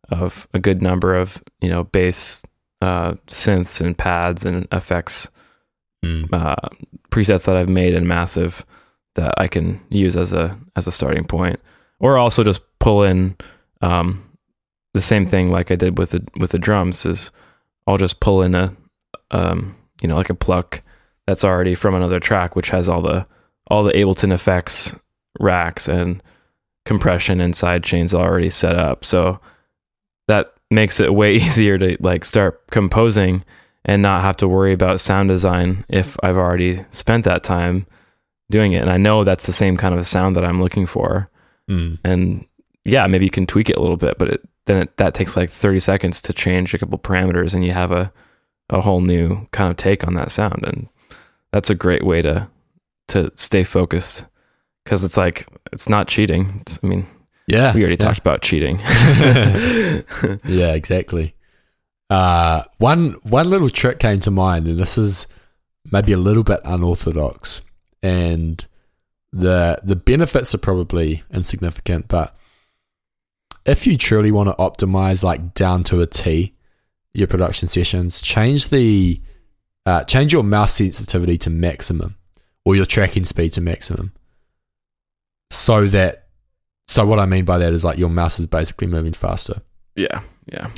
of 0.10 0.48
a 0.54 0.60
good 0.60 0.82
number 0.82 1.16
of 1.16 1.42
you 1.62 1.70
know 1.70 1.84
bass 1.86 2.42
uh, 2.82 3.14
synths 3.28 3.80
and 3.82 3.98
pads 3.98 4.46
and 4.46 4.68
effects 4.72 5.30
Mm. 6.04 6.28
uh, 6.34 6.56
presets 7.12 7.46
that 7.46 7.56
I've 7.56 7.70
made 7.70 7.94
in 7.94 8.06
Massive 8.06 8.66
that 9.16 9.34
I 9.38 9.48
can 9.48 9.80
use 9.88 10.18
as 10.18 10.34
a 10.34 10.60
as 10.76 10.86
a 10.86 10.92
starting 10.92 11.24
point, 11.24 11.62
or 12.02 12.18
also 12.18 12.44
just 12.44 12.60
pull 12.80 13.04
in 13.04 13.38
um, 13.82 14.22
the 14.94 15.00
same 15.00 15.26
thing 15.26 15.50
like 15.50 15.72
I 15.72 15.76
did 15.78 15.98
with 15.98 16.10
the 16.10 16.28
with 16.38 16.52
the 16.52 16.60
drums. 16.60 17.06
Is 17.06 17.32
I'll 17.88 17.98
just 17.98 18.20
pull 18.20 18.42
in 18.42 18.56
a 18.56 18.76
um, 19.32 19.76
you 20.02 20.08
know 20.08 20.16
like 20.16 20.30
a 20.30 20.36
pluck 20.36 20.82
that's 21.28 21.44
already 21.44 21.76
from 21.76 21.96
another 21.96 22.20
track, 22.20 22.56
which 22.56 22.70
has 22.70 22.90
all 22.90 23.02
the 23.02 23.26
all 23.68 23.84
the 23.84 23.94
Ableton 23.94 24.34
effects 24.34 24.96
racks 25.40 25.88
and 25.88 26.22
compression 26.86 27.40
and 27.40 27.56
side 27.56 27.84
chains 27.84 28.14
already 28.14 28.50
set 28.50 28.78
up. 28.78 29.06
So 29.06 29.40
that 30.28 30.54
makes 30.70 31.00
it 31.00 31.14
way 31.14 31.36
easier 31.36 31.78
to 31.78 31.98
like 32.00 32.26
start 32.26 32.66
composing 32.72 33.44
and 33.86 34.02
not 34.02 34.22
have 34.22 34.38
to 34.38 34.48
worry 34.48 34.74
about 34.74 35.02
sound 35.02 35.30
design 35.30 35.86
if 35.90 36.18
I've 36.24 36.38
already 36.38 36.86
spent 36.90 37.26
that 37.26 37.44
time 37.44 37.86
doing 38.50 38.74
it. 38.74 38.82
And 38.82 38.90
I 38.90 38.98
know 38.98 39.24
that's 39.24 39.46
the 39.46 39.54
same 39.54 39.78
kind 39.78 39.96
of 39.96 40.08
sound 40.08 40.36
that 40.36 40.46
I'm 40.46 40.62
looking 40.62 40.86
for. 40.86 41.30
Mm. 41.70 42.00
And 42.04 42.46
yeah, 42.86 43.08
maybe 43.08 43.26
you 43.26 43.32
can 43.32 43.46
tweak 43.46 43.70
it 43.70 43.78
a 43.78 43.82
little 43.82 43.98
bit, 43.98 44.18
but 44.18 44.30
it, 44.30 44.50
then 44.66 44.84
it, 44.84 44.98
that 44.98 45.14
takes 45.14 45.36
like 45.36 45.50
30 45.50 45.80
seconds 45.80 46.22
to 46.24 46.34
change 46.34 46.74
a 46.74 46.78
couple 46.78 46.98
parameters 47.00 47.54
and 47.54 47.66
you 47.66 47.72
have 47.74 47.92
a, 47.92 48.12
a 48.70 48.82
whole 48.82 49.02
new 49.02 49.48
kind 49.52 49.70
of 49.70 49.78
take 49.78 50.06
on 50.08 50.14
that 50.16 50.32
sound. 50.32 50.64
And 50.66 50.88
that's 51.52 51.70
a 51.70 51.76
great 51.76 52.04
way 52.06 52.22
to, 52.22 52.48
to 53.10 53.32
stay 53.36 53.64
focused 53.64 54.26
because 54.84 55.04
it's 55.04 55.18
like, 55.18 55.48
it's 55.72 55.90
not 55.90 56.08
cheating. 56.08 56.60
It's, 56.62 56.80
I 56.84 56.88
mean, 56.88 57.06
Yeah. 57.48 57.74
we 57.74 57.82
already 57.82 57.96
yeah. 58.00 58.06
talked 58.08 58.20
about 58.20 58.42
cheating. 58.42 58.80
yeah, 60.46 60.74
exactly. 60.74 61.36
Uh, 62.10 62.64
one 62.78 63.12
one 63.24 63.50
little 63.50 63.70
trick 63.70 63.98
came 63.98 64.20
to 64.20 64.30
mind, 64.30 64.68
and 64.68 64.78
this 64.78 64.98
is 64.98 65.26
maybe 65.92 66.12
a 66.12 66.18
little 66.18 66.44
bit 66.44 66.60
unorthodox, 66.64 67.64
and 68.04 68.64
the 69.32 69.80
the 69.84 69.96
benefits 69.96 70.54
are 70.54 70.60
probably 70.60 71.24
insignificant, 71.34 72.08
but 72.08 72.36
if 73.66 73.88
you 73.88 73.98
truly 73.98 74.32
want 74.32 74.50
to 74.50 74.56
optimize 74.56 75.24
like 75.24 75.54
down 75.54 75.84
to 75.86 76.02
a 76.02 76.06
T 76.08 76.54
your 77.14 77.28
production 77.28 77.68
sessions, 77.68 78.22
change 78.22 78.70
the 78.70 79.22
uh, 79.86 80.04
change 80.06 80.34
your 80.34 80.44
mouse 80.44 80.74
sensitivity 80.74 81.38
to 81.38 81.50
maximum 81.50 82.18
or 82.66 82.76
your 82.76 82.86
tracking 82.86 83.26
speed 83.26 83.50
to 83.54 83.62
maximum, 83.62 84.14
so 85.52 85.86
that 85.88 86.28
so 86.88 87.06
what 87.06 87.20
I 87.20 87.26
mean 87.26 87.46
by 87.46 87.58
that 87.60 87.74
is 87.74 87.86
like 87.86 87.98
your 87.98 88.10
mouse 88.10 88.40
is 88.40 88.48
basically 88.48 88.88
moving 88.88 89.14
faster. 89.14 89.62
yeah. 89.96 90.22
Yeah. 90.52 90.70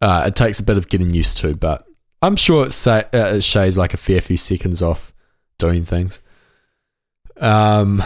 Uh, 0.00 0.24
it 0.26 0.34
takes 0.34 0.58
a 0.58 0.64
bit 0.64 0.76
of 0.76 0.88
getting 0.88 1.14
used 1.14 1.36
to, 1.38 1.54
but 1.54 1.86
I'm 2.20 2.34
sure 2.34 2.66
it, 2.66 2.72
sa- 2.72 3.04
uh, 3.14 3.34
it 3.34 3.44
shaves 3.44 3.78
like 3.78 3.94
a 3.94 3.96
fair 3.96 4.20
few 4.20 4.36
seconds 4.36 4.82
off 4.82 5.12
doing 5.58 5.84
things. 5.84 6.18
Um, 7.36 8.02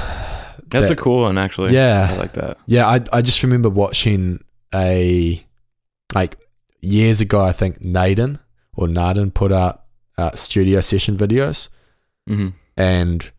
That's 0.68 0.88
that- 0.88 0.98
a 0.98 1.02
cool 1.02 1.22
one, 1.22 1.38
actually. 1.38 1.72
yeah, 1.74 2.08
I 2.10 2.16
like 2.16 2.32
that. 2.34 2.58
yeah. 2.66 2.86
I 2.86 3.00
I 3.12 3.22
just 3.22 3.42
remember 3.42 3.68
watching 3.70 4.42
a 4.74 5.44
like 6.14 6.36
years 6.80 7.20
ago. 7.20 7.40
I 7.40 7.52
think 7.52 7.84
Naden 7.84 8.38
or 8.74 8.88
Naden 8.88 9.30
put 9.30 9.52
out 9.52 9.82
uh, 10.18 10.34
studio 10.34 10.80
session 10.80 11.16
videos, 11.16 11.68
hmm 12.26 12.48
and 12.76 13.30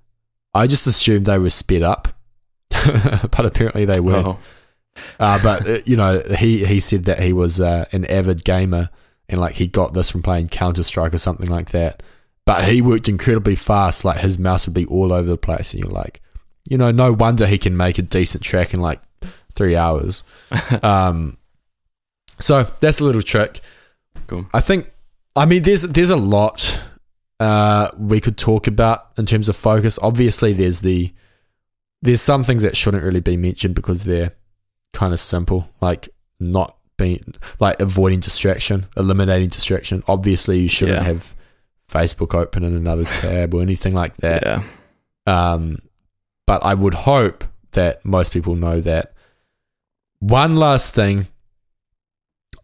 I 0.54 0.66
just 0.68 0.88
assumed 0.88 1.26
they 1.28 1.38
were 1.38 1.50
sped 1.52 1.84
up, 1.84 2.08
but 2.70 3.46
apparently 3.46 3.86
they 3.86 4.00
weren't. 4.00 4.28
Oh, 4.28 4.40
Uh, 5.20 5.40
but 5.44 5.68
uh, 5.70 5.78
you 5.86 5.96
know, 5.96 6.22
he 6.40 6.66
he 6.66 6.80
said 6.80 7.06
that 7.06 7.20
he 7.22 7.32
was 7.34 7.60
uh, 7.62 7.86
an 7.92 8.06
avid 8.06 8.44
gamer 8.44 8.90
and 9.30 9.40
like 9.40 9.54
he 9.56 9.68
got 9.68 9.94
this 9.94 10.10
from 10.10 10.24
playing 10.24 10.48
Counter 10.50 10.82
Strike 10.84 11.14
or 11.14 11.20
something 11.20 11.50
like 11.50 11.70
that. 11.72 12.02
But 12.46 12.64
he 12.66 12.82
worked 12.82 13.08
incredibly 13.10 13.56
fast. 13.56 14.04
Like 14.06 14.20
his 14.22 14.40
mouse 14.40 14.66
would 14.66 14.74
be 14.74 14.86
all 14.88 15.14
over 15.14 15.28
the 15.28 15.38
place, 15.38 15.74
and 15.74 15.84
you're 15.84 15.92
like, 15.92 16.22
you 16.70 16.78
know, 16.78 16.92
no 16.92 17.14
wonder 17.14 17.46
he 17.48 17.58
can 17.58 17.76
make 17.78 17.98
a 17.98 18.02
decent 18.02 18.44
track 18.44 18.74
in 18.74 18.80
like 18.82 19.02
three 19.54 19.76
hours. 19.76 20.24
um, 20.84 21.38
so 22.40 22.72
that's 22.80 23.00
a 23.00 23.04
little 23.04 23.22
trick. 23.22 23.62
Cool. 24.28 24.48
I 24.54 24.62
think. 24.62 24.92
I 25.36 25.46
mean, 25.46 25.64
there's 25.64 25.84
there's 25.84 26.10
a 26.10 26.16
lot 26.18 26.80
uh, 27.40 27.90
we 27.98 28.20
could 28.20 28.38
talk 28.38 28.68
about 28.68 29.08
in 29.18 29.26
terms 29.26 29.50
of 29.50 29.56
focus. 29.56 30.00
Obviously, 30.02 30.54
there's 30.54 30.82
the 30.82 31.14
there's 32.02 32.22
some 32.22 32.44
things 32.44 32.62
that 32.64 32.76
shouldn't 32.78 33.04
really 33.04 33.20
be 33.20 33.38
mentioned 33.38 33.76
because 33.76 34.04
they're 34.04 34.34
kind 34.94 35.14
of 35.14 35.20
simple, 35.20 35.70
like 35.82 36.10
not 36.40 36.76
being 36.98 37.24
like 37.60 37.80
avoiding 37.80 38.20
distraction, 38.20 38.88
eliminating 38.98 39.50
distraction. 39.50 40.04
Obviously, 40.08 40.60
you 40.60 40.68
shouldn't 40.68 40.98
Yeah. 41.00 41.04
have 41.04 41.36
Facebook 41.90 42.34
open 42.36 42.64
in 42.64 42.76
another 42.76 43.06
tab 43.06 43.54
or 43.54 43.62
anything 43.62 43.94
like 43.94 44.18
that. 44.18 44.44
yeah. 44.44 44.64
Um, 45.28 45.78
but 46.48 46.64
I 46.64 46.74
would 46.74 46.96
hope 46.96 47.44
that 47.74 48.04
most 48.04 48.32
people 48.32 48.56
know 48.56 48.82
that. 48.82 49.14
One 50.20 50.56
last 50.56 50.96
thing 50.96 51.28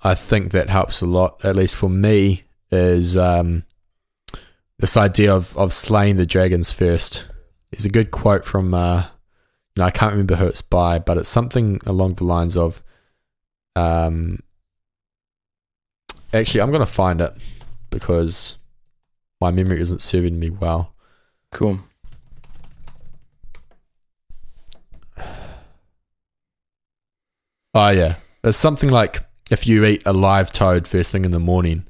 I 0.01 0.15
think 0.15 0.51
that 0.51 0.71
helps 0.71 1.01
a 1.01 1.05
lot, 1.05 1.45
at 1.45 1.55
least 1.55 1.75
for 1.75 1.89
me, 1.89 2.43
is 2.71 3.15
um, 3.15 3.63
this 4.79 4.97
idea 4.97 5.33
of, 5.35 5.55
of 5.57 5.71
slaying 5.71 6.15
the 6.15 6.25
dragons 6.25 6.71
first. 6.71 7.27
There's 7.69 7.85
a 7.85 7.89
good 7.89 8.09
quote 8.09 8.43
from, 8.43 8.73
uh, 8.73 9.05
I 9.79 9.91
can't 9.91 10.13
remember 10.13 10.35
who 10.35 10.47
it's 10.47 10.61
by, 10.61 10.97
but 10.97 11.17
it's 11.17 11.29
something 11.29 11.79
along 11.85 12.15
the 12.15 12.23
lines 12.23 12.57
of, 12.57 12.81
um, 13.75 14.39
actually, 16.33 16.61
I'm 16.61 16.71
going 16.71 16.85
to 16.85 16.91
find 16.91 17.21
it, 17.21 17.33
because 17.89 18.57
my 19.39 19.51
memory 19.51 19.79
isn't 19.81 20.01
serving 20.01 20.39
me 20.39 20.49
well. 20.49 20.93
Cool. 21.51 21.79
Oh 27.73 27.89
yeah, 27.89 28.15
it's 28.43 28.57
something 28.57 28.89
like 28.89 29.19
if 29.51 29.67
you 29.67 29.83
eat 29.85 30.03
a 30.05 30.13
live 30.13 30.51
toad 30.53 30.87
first 30.87 31.11
thing 31.11 31.25
in 31.25 31.31
the 31.31 31.39
morning, 31.39 31.85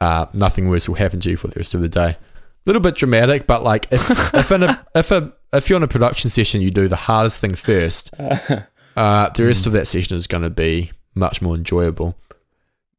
uh, 0.00 0.26
nothing 0.32 0.68
worse 0.68 0.88
will 0.88 0.96
happen 0.96 1.20
to 1.20 1.30
you 1.30 1.36
for 1.36 1.48
the 1.48 1.54
rest 1.56 1.74
of 1.74 1.80
the 1.80 1.88
day. 1.88 2.10
A 2.10 2.18
little 2.66 2.82
bit 2.82 2.94
dramatic, 2.96 3.46
but 3.46 3.62
like 3.62 3.86
if 3.92 4.10
if 4.34 4.50
in 4.52 4.62
a 4.64 4.86
if 4.94 5.10
a 5.10 5.32
if 5.52 5.68
you're 5.68 5.76
in 5.76 5.82
a 5.82 5.88
production 5.88 6.30
session, 6.30 6.60
you 6.60 6.70
do 6.70 6.88
the 6.88 6.96
hardest 6.96 7.38
thing 7.38 7.54
first. 7.54 8.12
Uh, 8.94 9.30
the 9.30 9.46
rest 9.46 9.66
of 9.66 9.72
that 9.72 9.86
session 9.86 10.18
is 10.18 10.26
going 10.26 10.42
to 10.42 10.50
be 10.50 10.90
much 11.14 11.40
more 11.40 11.54
enjoyable. 11.54 12.14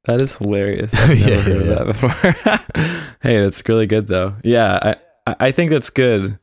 That 0.05 0.23
is 0.23 0.33
hilarious. 0.37 0.91
I've 0.95 1.09
never 1.19 1.29
Yeah, 1.29 1.41
heard 1.41 1.61
of 1.61 1.67
that 1.67 1.85
before. 1.85 2.89
hey, 3.21 3.39
that's 3.43 3.61
really 3.69 3.85
good 3.85 4.07
though. 4.07 4.33
Yeah, 4.43 4.79
I 4.81 4.95
I- 5.31 5.35
I 5.47 5.51
think 5.51 5.69
that's 5.69 5.91
good. 5.91 6.39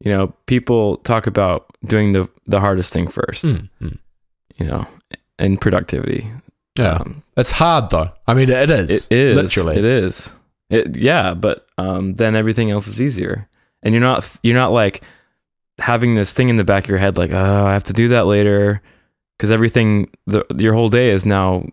You 0.00 0.12
know, 0.12 0.34
people 0.46 0.96
talk 0.96 1.28
about 1.28 1.66
doing 1.86 2.10
the 2.10 2.28
the 2.46 2.58
hardest 2.58 2.92
thing 2.92 3.06
first. 3.06 3.44
Mm, 3.44 3.68
mm. 3.80 3.98
You 4.56 4.66
know, 4.66 4.84
and 5.38 5.60
productivity. 5.60 6.30
Yeah, 6.78 6.96
Um, 6.98 7.22
it's 7.36 7.50
hard 7.52 7.90
though. 7.90 8.10
I 8.26 8.34
mean, 8.34 8.48
it 8.50 8.70
is. 8.70 9.06
it 9.10 9.18
is 9.18 9.36
literally. 9.36 9.76
It 9.76 9.84
is. 9.84 10.30
It 10.70 10.96
yeah, 10.96 11.34
but 11.34 11.66
um, 11.78 12.14
then 12.14 12.36
everything 12.36 12.70
else 12.70 12.86
is 12.86 13.00
easier, 13.00 13.48
and 13.82 13.94
you're 13.94 14.02
not 14.02 14.28
you're 14.42 14.54
not 14.54 14.72
like 14.72 15.02
having 15.78 16.14
this 16.14 16.32
thing 16.32 16.48
in 16.48 16.56
the 16.56 16.64
back 16.64 16.84
of 16.84 16.90
your 16.90 16.98
head 16.98 17.16
like 17.16 17.30
oh 17.32 17.64
I 17.66 17.72
have 17.72 17.84
to 17.84 17.92
do 17.92 18.08
that 18.08 18.26
later 18.26 18.82
because 19.36 19.52
everything 19.52 20.10
the 20.26 20.44
your 20.56 20.74
whole 20.74 20.88
day 20.90 21.10
is 21.10 21.24
now 21.24 21.66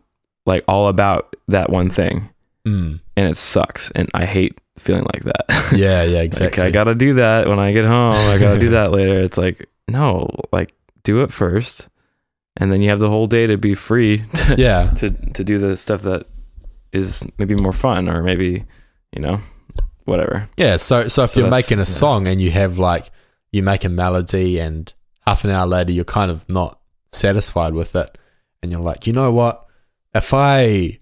like 0.46 0.64
all 0.68 0.88
about 0.90 1.36
that 1.48 1.70
one 1.70 1.90
thing 1.90 2.30
Mm. 2.68 3.00
and 3.16 3.30
it 3.30 3.38
sucks 3.38 3.92
and 3.92 4.10
I 4.16 4.26
hate 4.26 4.60
feeling 4.78 5.06
like 5.14 5.24
that. 5.24 5.46
Yeah, 5.76 6.02
yeah, 6.04 6.18
like 6.18 6.26
exactly. 6.26 6.64
I 6.64 6.72
gotta 6.72 6.96
do 6.96 7.16
that 7.16 7.48
when 7.48 7.60
I 7.60 7.74
get 7.74 7.86
home. 7.86 8.14
I 8.16 8.38
gotta 8.40 8.60
do 8.60 8.70
that 8.70 8.92
later. 8.92 9.22
It's 9.22 9.38
like 9.38 9.68
no, 9.88 10.30
like 10.52 10.74
do 11.04 11.22
it 11.22 11.32
first, 11.32 11.90
and 12.58 12.72
then 12.72 12.82
you 12.82 12.90
have 12.90 13.00
the 13.00 13.10
whole 13.10 13.28
day 13.28 13.48
to 13.48 13.58
be 13.58 13.76
free 13.76 14.18
to 14.48 14.56
yeah, 14.58 14.90
to, 14.98 15.10
to 15.34 15.44
do 15.44 15.58
the 15.58 15.76
stuff 15.78 16.02
that 16.04 16.26
is 16.92 17.26
maybe 17.38 17.56
more 17.56 17.74
fun 17.74 18.08
or 18.10 18.22
maybe 18.24 18.64
you 19.12 19.22
know 19.22 19.40
whatever. 20.06 20.48
yeah. 20.58 20.76
So, 20.78 21.08
so 21.08 21.24
if 21.24 21.32
So 21.32 21.42
you're 21.42 21.50
making 21.50 21.78
a 21.78 21.82
yeah. 21.82 21.84
song 21.86 22.28
and 22.28 22.40
you 22.42 22.52
have 22.52 22.78
like 22.80 23.10
you 23.52 23.64
make 23.64 23.84
a 23.86 23.90
melody, 23.90 24.60
and 24.60 24.92
half 25.26 25.44
an 25.44 25.50
hour 25.52 25.66
later 25.66 25.92
you're 25.92 26.04
kind 26.06 26.30
of 26.32 26.48
not 26.50 26.80
satisfied 27.12 27.74
with 27.74 27.96
it, 27.96 28.18
and 28.62 28.72
you're 28.72 28.82
like, 28.82 29.08
you 29.08 29.14
know 29.14 29.32
what? 29.32 29.66
If 30.14 30.34
I 30.34 31.00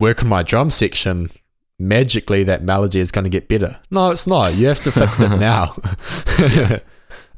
work 0.00 0.22
on 0.22 0.28
my 0.28 0.42
drum 0.42 0.70
section, 0.70 1.30
magically 1.78 2.44
that 2.44 2.62
melody 2.62 3.00
is 3.00 3.10
going 3.10 3.24
to 3.24 3.30
get 3.30 3.48
better. 3.48 3.80
No, 3.90 4.10
it's 4.10 4.26
not. 4.26 4.54
You 4.54 4.66
have 4.68 4.80
to 4.80 4.92
fix 4.92 5.20
it 5.20 5.28
now. 5.36 5.74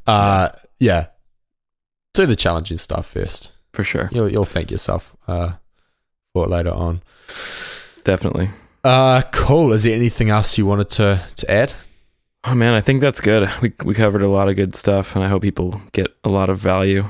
uh, 0.07 0.49
yeah. 0.78 1.07
Do 2.18 2.26
the 2.26 2.34
challenging 2.34 2.78
stuff 2.78 3.06
first. 3.06 3.52
For 3.72 3.84
sure, 3.84 4.08
You'll 4.10 4.28
you'll 4.28 4.44
thank 4.44 4.72
yourself 4.72 5.14
uh, 5.28 5.52
for 6.32 6.46
it 6.46 6.50
later 6.50 6.72
on. 6.72 7.00
definitely. 8.02 8.50
Uh, 8.82 9.22
cool. 9.30 9.72
Is 9.72 9.84
there 9.84 9.94
anything 9.94 10.28
else 10.28 10.58
you 10.58 10.66
wanted 10.66 10.90
to 10.90 11.22
to 11.36 11.48
add? 11.48 11.74
Oh 12.42 12.56
man, 12.56 12.74
I 12.74 12.80
think 12.80 13.00
that's 13.00 13.20
good. 13.20 13.48
We 13.62 13.72
we 13.84 13.94
covered 13.94 14.22
a 14.22 14.28
lot 14.28 14.48
of 14.48 14.56
good 14.56 14.74
stuff, 14.74 15.14
and 15.14 15.24
I 15.24 15.28
hope 15.28 15.42
people 15.42 15.80
get 15.92 16.08
a 16.24 16.28
lot 16.28 16.50
of 16.50 16.58
value 16.58 17.04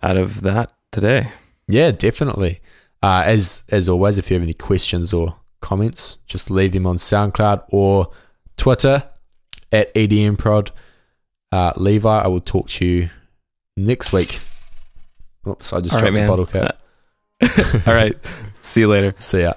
out 0.00 0.16
of 0.16 0.42
that 0.42 0.72
today. 0.92 1.32
Yeah, 1.66 1.90
definitely. 1.90 2.60
Uh, 3.02 3.24
as 3.26 3.64
as 3.70 3.88
always, 3.88 4.16
if 4.16 4.30
you 4.30 4.34
have 4.34 4.44
any 4.44 4.54
questions 4.54 5.12
or 5.12 5.34
comments, 5.60 6.18
just 6.28 6.52
leave 6.52 6.70
them 6.70 6.86
on 6.86 6.98
SoundCloud 6.98 7.64
or 7.70 8.12
Twitter 8.56 9.02
at 9.72 9.92
EDMProd. 9.94 10.70
Uh, 11.50 11.72
Levi, 11.76 12.20
I 12.20 12.28
will 12.28 12.40
talk 12.40 12.68
to 12.68 12.84
you 12.86 13.10
next 13.76 14.12
week. 14.12 14.38
Oops, 15.48 15.72
I 15.72 15.80
just 15.80 15.94
All 15.94 16.00
dropped 16.00 16.14
right, 16.14 16.20
the 16.20 16.26
bottle 16.26 16.46
cap. 16.46 16.78
All 17.86 17.94
right. 17.94 18.16
See 18.60 18.80
you 18.80 18.88
later. 18.88 19.14
See 19.18 19.42
ya. 19.42 19.54